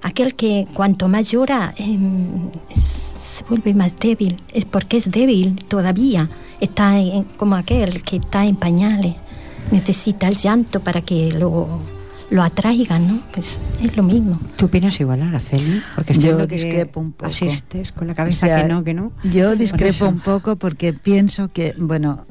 Aquel 0.02 0.34
que 0.36 0.66
cuanto 0.74 1.10
más 1.10 1.30
llora 1.30 1.74
em, 1.78 2.50
es- 2.70 2.80
se 2.80 3.44
vuelve 3.44 3.74
más 3.74 3.94
débil, 4.00 4.38
es 4.54 4.64
porque 4.66 4.98
es 4.98 5.12
débil 5.12 5.66
todavía. 5.68 6.30
Está 6.62 6.98
en- 7.00 7.26
como 7.26 7.56
aquel 7.56 8.02
que 8.04 8.16
está 8.18 8.46
en 8.46 8.56
pañales, 8.56 9.16
necesita 9.72 10.28
el 10.30 10.38
llanto 10.38 10.80
para 10.80 11.02
que 11.02 11.32
lo, 11.34 11.82
lo 12.32 12.44
atraigan, 12.44 13.08
¿no? 13.08 13.20
Pues 13.34 13.58
es 13.82 13.98
lo 13.98 14.04
mismo. 14.04 14.40
¿Tú 14.56 14.68
opinas 14.68 15.00
igual, 15.00 15.22
Araceli? 15.24 15.82
Porque 15.96 16.14
Yo 16.14 16.20
entiendo 16.20 16.48
que 16.48 16.56
discrepo 16.56 17.00
un 17.00 17.12
poco. 17.14 17.26
Asistes 17.30 17.92
con 17.92 18.06
la 18.08 18.14
O 18.14 18.16
cabeza 18.16 18.46
sea, 18.48 18.62
que 18.64 18.70
no, 18.70 18.84
que 18.84 18.94
no. 18.94 19.12
Yo 19.24 19.56
discrepo 19.56 20.08
un 20.08 20.20
poco 20.20 20.56
porque 20.56 20.94
pienso 20.94 21.48
que, 21.52 21.74
bueno, 21.78 22.26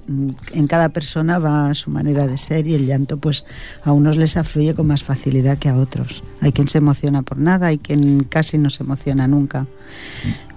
en 0.53 0.67
cada 0.69 0.91
persona 0.91 1.39
va 1.39 1.71
a 1.71 1.75
su 1.75 1.91
manera 1.91 2.27
de 2.29 2.37
ser 2.39 2.67
y 2.69 2.75
el 2.75 2.87
llanto, 2.87 3.17
pues 3.17 3.45
a 3.85 3.93
unos 3.93 4.17
les 4.17 4.37
afluye 4.37 4.75
con 4.75 4.87
más 4.87 5.03
facilidad 5.03 5.59
que 5.59 5.69
a 5.69 5.77
otros. 5.77 6.23
Hay 6.41 6.53
quien 6.53 6.69
se 6.69 6.79
emociona 6.79 7.23
por 7.23 7.39
nada, 7.39 7.67
hay 7.67 7.79
quien 7.79 8.23
casi 8.23 8.57
no 8.59 8.71
se 8.71 8.85
emociona 8.85 9.27
nunca. 9.27 9.67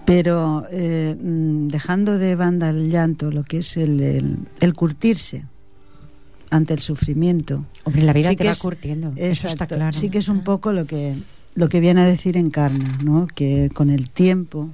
Pero 0.06 0.66
eh, 0.72 1.16
mm, 1.22 1.68
dejando 1.68 2.18
de 2.18 2.36
banda 2.36 2.70
el 2.72 2.90
llanto, 2.90 3.32
lo 3.32 3.44
que 3.44 3.60
es 3.60 3.78
el, 3.78 4.02
el- 4.02 4.38
el 4.60 4.74
curtirse 4.74 5.46
ante 6.52 6.74
el 6.76 6.80
sufrimiento, 6.82 7.66
Hombre, 7.86 8.04
la 8.04 8.14
vida 8.14 8.30
Sí 8.30 8.36
te 8.36 8.44
que 8.44 8.50
va 8.50 8.54
es- 8.54 8.60
curtiendo, 8.60 9.14
eso 9.16 9.48
está 9.48 9.64
Exacto. 9.66 9.76
claro. 9.76 9.98
Sí 9.98 10.10
que 10.10 10.20
es 10.20 10.28
un 10.30 10.44
poco 10.44 10.72
lo 10.72 10.86
que 10.86 11.16
lo 11.56 11.68
que 11.68 11.80
viene 11.82 12.00
a 12.02 12.06
decir 12.06 12.38
Encarna, 12.38 12.86
¿no? 13.04 13.28
Que 13.34 13.70
con 13.74 13.90
el 13.90 14.10
tiempo 14.10 14.70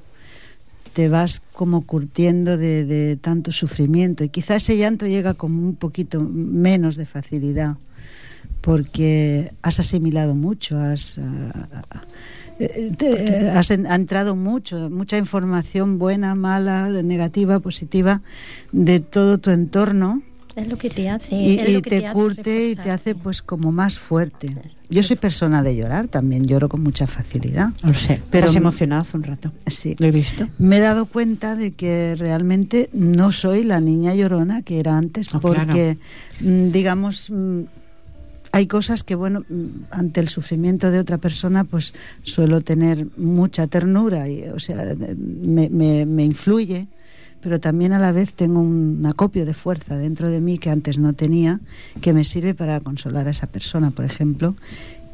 te 0.93 1.09
vas 1.09 1.41
como 1.53 1.81
curtiendo 1.85 2.57
de, 2.57 2.85
de 2.85 3.15
tanto 3.15 3.51
sufrimiento 3.51 4.23
y 4.23 4.29
quizás 4.29 4.63
ese 4.63 4.77
llanto 4.77 5.07
llega 5.07 5.33
con 5.35 5.51
un 5.53 5.75
poquito 5.75 6.19
menos 6.21 6.95
de 6.95 7.05
facilidad 7.05 7.77
porque 8.61 9.51
has 9.61 9.79
asimilado 9.79 10.35
mucho, 10.35 10.77
has, 10.79 11.19
ah, 11.19 11.67
ah, 11.91 12.01
eh, 12.59 12.91
te- 12.97 13.49
has 13.51 13.71
en- 13.71 13.85
ha 13.87 13.95
entrado 13.95 14.35
mucho, 14.35 14.89
mucha 14.89 15.17
información 15.17 15.99
buena, 15.99 16.35
mala, 16.35 16.89
negativa, 17.03 17.59
positiva 17.59 18.21
de 18.71 18.99
todo 18.99 19.37
tu 19.37 19.51
entorno 19.51 20.21
Es 20.57 20.67
lo 20.67 20.77
que 20.77 20.89
te 20.89 21.07
hace. 21.07 21.35
y, 21.35 21.59
es 21.59 21.69
y 21.69 21.73
lo 21.73 21.81
que 21.83 21.89
te 22.01 22.11
curte 22.11 22.69
y 22.69 22.75
te 22.75 22.89
hace 22.91 23.13
pues 23.15 23.41
como 23.43 23.71
más 23.71 23.99
fuerte. 23.99 24.57
Yo 24.89 25.03
soy 25.03 25.15
persona 25.15 25.61
de 25.61 25.75
llorar, 25.75 26.07
también 26.07 26.45
lloro 26.45 26.67
con 26.67 26.81
mucha 26.81 27.05
facilidad. 27.07 27.69
Lo 27.83 27.93
sé, 27.93 28.21
Pero- 28.31 28.47
has 28.47 28.55
emocionado 28.55 29.03
hace 29.03 29.17
un 29.17 29.23
rato. 29.23 29.51
Sí. 29.67 29.95
Lo 29.99 30.07
he 30.07 30.11
visto. 30.11 30.47
Me 30.57 30.77
he 30.77 30.79
dado 30.79 31.05
cuenta 31.05 31.55
de 31.55 31.71
que 31.71 32.15
realmente 32.17 32.89
no 32.91 33.31
soy 33.31 33.63
la 33.63 33.79
niña 33.79 34.15
llorona 34.15 34.63
que 34.63 34.79
era 34.79 34.97
antes, 34.97 35.27
Oh, 35.33 35.39
claro. 35.39 35.57
porque 35.65 35.97
mm, 36.41 36.69
digamos 36.69 37.29
mm, 37.29 37.61
hay 38.53 38.65
cosas 38.65 39.03
que 39.03 39.13
bueno 39.13 39.41
mm, 39.47 39.65
ante 39.91 40.21
el 40.21 40.29
sufrimiento 40.29 40.89
de 40.89 40.99
otra 40.99 41.19
persona 41.19 41.65
pues 41.65 41.93
suelo 42.23 42.61
tener 42.61 43.05
mucha 43.17 43.67
ternura 43.67 44.27
y 44.27 44.43
o 44.45 44.57
sea 44.57 44.95
me, 45.17 45.69
me- 45.69 46.05
me 46.07 46.23
influye 46.23 46.87
pero 47.41 47.59
también 47.59 47.93
a 47.93 47.99
la 47.99 48.11
vez 48.11 48.33
tengo 48.33 48.59
un 48.59 49.05
acopio 49.05 49.45
de 49.45 49.53
fuerza 49.53 49.97
dentro 49.97 50.29
de 50.29 50.41
mí 50.41 50.57
que 50.57 50.69
antes 50.69 50.97
no 50.97 51.13
tenía, 51.13 51.59
que 52.01 52.13
me 52.13 52.23
sirve 52.23 52.53
para 52.53 52.79
consolar 52.79 53.27
a 53.27 53.31
esa 53.31 53.47
persona, 53.47 53.91
por 53.91 54.05
ejemplo, 54.05 54.55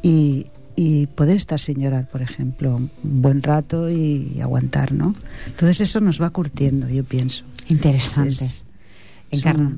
y, 0.02 0.46
y 0.76 1.06
poder 1.06 1.36
estar 1.36 1.58
sin 1.58 1.80
llorar, 1.80 2.08
por 2.08 2.22
ejemplo, 2.22 2.76
un 2.76 2.90
buen 3.02 3.42
rato 3.42 3.90
y, 3.90 4.40
aguantar, 4.40 4.92
¿no? 4.92 5.14
Entonces 5.46 5.80
eso 5.82 6.00
nos 6.00 6.20
va 6.20 6.30
curtiendo, 6.30 6.88
yo 6.88 7.04
pienso. 7.04 7.44
Interesante. 7.68 8.44
Es- 8.44 8.64
es 9.30 9.40
Encarna. 9.40 9.76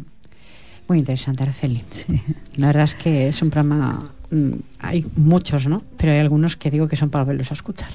Muy 0.88 0.98
interesante, 0.98 1.42
Araceli. 1.42 1.82
Sí. 1.90 2.20
La 2.56 2.68
verdad 2.68 2.84
es 2.84 2.94
que 2.94 3.28
es 3.28 3.42
un 3.42 3.50
programa. 3.50 4.10
mm, 4.30 4.52
hay 4.78 5.04
muchos, 5.16 5.66
¿no? 5.68 5.82
Pero 5.96 6.12
hay 6.12 6.18
algunos 6.20 6.56
que 6.56 6.70
digo 6.70 6.86
que 6.88 6.96
son 6.96 7.10
para 7.10 7.24
volverlos 7.24 7.50
a 7.50 7.54
escuchar. 7.54 7.90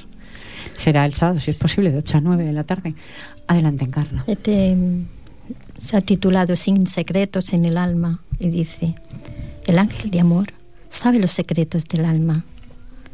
Será 0.82 1.06
el 1.06 1.14
sábado, 1.14 1.38
si 1.38 1.52
es 1.52 1.58
posible, 1.58 1.92
de 1.92 2.00
8 2.00 2.18
a 2.18 2.22
9 2.22 2.44
de 2.44 2.54
la 2.54 2.64
tarde. 2.64 2.96
Adelante, 3.46 3.86
Encarna. 3.86 4.24
Este 4.26 4.76
mm, 4.76 5.06
se 5.78 5.96
ha 5.96 6.02
titulado 6.02 6.56
Sin 6.56 6.88
secretos 6.88 7.54
en 7.54 7.66
el 7.66 7.78
alma 7.78 8.20
y 8.40 8.50
dice, 8.50 8.96
el 9.68 9.78
ángel 9.78 10.10
de 10.10 10.22
amor 10.22 10.48
sabe 10.90 11.20
los 11.20 11.34
secretos 11.34 11.86
del 11.86 12.06
alma, 12.06 12.46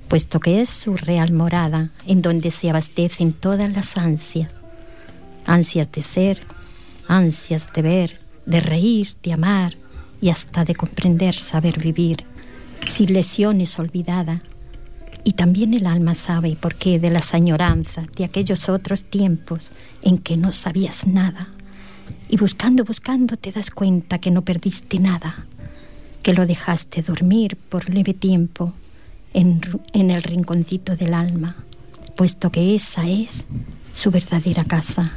puesto 0.07 0.39
que 0.39 0.61
es 0.61 0.69
su 0.69 0.95
real 0.95 1.33
morada 1.33 1.91
en 2.05 2.21
donde 2.21 2.51
se 2.51 2.69
abastecen 2.69 3.33
todas 3.33 3.69
las 3.69 3.97
ansias, 3.97 4.53
ansias 5.45 5.91
de 5.91 6.03
ser, 6.03 6.39
ansias 7.09 7.67
de 7.73 7.81
ver, 7.81 8.19
de 8.45 8.61
reír, 8.61 9.09
de 9.21 9.33
amar 9.33 9.75
y 10.21 10.29
hasta 10.29 10.63
de 10.63 10.73
comprender, 10.73 11.33
saber 11.33 11.77
vivir, 11.79 12.23
sin 12.87 13.11
lesiones 13.13 13.77
olvidadas. 13.77 14.39
Y 15.27 15.33
también 15.33 15.73
el 15.73 15.87
alma 15.87 16.13
sabe 16.13 16.55
por 16.55 16.75
qué 16.75 16.99
de 16.99 17.09
las 17.09 17.33
añoranzas 17.33 18.07
de 18.15 18.23
aquellos 18.23 18.69
otros 18.69 19.03
tiempos 19.03 19.73
en 20.01 20.19
que 20.19 20.37
no 20.37 20.53
sabías 20.53 21.05
nada. 21.05 21.49
Y 22.29 22.37
buscando, 22.37 22.85
buscando 22.85 23.35
te 23.35 23.51
das 23.51 23.69
cuenta 23.69 24.19
que 24.19 24.31
no 24.31 24.43
perdiste 24.43 24.99
nada, 24.99 25.35
que 26.23 26.31
lo 26.31 26.45
dejaste 26.45 27.01
dormir 27.01 27.57
por 27.57 27.89
leve 27.89 28.13
tiempo 28.13 28.71
en, 29.33 29.59
en 29.91 30.11
el 30.11 30.23
rinconcito 30.23 30.95
del 30.95 31.13
alma, 31.13 31.57
puesto 32.15 32.49
que 32.49 32.73
esa 32.73 33.05
es 33.05 33.47
su 33.91 34.11
verdadera 34.11 34.63
casa. 34.63 35.11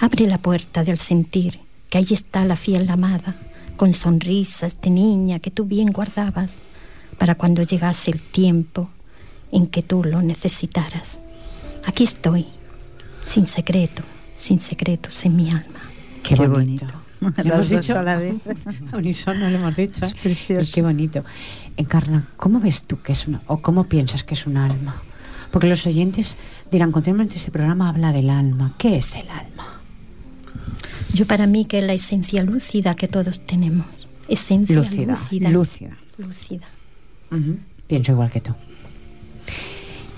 Abre 0.00 0.26
la 0.26 0.38
puerta 0.38 0.82
del 0.82 0.98
sentir, 0.98 1.60
que 1.88 1.98
ahí 1.98 2.08
está 2.10 2.44
la 2.44 2.56
fiel 2.56 2.90
amada, 2.90 3.36
con 3.76 3.92
sonrisas 3.92 4.76
de 4.82 4.90
niña 4.90 5.38
que 5.38 5.52
tú 5.52 5.66
bien 5.66 5.92
guardabas, 5.92 6.50
para 7.16 7.36
cuando 7.36 7.62
llegase 7.62 8.10
el 8.10 8.20
tiempo 8.20 8.90
en 9.52 9.66
que 9.66 9.82
tú 9.82 10.02
lo 10.04 10.22
necesitaras. 10.22 11.18
aquí 11.84 12.04
estoy, 12.04 12.46
sin 13.24 13.46
secreto, 13.46 14.02
sin 14.36 14.60
secretos 14.60 15.24
en 15.24 15.36
mi 15.36 15.50
alma. 15.50 15.80
Qué, 16.22 16.34
Qué 16.34 16.46
bonito. 16.46 16.86
bonito. 16.86 17.42
¿Le 17.42 17.44
Las 17.48 17.54
hemos 17.54 17.70
dos 17.70 17.80
dicho? 17.80 17.98
a 17.98 18.02
la 18.02 18.18
vez. 18.18 18.34
A 18.92 18.96
unísono 18.96 19.48
le 19.48 19.56
hemos 19.56 19.76
dicho. 19.76 20.04
Es 20.04 20.14
precioso. 20.14 20.72
Qué 20.74 20.82
bonito. 20.82 21.24
Encarna, 21.76 22.28
¿cómo 22.36 22.60
ves 22.60 22.82
tú 22.82 23.00
que 23.00 23.12
es 23.12 23.26
una, 23.28 23.40
o 23.46 23.58
cómo 23.58 23.84
piensas 23.84 24.24
que 24.24 24.34
es 24.34 24.46
un 24.46 24.56
alma? 24.56 24.96
Porque 25.50 25.68
los 25.68 25.86
oyentes 25.86 26.36
dirán, 26.70 26.90
continuamente 26.92 27.36
este 27.36 27.50
programa 27.50 27.88
habla 27.88 28.12
del 28.12 28.28
alma. 28.30 28.74
¿Qué 28.78 28.96
es 28.98 29.14
el 29.14 29.28
alma? 29.30 29.80
Yo 31.14 31.24
para 31.26 31.46
mí 31.46 31.64
que 31.64 31.78
es 31.78 31.84
la 31.84 31.94
esencia 31.94 32.42
lúcida 32.42 32.94
que 32.94 33.08
todos 33.08 33.40
tenemos. 33.46 33.86
Esencia 34.28 34.76
Lúcida. 34.76 35.12
lúcida. 35.14 35.48
Lúcida. 35.50 35.96
Lúcida. 36.18 36.66
Pienso 37.86 38.12
igual 38.12 38.30
que 38.30 38.40
tú. 38.40 38.52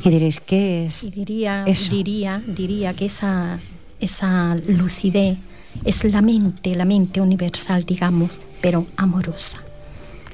Y 0.05 0.11
diréis, 0.11 0.41
¿qué 0.41 0.87
es? 0.87 1.05
Y 1.05 1.11
diría, 1.11 1.65
Eso. 1.67 1.91
diría, 1.91 2.43
diría 2.47 2.95
que 2.95 3.07
esa, 3.07 3.59
esa 4.01 4.57
lucidez 4.67 5.39
es 5.85 6.05
la 6.05 6.23
mente, 6.23 6.75
la 6.75 6.85
mente 6.85 7.21
universal, 7.21 7.85
digamos, 7.85 8.41
pero 8.61 8.87
amorosa. 8.97 9.59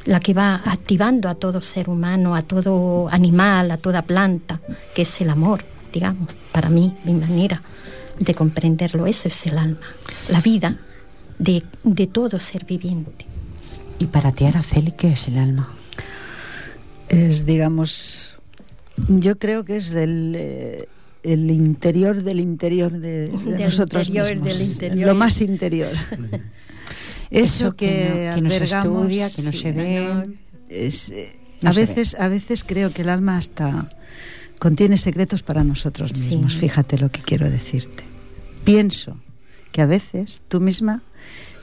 La 0.05 0.21
que 0.21 0.35
va 0.35 0.61
activando 0.67 1.29
a 1.31 1.35
todo 1.35 1.61
ser 1.63 1.89
humano, 1.89 2.35
a 2.35 2.43
todo 2.43 3.09
animal, 3.11 3.71
a 3.71 3.79
toda 3.79 4.03
planta, 4.03 4.61
que 4.95 5.03
es 5.03 5.21
el 5.23 5.31
amor, 5.31 5.65
digamos, 5.93 6.29
para 6.53 6.69
mí, 6.69 6.95
mi 7.05 7.15
manera 7.15 7.63
de 8.19 8.35
comprenderlo, 8.35 9.07
eso 9.07 9.29
es 9.29 9.47
el 9.47 9.59
alma, 9.59 9.87
la 10.29 10.41
vida 10.41 10.77
de, 11.39 11.63
de 11.83 12.07
todo 12.07 12.39
ser 12.39 12.65
viviente. 12.65 13.27
Y 13.99 14.07
para 14.07 14.31
ti, 14.33 14.45
Araceli, 14.45 14.93
¿qué 14.93 15.13
es 15.13 15.29
el 15.29 15.39
alma? 15.39 15.69
Es, 17.09 17.47
digamos, 17.47 18.37
yo 19.09 19.39
creo 19.39 19.65
que 19.65 19.77
es 19.77 19.93
el, 19.95 20.35
eh, 20.37 20.89
el 21.23 21.51
interior 21.51 22.23
del 22.23 22.41
interior 22.41 22.93
de, 22.93 23.29
de 23.29 23.53
Del 23.53 23.61
nosotros 23.63 24.09
interior, 24.09 24.35
mismos. 24.37 24.59
del 24.59 24.69
interior. 24.71 25.07
Lo 25.09 25.15
más 25.15 25.41
interior. 25.41 25.93
Eso, 27.31 27.67
Eso 27.67 27.73
que 27.75 27.87
que, 27.89 28.29
no- 28.31 28.35
que 28.37 28.41
no 28.43 28.51
se 28.51 28.57
albergamos, 28.57 29.03
estudia, 29.11 29.31
que 29.31 29.43
no 29.43 29.53
se 29.53 29.73
ve. 29.73 30.23
es, 30.69 31.09
eh, 31.11 31.37
No 31.63 31.71
a 31.71 31.73
ve. 31.73 31.87
veces, 31.87 32.15
a 32.19 32.29
veces 32.29 32.65
creo 32.65 32.93
que 32.93 33.03
el 33.03 33.09
alma 33.09 33.37
hasta 33.39 33.89
contiene 34.59 34.97
secretos 34.97 35.43
para 35.43 35.65
nosotros 35.65 36.13
Sí. 36.15 36.31
mismos. 36.37 36.55
Fíjate 36.57 36.99
lo 36.99 37.11
que 37.11 37.23
quiero 37.23 37.51
decirte. 37.51 38.05
Pienso 38.65 39.17
que 39.73 39.83
a 39.83 39.87
veces 39.87 40.43
tú 40.49 40.61
misma 40.61 41.03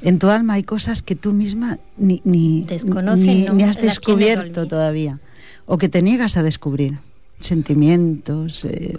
en 0.02 0.18
tu 0.20 0.30
alma 0.30 0.54
hay 0.56 0.64
cosas 0.64 1.02
que 1.04 1.16
tú 1.16 1.32
misma 1.32 1.78
ni, 1.96 2.22
ni, 2.26 2.66
ni, 2.66 2.84
¿no? 2.86 3.16
ni 3.16 3.64
has 3.64 3.80
descubierto 3.82 4.68
todavía 4.68 5.20
o 5.68 5.78
que 5.78 5.88
te 5.90 6.02
niegas 6.02 6.38
a 6.38 6.44
descubrir 6.44 6.98
sentimientos 7.42 8.66
eh, 8.66 8.96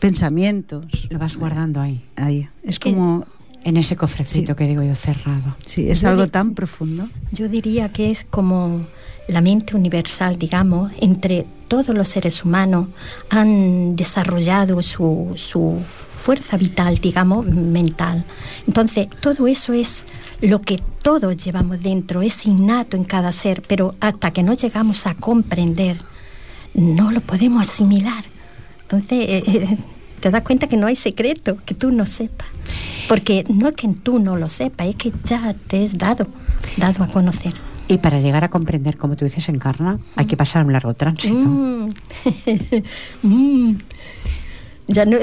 pensamientos 0.00 0.86
Lo 1.10 1.18
vas 1.18 1.36
guardando 1.36 1.80
ahí, 1.80 2.04
ahí 2.16 2.48
es 2.62 2.78
como 2.78 3.26
en 3.64 3.76
ese 3.76 3.96
cofrecito 3.96 4.52
Sí. 4.52 4.56
que 4.56 4.66
digo 4.68 4.82
yo 4.82 4.94
cerrado. 4.94 5.56
sí 5.64 5.88
es 5.90 6.00
Yo 6.02 6.08
algo 6.08 6.26
tan 6.28 6.54
profundo 6.54 7.08
Yo 7.32 7.48
diría 7.48 7.88
que 7.90 8.10
es 8.10 8.24
como 8.28 8.80
la 9.28 9.42
mente 9.42 9.76
universal, 9.76 10.38
digamos, 10.38 10.90
entre 11.02 11.44
todos 11.68 11.94
los 11.94 12.08
seres 12.08 12.46
humanos 12.46 12.88
han 13.28 13.94
desarrollado 13.94 14.80
su, 14.80 15.34
su 15.36 15.78
fuerza 15.86 16.56
vital, 16.56 16.96
digamos, 16.96 17.44
mental. 17.44 18.24
Entonces, 18.66 19.06
todo 19.20 19.46
eso 19.46 19.74
es 19.74 20.06
lo 20.40 20.62
que 20.62 20.80
todos 21.02 21.36
llevamos 21.36 21.82
dentro, 21.82 22.22
es 22.22 22.46
innato 22.46 22.96
en 22.96 23.04
cada 23.04 23.30
ser, 23.32 23.60
pero 23.68 23.94
hasta 24.00 24.30
que 24.30 24.42
no 24.42 24.54
llegamos 24.54 25.06
a 25.06 25.14
comprender, 25.14 25.98
no 26.74 27.10
lo 27.10 27.20
podemos 27.20 27.68
asimilar. 27.68 28.24
Entonces, 28.82 29.18
eh, 29.28 29.42
eh, 29.46 29.78
te 30.20 30.30
das 30.30 30.42
cuenta 30.42 30.66
que 30.66 30.76
no 30.76 30.86
hay 30.86 30.96
secreto 30.96 31.58
que 31.64 31.74
tú 31.74 31.90
no 31.90 32.06
sepas. 32.06 32.46
Porque 33.08 33.44
no 33.48 33.68
es 33.68 33.74
que 33.74 33.88
tú 34.02 34.18
no 34.18 34.36
lo 34.36 34.48
sepas, 34.50 34.86
es 34.88 34.96
que 34.96 35.12
ya 35.24 35.54
te 35.66 35.82
es 35.82 35.96
dado, 35.98 36.26
dado 36.76 37.04
a 37.04 37.08
conocer. 37.08 37.52
Y 37.88 37.96
para 37.98 38.20
llegar 38.20 38.44
a 38.44 38.50
comprender, 38.50 38.98
como 38.98 39.16
tú 39.16 39.24
dices, 39.24 39.48
Encarna, 39.48 39.98
hay 40.14 40.26
que 40.26 40.36
pasar 40.36 40.64
un 40.66 40.72
largo 40.72 40.92
tránsito. 40.94 41.34
Mm. 41.34 41.88
Mm. 43.22 43.72
Ya 44.88 45.04
no. 45.04 45.18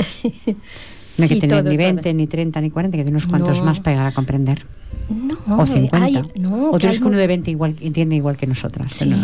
No 1.17 1.23
hay 1.23 1.27
Sí, 1.29 1.35
que 1.35 1.41
tener 1.47 1.61
todo, 1.63 1.71
ni 1.71 1.77
todo. 1.77 1.85
20, 1.85 2.13
ni 2.13 2.27
30, 2.27 2.59
ni 2.61 2.69
40, 2.69 2.97
que 2.97 3.03
tiene 3.03 3.11
unos 3.17 3.27
cuantos 3.27 3.59
No. 3.59 3.65
más 3.65 3.79
para 3.79 3.91
llegar 3.95 4.07
a 4.07 4.13
comprender. 4.13 4.65
No, 5.09 5.37
o 5.57 5.65
50. 5.65 5.97
hay- 6.03 6.21
no, 6.39 6.71
o 6.71 6.71
tú 6.71 6.77
eres 6.87 6.93
hay 6.93 6.99
que 6.99 7.07
uno 7.07 7.17
de 7.17 7.27
20 7.27 7.51
igual, 7.51 7.75
entiende 7.81 8.15
igual 8.15 8.35
que 8.37 8.47
nosotras. 8.47 8.97
que 8.97 9.05
no- 9.05 9.17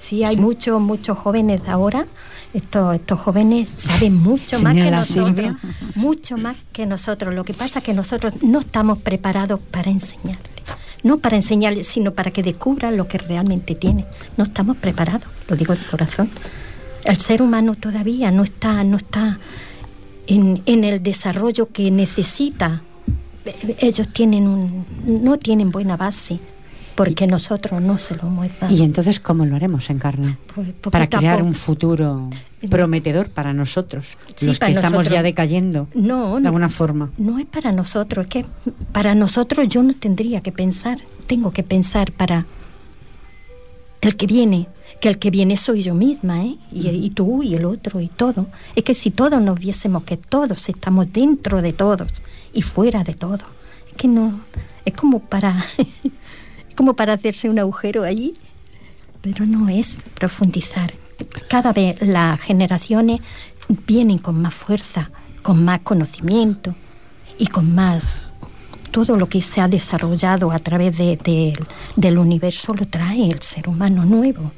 Sí, 0.00 0.16
sí, 0.16 0.24
hay 0.24 0.36
muchos, 0.36 0.80
muchos 0.80 1.18
jóvenes 1.18 1.60
ahora. 1.68 2.06
Estos, 2.54 2.96
estos 2.96 3.20
jóvenes 3.20 3.72
saben 3.76 4.14
mucho 4.14 4.60
más 4.60 4.74
que 4.74 4.90
nosotros. 4.90 5.26
Silvia. 5.26 5.58
Mucho 5.94 6.36
más 6.38 6.56
que 6.72 6.86
nosotros. 6.86 7.34
Lo 7.34 7.44
que 7.44 7.52
pasa 7.52 7.78
es 7.80 7.84
que 7.84 7.92
nosotros 7.92 8.42
no 8.42 8.60
estamos 8.60 8.98
preparados 8.98 9.60
para 9.70 9.90
enseñarles. 9.90 10.50
No 11.02 11.18
para 11.18 11.36
enseñarles, 11.36 11.86
sino 11.86 12.12
para 12.12 12.30
que 12.30 12.42
descubran 12.42 12.96
lo 12.96 13.06
que 13.06 13.18
realmente 13.18 13.74
tienen. 13.74 14.06
No 14.36 14.44
estamos 14.44 14.78
preparados, 14.78 15.28
lo 15.48 15.56
digo 15.56 15.74
de 15.74 15.84
corazón. 15.84 16.30
El 17.04 17.18
ser 17.18 17.42
humano 17.42 17.74
todavía 17.74 18.30
no 18.30 18.42
está, 18.42 18.82
no 18.84 18.96
está 18.96 19.38
en, 20.26 20.62
en 20.66 20.84
el 20.84 21.02
desarrollo 21.02 21.68
que 21.72 21.90
necesita. 21.90 22.82
Ellos 23.78 24.08
tienen 24.08 24.46
un, 24.46 24.86
no 25.04 25.38
tienen 25.38 25.70
buena 25.70 25.96
base, 25.96 26.38
porque 27.04 27.26
nosotros 27.26 27.80
no 27.80 27.96
se 27.96 28.14
lo 28.14 28.28
hemos 28.28 28.60
dado. 28.60 28.74
Y 28.74 28.82
entonces, 28.82 29.20
¿cómo 29.20 29.46
lo 29.46 29.56
haremos, 29.56 29.88
Encarna? 29.88 30.36
Pues, 30.54 30.68
para 30.90 31.08
crear 31.08 31.42
un 31.42 31.54
futuro 31.54 32.28
prometedor 32.68 33.30
para 33.30 33.54
nosotros, 33.54 34.18
Sí, 34.36 34.44
los 34.48 34.58
que 34.58 34.70
estamos 34.70 35.08
ya 35.08 35.22
decayendo, 35.22 35.88
No, 35.94 36.38
de 36.38 36.46
alguna 36.46 36.68
forma. 36.68 37.10
no 37.16 37.38
es 37.38 37.46
para 37.46 37.72
nosotros, 37.72 38.26
es 38.26 38.30
que 38.30 38.46
para 38.92 39.14
nosotros 39.14 39.66
yo 39.70 39.82
no 39.82 39.94
tendría 39.94 40.42
que 40.42 40.52
pensar, 40.52 40.98
tengo 41.26 41.52
que 41.52 41.62
pensar 41.62 42.12
para 42.12 42.44
el 44.02 44.16
que 44.16 44.26
viene, 44.26 44.68
que 45.00 45.08
el 45.08 45.18
que 45.18 45.30
viene 45.30 45.56
soy 45.56 45.80
yo 45.82 45.94
misma, 45.94 46.44
¿eh? 46.44 46.58
Y, 46.70 46.86
y 46.88 47.08
tú 47.10 47.42
y 47.42 47.54
el 47.54 47.64
otro 47.64 48.00
y 48.00 48.08
todo. 48.08 48.48
Es 48.76 48.84
que 48.84 48.92
si 48.92 49.10
todos 49.10 49.40
nos 49.40 49.58
viésemos 49.58 50.04
que 50.04 50.18
todos 50.18 50.68
estamos 50.68 51.10
dentro 51.10 51.62
de 51.62 51.72
todos 51.72 52.08
y 52.52 52.60
fuera 52.60 53.04
de 53.04 53.14
todos, 53.14 53.40
es 53.88 53.94
que 53.96 54.06
no, 54.06 54.38
es 54.84 54.92
como 54.92 55.20
para, 55.20 55.64
como 56.80 56.94
para 56.94 57.12
hacerse 57.12 57.50
un 57.50 57.58
agujero 57.58 58.04
allí, 58.04 58.32
pero 59.20 59.44
no 59.44 59.68
es 59.68 59.98
profundizar. 60.14 60.94
Cada 61.46 61.74
vez 61.74 62.00
las 62.00 62.40
generaciones 62.40 63.20
vienen 63.86 64.16
con 64.16 64.40
más 64.40 64.54
fuerza, 64.54 65.10
con 65.42 65.62
más 65.62 65.80
conocimiento 65.80 66.74
y 67.36 67.48
con 67.48 67.74
más 67.74 68.22
todo 68.92 69.18
lo 69.18 69.28
que 69.28 69.42
se 69.42 69.60
ha 69.60 69.68
desarrollado 69.68 70.52
a 70.52 70.58
través 70.58 70.96
de- 70.96 71.18
de- 71.18 71.52
del 71.96 72.16
universo 72.16 72.72
lo 72.72 72.86
trae 72.86 73.26
el 73.28 73.42
ser 73.42 73.68
humano 73.68 74.06
nuevo, 74.06 74.50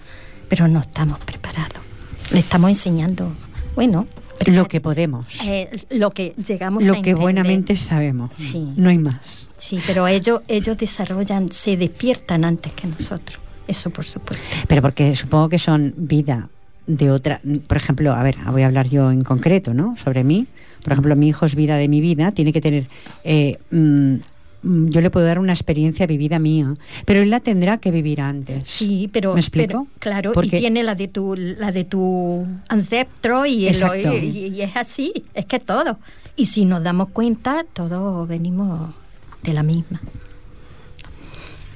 pero 0.49 0.69
no 0.69 0.79
estamos 0.79 1.19
preparados. 1.19 1.83
Le 2.31 2.39
estamos 2.39 2.71
enseñando, 2.71 3.33
bueno, 3.75 4.07
Lo 4.47 4.69
que 4.69 4.81
podemos, 4.81 5.27
eh, 5.45 5.69
lo 5.91 6.11
que 6.11 6.33
llegamos 6.47 6.85
a 6.85 6.87
lo 6.89 7.03
que 7.03 7.15
buenamente 7.15 7.77
sabemos. 7.77 8.31
Sí. 8.37 8.73
No 8.77 8.91
hay 8.91 8.99
más. 8.99 9.49
Sí, 9.57 9.79
pero 9.87 10.07
ellos 10.09 10.41
ellos 10.49 10.77
desarrollan, 10.77 11.51
se 11.51 11.77
despiertan 11.77 12.45
antes 12.45 12.73
que 12.73 12.87
nosotros. 12.89 13.39
Eso 13.69 13.91
por 13.91 14.05
supuesto. 14.05 14.45
Pero 14.67 14.83
porque 14.83 15.15
supongo 15.15 15.49
que 15.49 15.59
son 15.59 15.95
vida 15.97 16.49
de 16.87 17.11
otra. 17.11 17.41
Por 17.69 17.77
ejemplo, 17.77 18.13
a 18.13 18.23
ver, 18.23 18.37
voy 18.51 18.63
a 18.63 18.67
hablar 18.67 18.89
yo 18.89 19.11
en 19.13 19.23
concreto, 19.23 19.73
¿no? 19.73 19.97
Sobre 19.97 20.25
mí. 20.25 20.47
Por 20.83 20.93
ejemplo, 20.95 21.15
mi 21.15 21.29
hijo 21.29 21.47
es 21.47 21.55
vida 21.55 21.77
de 21.77 21.87
mi 21.87 22.01
vida, 22.01 22.33
tiene 22.33 22.53
que 22.53 22.61
tener. 22.61 22.87
eh, 23.23 23.59
mm, 23.71 24.17
yo 24.63 25.01
le 25.01 25.11
puedo 25.11 25.27
dar 25.27 25.39
una 25.39 25.53
experiencia 25.53 26.07
vivida 26.07 26.39
mía, 26.39 26.75
pero 27.05 27.21
él 27.21 27.31
la 27.31 27.41
tendrá 27.41 27.79
que 27.79 27.91
vivir 27.91 28.21
antes. 28.21 28.69
Sí, 28.69 29.09
pero, 29.13 29.35
¿Me 29.35 29.41
explico? 29.41 29.67
pero, 29.69 29.87
claro, 29.99 30.33
Porque- 30.33 30.57
y 30.59 30.61
tiene 30.61 30.83
la 30.83 30.95
de 30.95 31.09
tu 31.09 31.35
la 31.37 31.73
de 31.73 31.85
tu 31.85 32.47
ancestro 32.69 33.45
y, 33.47 33.67
el- 33.69 33.77
y, 34.25 34.47
y 34.49 34.63
es 34.63 34.77
así, 34.77 35.13
es 35.35 35.47
que 35.47 35.59
todo. 35.59 35.99
Y 36.37 36.47
si 36.47 36.65
nos 36.65 36.83
damos 36.83 37.09
cuenta, 37.11 37.65
todos 37.73 38.27
venimos 38.29 38.95
de 39.43 39.53
la 39.53 39.63
misma. 39.63 40.01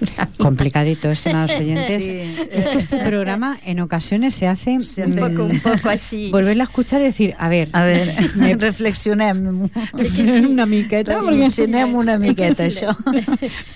Complicadito, 0.38 1.10
estimados 1.10 1.52
oyentes. 1.58 2.02
Sí. 2.02 2.20
Es 2.52 2.66
que 2.66 2.78
este 2.78 2.98
programa 3.04 3.58
en 3.64 3.80
ocasiones 3.80 4.34
se 4.34 4.46
hace, 4.46 4.80
Se 4.80 5.04
Un 5.04 5.12
hace- 5.18 5.20
mm, 5.20 5.30
poco, 5.32 5.44
un 5.46 5.60
poco 5.60 5.88
así. 5.90 6.30
volverla 6.30 6.64
a 6.64 6.66
escuchar 6.66 7.00
y 7.00 7.04
decir, 7.04 7.34
a 7.38 7.48
ver, 7.48 7.70
A 7.72 7.82
ver, 7.84 8.14
reflexionem. 8.58 9.68
una 10.50 10.66
miqueta, 10.66 11.18
Reflexionem 11.20 11.94
una 11.94 12.18
miqueta, 12.18 12.64
això. 12.66 12.94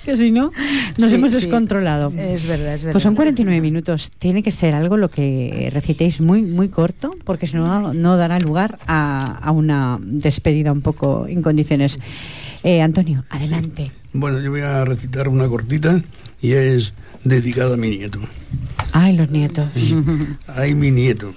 que 0.04 0.16
si 0.16 0.30
no 0.30 0.50
nos 0.98 1.08
Sí, 1.10 1.14
hemos 1.16 1.30
sí. 1.32 1.38
descontrolado. 1.40 2.12
Es 2.16 2.44
verdad, 2.46 2.74
es 2.74 2.82
verdad. 2.82 2.92
Pues 2.92 3.02
son 3.02 3.14
49 3.14 3.60
minutos. 3.60 4.10
Tiene 4.18 4.42
que 4.42 4.50
ser 4.50 4.74
algo 4.74 4.96
lo 4.96 5.10
que 5.10 5.70
recitéis 5.72 6.20
muy 6.20 6.42
muy 6.42 6.68
corto, 6.68 7.14
porque 7.24 7.46
si 7.46 7.56
no, 7.56 7.92
no 7.94 8.16
dará 8.16 8.38
lugar 8.38 8.78
a, 8.86 9.38
a 9.42 9.50
una 9.52 9.98
despedida 10.02 10.72
un 10.72 10.82
poco 10.82 11.26
en 11.26 11.42
condiciones. 11.42 11.98
Eh, 12.62 12.82
Antonio, 12.82 13.24
adelante. 13.30 13.90
Bueno, 14.12 14.40
yo 14.40 14.50
voy 14.50 14.62
a 14.62 14.84
recitar 14.84 15.28
una 15.28 15.48
cortita 15.48 16.02
y 16.42 16.52
es 16.52 16.94
dedicada 17.22 17.74
a 17.74 17.76
mi 17.76 17.90
nieto. 17.90 18.18
Ay, 18.92 19.14
los 19.14 19.30
nietos. 19.30 19.68
Ay, 20.48 20.74
mi 20.74 20.90
nieto, 20.90 21.32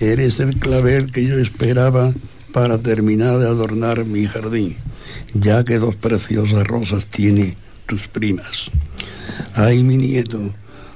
eres 0.00 0.40
el 0.40 0.58
clavel 0.58 1.12
que 1.12 1.24
yo 1.24 1.38
esperaba 1.38 2.12
para 2.52 2.78
terminar 2.78 3.38
de 3.38 3.46
adornar 3.46 4.04
mi 4.04 4.26
jardín, 4.26 4.74
ya 5.34 5.62
que 5.64 5.78
dos 5.78 5.94
preciosas 5.94 6.64
rosas 6.64 7.06
tiene 7.06 7.56
tus 7.86 8.08
primas. 8.08 8.70
Ay, 9.54 9.84
mi 9.84 9.96
nieto, 9.96 10.40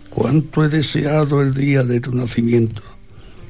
cuánto 0.09 0.65
he 0.65 0.69
deseado 0.69 1.43
el 1.43 1.55
día 1.55 1.85
de 1.85 2.01
tu 2.01 2.13
nacimiento, 2.13 2.83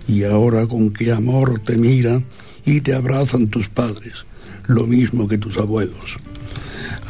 y 0.06 0.24
ahora 0.24 0.66
con 0.66 0.90
qué 0.90 1.12
amor 1.12 1.60
te 1.60 1.78
miran 1.78 2.26
y 2.66 2.82
te 2.82 2.94
abrazan 2.94 3.48
tus 3.48 3.70
padres, 3.70 4.26
lo 4.66 4.86
mismo 4.86 5.28
que 5.28 5.38
tus 5.38 5.56
abuelos. 5.56 6.18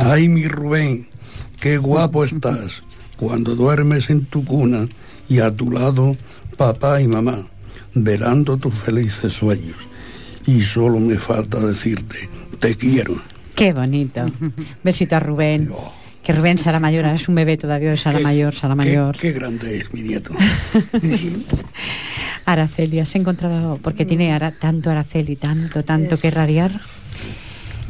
Ay, 0.01 0.29
mi 0.29 0.49
Rubén, 0.49 1.07
qué 1.61 1.77
guapo 1.79 2.25
estás 2.25 2.83
cuando 3.17 3.55
duermes 3.55 4.09
en 4.11 4.25
tu 4.25 4.45
cuna 4.45 4.89
y 5.29 5.41
a 5.41 5.51
tu 5.51 5.71
lado 5.71 6.17
papá 6.57 7.01
y 7.01 7.07
mamá, 7.07 7.47
velando 7.95 8.57
tus 8.57 8.75
felices 8.75 9.33
sueños. 9.35 9.77
Y 10.47 10.63
solo 10.63 10.99
me 11.01 11.17
falta 11.19 11.59
decirte, 11.61 12.29
te 12.59 12.75
quiero. 12.77 13.15
Qué 13.55 13.73
bonito. 13.73 14.25
Besito 14.83 15.17
a 15.17 15.21
Rubén. 15.21 15.71
Oh, 15.73 15.93
Que 16.23 16.33
Rubén 16.33 16.57
Sara 16.59 16.81
Mayor 16.81 17.05
es 17.07 17.29
un 17.29 17.35
bebé 17.35 17.57
todavía 17.59 17.91
de 17.91 17.97
Sara 17.99 18.19
qué- 18.19 18.25
Mayor, 18.25 18.55
Sara 18.55 18.73
qué- 18.75 18.77
Mayor. 18.79 19.17
Qué, 19.19 19.33
grande 19.33 19.77
es 19.79 19.93
mi 19.93 20.01
nieto. 20.03 20.33
Araceli, 22.47 23.01
¿has 23.01 23.15
encontrado? 23.15 23.79
Porque 23.83 24.05
tiene 24.07 24.33
ara- 24.33 24.51
tanto 24.53 24.91
Araceli, 24.91 25.37
tanto, 25.37 25.85
tanto 25.85 26.17
que 26.17 26.31
radiar. 26.31 26.73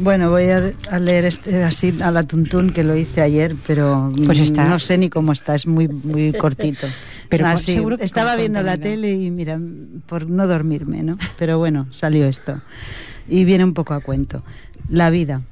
Bueno, 0.01 0.31
voy 0.31 0.45
a, 0.45 0.73
a 0.91 0.99
leer 0.99 1.27
este 1.27 1.63
así 1.63 1.95
a 2.03 2.11
la 2.11 2.23
tuntún 2.23 2.71
que 2.73 2.85
lo 2.85 2.97
hice 2.97 3.21
ayer, 3.21 3.55
pero 3.67 4.13
Pues 4.27 4.39
mm, 4.39 4.43
está. 4.43 4.65
no 4.69 4.79
sé 4.79 4.97
ni 4.97 5.11
cómo 5.11 5.33
está, 5.33 5.55
es 5.55 5.67
muy 5.67 5.89
muy 5.89 6.33
cortito. 6.39 6.87
Pero 7.29 7.45
con- 7.45 7.53
Así, 7.53 7.73
seguro 7.75 7.99
que 7.99 8.05
estaba 8.05 8.35
viendo 8.37 8.63
la 8.63 8.77
tele 8.79 9.13
y 9.13 9.31
mira, 9.31 9.61
por 10.07 10.29
no 10.29 10.47
dormirme, 10.47 11.03
¿no? 11.03 11.17
Pero 11.39 11.59
bueno, 11.59 11.87
salió 11.91 12.27
esto. 12.27 12.61
Y 13.29 13.45
viene 13.45 13.63
un 13.65 13.75
poco 13.75 13.95
a 13.95 14.01
cuento. 14.01 14.43
La 14.89 15.11
vida. 15.11 15.43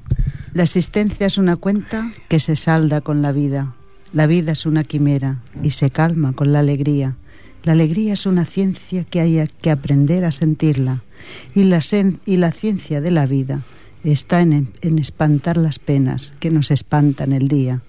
La 0.54 0.62
existencia 0.64 1.26
es 1.26 1.36
una 1.38 1.56
cuenta 1.56 2.10
que 2.28 2.40
se 2.40 2.56
salda 2.56 3.00
con 3.02 3.22
la 3.22 3.32
vida. 3.32 3.74
La 4.14 4.26
vida 4.26 4.52
es 4.52 4.64
una 4.66 4.82
quimera 4.82 5.40
y 5.62 5.72
se 5.72 5.90
calma 5.90 6.32
con 6.32 6.52
la 6.52 6.60
alegría. 6.60 7.16
La 7.64 7.72
alegría 7.72 8.14
es 8.14 8.24
una 8.24 8.46
ciencia 8.46 9.04
que 9.04 9.20
hay 9.20 9.44
que 9.60 9.70
aprender 9.70 10.24
a 10.24 10.32
sentirla. 10.32 11.02
Y 11.54 11.64
la, 11.64 11.78
sen- 11.78 12.18
y 12.24 12.38
la 12.38 12.50
ciencia 12.50 13.00
de 13.02 13.10
la 13.10 13.26
vida 13.26 13.60
está 14.04 14.40
en, 14.40 14.72
en 14.80 14.98
espantar 14.98 15.56
las 15.56 15.78
penas 15.78 16.32
que 16.40 16.50
nos 16.50 16.70
espantan 16.70 17.32
el 17.32 17.48
día. 17.48 17.82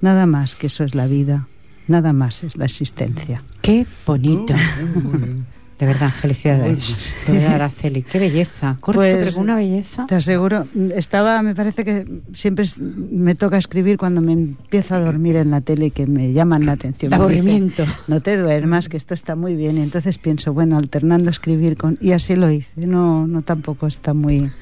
Nada 0.00 0.26
más 0.26 0.54
que 0.54 0.68
eso 0.68 0.84
es 0.84 0.94
la 0.94 1.06
vida, 1.06 1.46
nada 1.86 2.12
más 2.12 2.42
es 2.44 2.56
la 2.56 2.64
existencia. 2.64 3.42
Qué 3.62 3.86
bonito. 4.06 4.54
Muy 4.94 5.18
bien. 5.18 5.46
De 5.78 5.86
verdad, 5.86 6.10
felicidades. 6.10 7.14
De 7.26 7.32
verdad, 7.32 7.54
Araceli, 7.54 8.02
qué 8.02 8.18
belleza. 8.18 8.76
Corto, 8.82 9.00
Pues, 9.00 9.30
pero 9.30 9.40
una 9.40 9.56
belleza. 9.56 10.04
Te 10.04 10.14
aseguro, 10.14 10.66
estaba, 10.94 11.40
me 11.40 11.54
parece 11.54 11.86
que 11.86 12.04
siempre 12.34 12.66
me 13.10 13.34
toca 13.34 13.56
escribir 13.56 13.96
cuando 13.96 14.20
me 14.20 14.34
empiezo 14.34 14.94
a 14.94 15.00
dormir 15.00 15.36
en 15.36 15.50
la 15.50 15.62
tele 15.62 15.86
y 15.86 15.90
que 15.90 16.06
me 16.06 16.34
llaman 16.34 16.66
la 16.66 16.72
atención. 16.72 17.14
Aburrimiento. 17.14 17.86
no 18.08 18.20
te 18.20 18.36
duermas, 18.36 18.90
que 18.90 18.98
esto 18.98 19.14
está 19.14 19.36
muy 19.36 19.56
bien. 19.56 19.78
Y 19.78 19.80
entonces 19.80 20.18
pienso, 20.18 20.52
bueno, 20.52 20.76
alternando 20.76 21.30
escribir 21.30 21.78
con... 21.78 21.96
Y 21.98 22.12
así 22.12 22.36
lo 22.36 22.50
hice. 22.50 22.86
No, 22.86 23.26
no 23.26 23.40
tampoco 23.40 23.86
está 23.86 24.12
muy, 24.12 24.52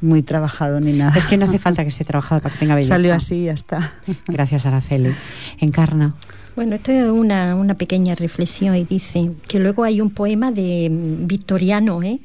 muy 0.00 0.22
trabajado 0.22 0.80
ni 0.80 0.92
nada. 0.92 1.16
Es 1.16 1.26
que 1.26 1.36
no 1.36 1.46
hace 1.46 1.58
falta 1.58 1.82
que 1.82 1.88
esté 1.88 2.04
trabajado 2.04 2.40
para 2.42 2.52
que 2.52 2.58
tenga 2.58 2.74
belleza. 2.74 2.94
Salió 2.94 3.14
así 3.14 3.34
y 3.36 3.44
ya 3.44 3.52
está. 3.52 3.92
Gracias, 4.28 4.66
Araceli. 4.66 5.12
Encarna. 5.58 6.14
Bueno, 6.54 6.76
esto 6.76 6.90
es 6.92 7.04
una, 7.10 7.54
una 7.54 7.74
pequeña 7.74 8.14
reflexión 8.14 8.74
y 8.76 8.84
dice 8.84 9.32
que 9.46 9.58
luego 9.58 9.84
hay 9.84 10.00
un 10.00 10.10
poema 10.10 10.52
de 10.52 10.88
mm, 10.90 11.26
Victoriano, 11.26 12.02
¿eh? 12.02 12.18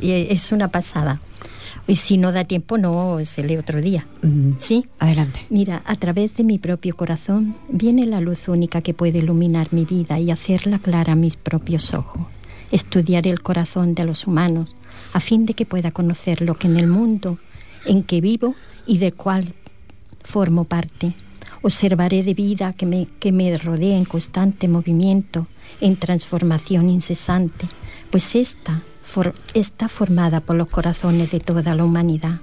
Y 0.00 0.10
es 0.10 0.52
una 0.52 0.68
pasada. 0.68 1.20
Y 1.86 1.96
si 1.96 2.18
no 2.18 2.32
da 2.32 2.44
tiempo, 2.44 2.76
no 2.76 3.18
se 3.24 3.42
lee 3.42 3.56
otro 3.56 3.80
día. 3.80 4.06
Mm, 4.22 4.52
¿Sí? 4.58 4.86
Adelante. 4.98 5.40
Mira, 5.48 5.80
a 5.86 5.96
través 5.96 6.36
de 6.36 6.44
mi 6.44 6.58
propio 6.58 6.94
corazón 6.94 7.56
viene 7.68 8.04
la 8.04 8.20
luz 8.20 8.48
única 8.48 8.82
que 8.82 8.94
puede 8.94 9.18
iluminar 9.18 9.68
mi 9.70 9.84
vida 9.84 10.18
y 10.20 10.30
hacerla 10.30 10.78
clara 10.78 11.14
a 11.14 11.16
mis 11.16 11.36
propios 11.36 11.94
ojos. 11.94 12.26
Estudiaré 12.70 13.30
el 13.30 13.40
corazón 13.40 13.94
de 13.94 14.04
los 14.04 14.26
humanos 14.26 14.76
a 15.12 15.20
fin 15.20 15.46
de 15.46 15.54
que 15.54 15.66
pueda 15.66 15.90
conocer 15.90 16.42
lo 16.42 16.54
que 16.54 16.66
en 16.66 16.78
el 16.78 16.86
mundo 16.86 17.38
en 17.84 18.02
que 18.02 18.20
vivo 18.20 18.54
y 18.86 18.98
del 18.98 19.14
cual 19.14 19.54
formo 20.22 20.64
parte. 20.64 21.14
Observaré 21.62 22.22
de 22.22 22.34
vida 22.34 22.72
que 22.72 22.86
me, 22.86 23.08
que 23.18 23.32
me 23.32 23.56
rodea 23.58 23.96
en 23.96 24.04
constante 24.04 24.68
movimiento, 24.68 25.48
en 25.80 25.96
transformación 25.96 26.88
incesante, 26.88 27.66
pues 28.10 28.34
esta 28.34 28.80
está 29.54 29.88
formada 29.88 30.40
por 30.40 30.54
los 30.54 30.68
corazones 30.68 31.30
de 31.30 31.40
toda 31.40 31.74
la 31.74 31.84
humanidad. 31.84 32.40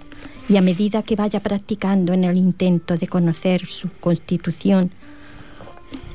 Y 0.49 0.57
a 0.57 0.61
medida 0.61 1.03
que 1.03 1.15
vaya 1.15 1.39
practicando 1.39 2.11
en 2.11 2.23
el 2.23 2.37
intento 2.37 2.97
de 2.97 3.07
conocer 3.07 3.65
su 3.65 3.89
constitución 3.99 4.91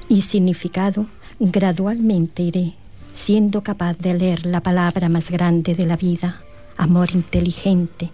y 0.08 0.22
significado, 0.22 1.06
gradualmente 1.38 2.42
iré 2.42 2.74
siendo 3.12 3.62
capaz 3.62 3.98
de 3.98 4.14
leer 4.14 4.46
la 4.46 4.60
palabra 4.62 5.08
más 5.08 5.30
grande 5.30 5.74
de 5.74 5.86
la 5.86 5.96
vida, 5.96 6.42
amor 6.76 7.10
inteligente. 7.12 8.10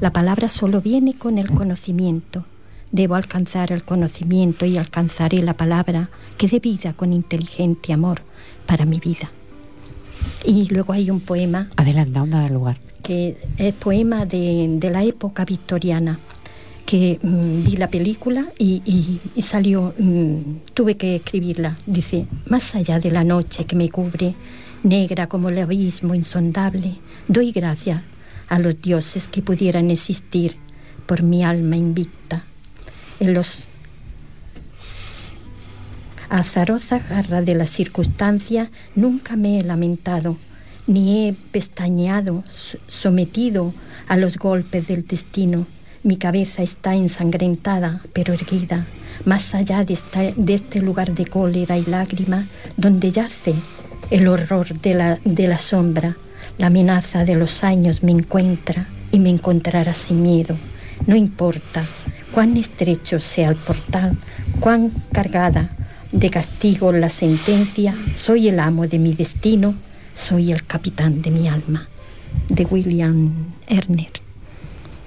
La 0.00 0.12
palabra 0.12 0.48
solo 0.48 0.80
viene 0.80 1.14
con 1.14 1.38
el 1.38 1.50
conocimiento. 1.50 2.44
Debo 2.92 3.14
alcanzar 3.14 3.72
el 3.72 3.82
conocimiento 3.82 4.64
y 4.64 4.78
alcanzaré 4.78 5.42
la 5.42 5.54
palabra 5.54 6.08
que 6.38 6.48
dé 6.48 6.60
vida 6.60 6.92
con 6.92 7.12
inteligente 7.12 7.92
amor 7.92 8.22
para 8.66 8.84
mi 8.84 8.98
vida. 8.98 9.30
Y 10.44 10.66
luego 10.68 10.92
hay 10.92 11.10
un 11.10 11.20
poema 11.20 11.68
Adelante, 11.76 12.18
aún 12.18 12.30
da 12.30 12.48
lugar. 12.48 12.78
que 13.02 13.36
es 13.58 13.74
poema 13.74 14.24
de, 14.26 14.66
de 14.78 14.90
la 14.90 15.04
época 15.04 15.44
victoriana, 15.44 16.18
que 16.86 17.18
mm, 17.20 17.64
vi 17.64 17.76
la 17.76 17.88
película 17.88 18.46
y, 18.58 19.20
salió, 19.40 19.92
mm, 19.98 20.38
tuve 20.72 20.96
que 20.96 21.16
escribirla. 21.16 21.76
Dice, 21.84 22.26
más 22.48 22.74
allá 22.74 22.98
de 23.00 23.10
la 23.10 23.24
noche 23.24 23.64
que 23.66 23.76
me 23.76 23.90
cubre, 23.90 24.34
negra 24.84 25.26
como 25.26 25.48
el 25.48 25.58
abismo 25.58 26.14
insondable, 26.14 26.94
doy 27.28 27.50
gracias 27.52 28.02
a 28.48 28.58
los 28.60 28.80
dioses 28.80 29.26
que 29.28 29.42
pudieran 29.42 29.90
existir 29.90 30.56
por 31.06 31.22
mi 31.22 31.42
alma 31.42 31.76
invicta. 31.76 32.44
En 33.18 33.34
los 33.34 33.68
azarosa 36.28 36.98
garra 36.98 37.42
de 37.42 37.54
las 37.54 37.70
circunstancias 37.70 38.68
nunca 38.94 39.36
me 39.36 39.58
he 39.58 39.62
lamentado, 39.64 40.36
ni 40.86 41.28
he 41.28 41.32
pestañeado, 41.52 42.44
so- 42.48 42.78
sometido 42.88 43.72
a 44.08 44.16
los 44.16 44.36
golpes 44.36 44.86
del 44.86 45.06
destino. 45.06 45.66
Mi 46.06 46.18
cabeza 46.18 46.62
está 46.62 46.94
ensangrentada, 46.94 48.00
pero 48.12 48.32
erguida, 48.32 48.86
más 49.24 49.56
allá 49.56 49.84
de, 49.84 49.98
este 50.54 50.80
lugar 50.80 51.12
de 51.12 51.26
cólera 51.26 51.76
y 51.76 51.84
lágrima, 51.84 52.46
donde 52.76 53.10
yace 53.10 53.56
el 54.12 54.28
horror 54.28 54.68
de 54.80 54.94
la, 54.94 55.18
de 55.24 55.48
la 55.48 55.58
sombra. 55.58 56.16
La 56.58 56.68
amenaza 56.68 57.24
de 57.24 57.34
los 57.34 57.64
años 57.64 58.04
me 58.04 58.12
encuentra 58.12 58.86
y 59.10 59.18
me 59.18 59.30
encontrará 59.30 59.92
sin 59.94 60.22
miedo. 60.22 60.56
No 61.08 61.16
importa 61.16 61.84
cuán 62.30 62.56
estrecho 62.56 63.18
sea 63.18 63.48
el 63.48 63.56
portal, 63.56 64.16
cuán 64.60 64.92
cargada 65.10 65.76
de 66.12 66.30
castigo 66.30 66.92
la 66.92 67.10
sentencia, 67.10 67.96
soy 68.14 68.46
el 68.46 68.60
amo 68.60 68.86
de 68.86 69.00
mi 69.00 69.12
destino, 69.12 69.74
soy 70.14 70.52
el 70.52 70.64
capitán 70.64 71.20
de 71.20 71.32
mi 71.32 71.48
alma. 71.48 71.88
De 72.48 72.64
William 72.64 73.54
Erner. 73.66 74.25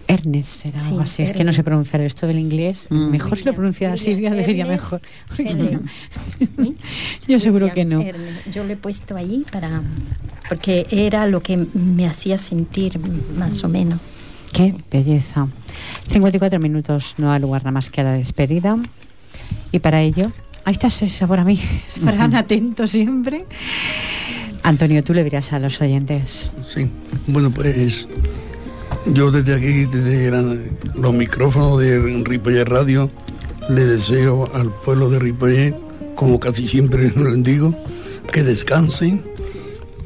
Ernest 0.09 0.63
será 0.63 0.83
algo 0.85 1.05
Sí, 1.05 1.11
así. 1.11 1.23
Es 1.23 1.29
que 1.31 1.35
no 1.37 1.41
Ernest. 1.51 1.55
sé 1.57 1.63
pronunciar 1.63 2.01
esto 2.01 2.27
del 2.27 2.39
inglés. 2.39 2.87
Mm. 2.89 3.09
Mejor 3.11 3.37
si 3.37 3.45
lo 3.45 3.53
pronunciara 3.53 3.95
Silvia, 3.95 4.31
debería 4.31 4.63
Ernest 4.65 4.81
mejor. 4.83 5.01
¿Sí? 5.37 6.75
Yo 7.27 7.39
seguro 7.39 7.71
que 7.73 7.85
no. 7.85 8.01
Erner. 8.01 8.33
Yo 8.51 8.63
lo 8.63 8.73
he 8.73 8.75
puesto 8.77 9.15
ahí 9.15 9.45
para 9.51 9.81
porque 10.49 10.87
era 10.89 11.27
lo 11.27 11.41
que 11.41 11.57
me 11.73 12.07
hacía 12.07 12.37
sentir 12.37 12.99
más 13.37 13.63
o 13.63 13.69
menos. 13.69 13.99
Qué 14.51 14.73
belleza. 14.91 15.47
54 16.11 16.59
minutos, 16.59 17.13
no 17.19 17.31
hay 17.31 17.39
lugar 17.39 17.61
nada 17.61 17.71
más 17.71 17.89
que 17.91 18.01
a 18.01 18.03
la 18.03 18.13
despedida. 18.13 18.77
Y 19.71 19.77
para 19.79 20.01
ello, 20.01 20.31
ahí 20.65 20.73
está 20.73 20.87
ese 20.87 21.07
sabor 21.07 21.39
a 21.39 21.43
mí. 21.45 21.59
Estarán 21.95 22.35
atentos 22.35 22.89
siempre. 22.91 23.45
Antonio, 24.63 25.03
tú 25.03 25.13
le 25.13 25.23
dirás 25.23 25.53
a 25.53 25.59
los 25.59 25.79
oyentes. 25.81 26.51
Sí, 26.65 26.89
bueno, 27.27 27.51
pues 27.51 28.09
yo 29.07 29.31
desde 29.31 29.55
aquí, 29.55 29.85
desde 29.85 30.31
los 30.95 31.13
micrófonos 31.13 31.79
de 31.81 31.99
Ripollet 32.23 32.65
Radio, 32.65 33.11
le 33.69 33.85
deseo 33.85 34.49
al 34.53 34.71
pueblo 34.83 35.09
de 35.09 35.19
Ripollet, 35.19 35.75
como 36.15 36.39
casi 36.39 36.67
siempre 36.67 37.11
lo 37.15 37.35
digo, 37.35 37.73
que 38.31 38.43
descansen 38.43 39.23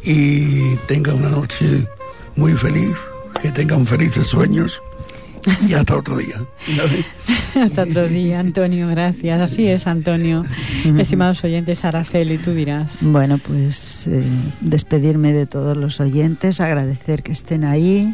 y 0.04 0.76
tengan 0.88 1.16
una 1.16 1.30
noche 1.30 1.88
muy 2.36 2.54
feliz, 2.54 2.96
que 3.42 3.52
tengan 3.52 3.86
felices 3.86 4.28
sueños 4.28 4.82
y 5.68 5.74
hasta 5.74 5.98
otro 5.98 6.18
día. 6.18 6.36
Hasta 7.56 7.84
otro 7.84 8.08
día, 8.08 8.40
Antonio, 8.40 8.88
gracias. 8.88 9.40
Así 9.40 9.68
es, 9.68 9.86
Antonio. 9.86 10.44
Estimados 10.98 11.44
oyentes, 11.44 11.86
Araceli, 11.86 12.40
tú 12.40 12.52
dirás. 12.52 12.90
Bueno, 13.02 13.38
pues 13.38 14.08
eh, 14.08 14.24
despedirme 14.62 15.34
de 15.34 15.46
todos 15.46 15.78
los 15.78 16.00
oyentes, 16.00 16.60
agradecer 16.60 17.22
que 17.22 17.32
estén 17.32 17.64
ahí, 17.64 18.12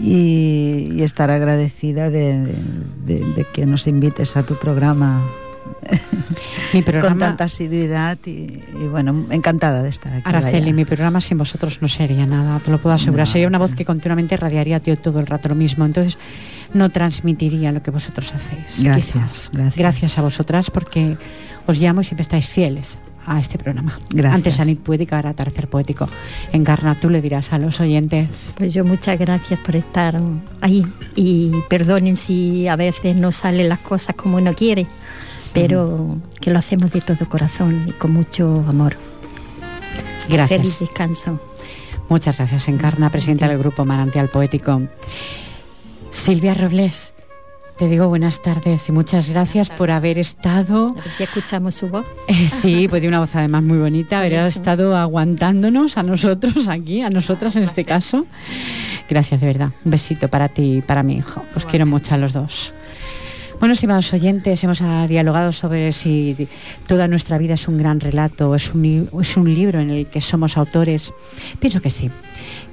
y, 0.00 1.02
estar 1.02 1.30
agradecida 1.30 2.10
de, 2.10 2.54
que 3.52 3.66
nos 3.66 3.86
invites 3.86 4.36
a 4.36 4.42
tu 4.42 4.56
programa. 4.56 5.20
con 7.00 7.18
tanta 7.18 7.44
asiduidad 7.44 8.18
y, 8.24 8.62
bueno, 8.90 9.26
encantada 9.30 9.82
de 9.82 9.88
estar 9.88 10.12
aquí. 10.12 10.22
Araceli, 10.24 10.72
mi 10.72 10.84
programa 10.84 11.20
sin 11.20 11.38
vosotros 11.38 11.78
no 11.82 11.88
sería 11.88 12.26
nada, 12.26 12.58
te 12.60 12.70
lo 12.70 12.78
puedo 12.80 12.94
asegurar. 12.94 13.26
sería 13.26 13.48
una 13.48 13.58
voz 13.58 13.74
que 13.74 13.84
continuamente 13.84 14.36
radiaría 14.36 14.80
todo 14.80 15.18
el 15.18 15.26
rato 15.26 15.48
lo 15.48 15.54
mismo. 15.54 15.84
Entonces, 15.84 16.18
no 16.72 16.88
transmitiría 16.90 17.72
lo 17.72 17.82
que 17.82 17.90
vosotros 17.90 18.32
hacéis. 18.32 18.84
Gracias, 18.84 19.50
gracias. 19.52 19.76
Gracias 19.76 20.18
a 20.18 20.22
vosotras 20.22 20.70
porque 20.70 21.16
os 21.66 21.78
llamo 21.78 22.00
y 22.00 22.04
siempre 22.04 22.22
estáis 22.22 22.46
fieles 22.46 22.98
a 23.26 23.40
este 23.40 23.58
programa. 23.58 23.98
Gracias. 24.10 24.34
Antes 24.34 24.60
Anit 24.60 24.80
Poética, 24.80 25.16
ahora 25.16 25.34
Tercer 25.34 25.68
Poético. 25.68 26.08
Encarna, 26.52 26.94
tú 26.94 27.08
le 27.10 27.20
dirás 27.20 27.52
a 27.52 27.58
los 27.58 27.80
oyentes. 27.80 28.54
Pues 28.56 28.74
yo 28.74 28.84
muchas 28.84 29.18
gracias 29.18 29.58
por 29.60 29.76
estar 29.76 30.20
ahí 30.60 30.84
y 31.14 31.52
perdonen 31.68 32.16
si 32.16 32.68
a 32.68 32.76
veces 32.76 33.16
no 33.16 33.32
salen 33.32 33.68
las 33.68 33.80
cosas 33.80 34.16
como 34.16 34.36
uno 34.36 34.54
quiere, 34.54 34.86
pero 35.52 36.18
que 36.40 36.50
lo 36.50 36.58
hacemos 36.58 36.90
de 36.90 37.00
todo 37.00 37.28
corazón 37.28 37.86
y 37.88 37.92
con 37.92 38.12
mucho 38.12 38.64
amor. 38.68 38.96
Gracias. 40.28 40.60
Feliz 40.60 40.78
descanso. 40.80 41.40
Muchas 42.08 42.36
gracias, 42.36 42.68
Encarna, 42.68 43.10
presidenta 43.10 43.48
del 43.48 43.58
Grupo 43.58 43.84
Manantial 43.84 44.28
Poético. 44.28 44.82
Silvia 46.10 46.52
Robles, 46.52 47.14
te 47.78 47.88
digo 47.88 48.08
buenas 48.08 48.42
tardes 48.42 48.88
y 48.88 48.92
muchas 48.92 49.28
gracias 49.28 49.70
por 49.70 49.90
haber 49.90 50.18
estado. 50.18 50.88
A 50.98 51.02
ver 51.02 51.10
si 51.16 51.22
escuchamos 51.22 51.74
su 51.74 51.88
voz. 51.88 52.06
Eh, 52.28 52.48
sí, 52.48 52.86
pues 52.88 53.00
tiene 53.00 53.16
una 53.16 53.20
voz 53.20 53.34
además 53.34 53.62
muy 53.62 53.78
bonita, 53.78 54.18
haber 54.18 54.34
estado 54.34 54.96
aguantándonos 54.96 55.98
a 55.98 56.02
nosotros 56.02 56.68
aquí, 56.68 57.02
a 57.02 57.10
nosotras 57.10 57.56
en 57.56 57.64
este 57.64 57.84
caso. 57.84 58.26
Gracias, 59.08 59.40
de 59.40 59.46
verdad. 59.46 59.70
Un 59.84 59.90
besito 59.90 60.28
para 60.28 60.48
ti 60.48 60.78
y 60.78 60.82
para 60.82 61.02
mi 61.02 61.16
hijo. 61.16 61.42
Os 61.54 61.66
quiero 61.66 61.86
mucho 61.86 62.14
a 62.14 62.18
los 62.18 62.32
dos. 62.32 62.72
Bueno, 63.62 63.74
estimados 63.74 64.12
oyentes, 64.12 64.64
hemos 64.64 64.82
dialogado 65.06 65.52
sobre 65.52 65.92
si 65.92 66.48
toda 66.88 67.06
nuestra 67.06 67.38
vida 67.38 67.54
es 67.54 67.68
un 67.68 67.78
gran 67.78 68.00
relato 68.00 68.56
es 68.56 68.74
un, 68.74 69.08
es 69.20 69.36
un 69.36 69.54
libro 69.54 69.78
en 69.78 69.90
el 69.90 70.06
que 70.06 70.20
somos 70.20 70.56
autores. 70.56 71.14
Pienso 71.60 71.80
que 71.80 71.88
sí 71.88 72.10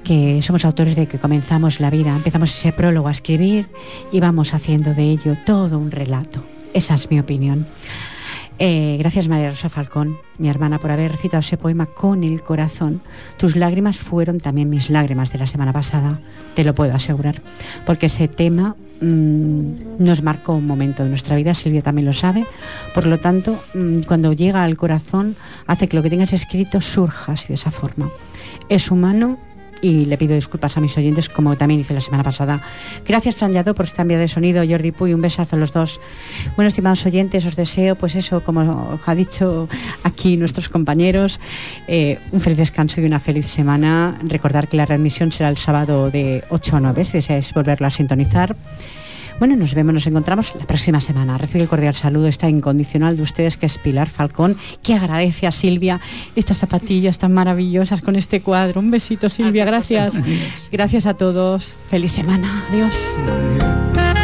que 0.03 0.41
somos 0.41 0.65
autores 0.65 0.95
de 0.95 1.05
que 1.05 1.19
comenzamos 1.19 1.79
la 1.79 1.91
vida, 1.91 2.15
empezamos 2.15 2.57
ese 2.57 2.73
prólogo 2.73 3.07
a 3.07 3.11
escribir 3.11 3.69
y 4.11 4.19
vamos 4.19 4.55
haciendo 4.55 4.95
de 4.95 5.03
ello 5.03 5.37
todo 5.45 5.77
un 5.77 5.91
relato. 5.91 6.43
Esa 6.73 6.95
es 6.95 7.11
mi 7.11 7.19
opinión. 7.19 7.67
Eh, 8.57 8.95
gracias 8.97 9.27
María 9.27 9.51
Rosa 9.51 9.69
Falcón, 9.69 10.17
mi 10.39 10.49
hermana, 10.49 10.79
por 10.79 10.89
haber 10.89 11.11
recitado 11.11 11.41
ese 11.41 11.57
poema 11.57 11.85
con 11.85 12.23
el 12.23 12.41
corazón. 12.41 12.99
Tus 13.37 13.55
lágrimas 13.55 13.97
fueron 13.97 14.39
también 14.39 14.71
mis 14.71 14.89
lágrimas 14.89 15.31
de 15.31 15.37
la 15.37 15.45
semana 15.45 15.71
pasada, 15.71 16.19
te 16.55 16.63
lo 16.63 16.73
puedo 16.73 16.95
asegurar, 16.95 17.39
porque 17.85 18.07
ese 18.07 18.27
tema 18.27 18.75
mm, 19.01 20.03
nos 20.03 20.23
marcó 20.23 20.55
un 20.55 20.65
momento 20.65 21.03
de 21.03 21.09
nuestra 21.09 21.35
vida, 21.35 21.53
Silvia 21.53 21.81
también 21.81 22.05
lo 22.05 22.13
sabe, 22.13 22.45
por 22.93 23.05
lo 23.05 23.17
tanto, 23.19 23.59
mm, 23.73 24.01
cuando 24.01 24.33
llega 24.33 24.63
al 24.63 24.77
corazón, 24.77 25.35
hace 25.67 25.87
que 25.87 25.95
lo 25.97 26.03
que 26.03 26.09
tengas 26.09 26.33
escrito 26.33 26.81
surja 26.81 27.33
así 27.33 27.47
de 27.49 27.55
esa 27.55 27.71
forma. 27.71 28.09
Es 28.69 28.91
humano, 28.91 29.37
y 29.81 30.05
le 30.05 30.17
pido 30.17 30.35
disculpas 30.35 30.77
a 30.77 30.81
mis 30.81 30.97
oyentes, 30.97 31.29
como 31.29 31.57
también 31.57 31.81
hice 31.81 31.93
la 31.93 32.01
semana 32.01 32.23
pasada. 32.23 32.61
Gracias, 33.05 33.35
Fran 33.35 33.53
por 33.75 33.85
esta 33.85 34.01
envía 34.03 34.17
de 34.17 34.27
sonido. 34.27 34.63
Jordi 34.67 34.91
Puy, 34.91 35.13
un 35.13 35.21
besazo 35.21 35.55
a 35.55 35.59
los 35.59 35.73
dos. 35.73 35.99
Bueno, 36.55 36.67
estimados 36.67 37.05
oyentes, 37.05 37.45
os 37.45 37.55
deseo, 37.55 37.95
pues 37.95 38.15
eso, 38.15 38.41
como 38.43 38.99
ha 39.05 39.15
dicho 39.15 39.67
aquí 40.03 40.37
nuestros 40.37 40.69
compañeros, 40.69 41.39
eh, 41.87 42.19
un 42.31 42.41
feliz 42.41 42.57
descanso 42.57 43.01
y 43.01 43.05
una 43.05 43.19
feliz 43.19 43.47
semana. 43.47 44.17
Recordar 44.23 44.67
que 44.67 44.77
la 44.77 44.85
readmisión 44.85 45.31
será 45.31 45.49
el 45.49 45.57
sábado 45.57 46.09
de 46.09 46.43
8 46.49 46.77
a 46.77 46.79
9, 46.79 47.05
si 47.05 47.13
deseáis 47.13 47.53
volverla 47.53 47.87
a 47.87 47.91
sintonizar. 47.91 48.55
Bueno, 49.39 49.55
nos 49.55 49.73
vemos, 49.73 49.93
nos 49.93 50.05
encontramos 50.05 50.53
la 50.59 50.65
próxima 50.65 50.99
semana. 50.99 51.37
Recibe 51.37 51.63
el 51.63 51.69
cordial 51.69 51.95
saludo, 51.95 52.27
esta 52.27 52.49
incondicional 52.49 53.15
de 53.15 53.23
ustedes, 53.23 53.55
que 53.55 53.65
es 53.67 53.77
Pilar 53.77 54.09
Falcón, 54.09 54.57
que 54.83 54.93
agradece 54.93 55.47
a 55.47 55.51
Silvia 55.51 56.01
estas 56.35 56.57
zapatillas 56.57 57.17
tan 57.17 57.33
maravillosas 57.33 58.01
con 58.01 58.17
este 58.17 58.41
cuadro. 58.41 58.81
Un 58.81 58.91
besito, 58.91 59.29
Silvia, 59.29 59.63
gracias. 59.63 60.13
Gracias 60.71 61.05
a 61.05 61.13
todos. 61.13 61.73
Feliz 61.89 62.11
semana. 62.11 62.65
Adiós. 62.69 64.18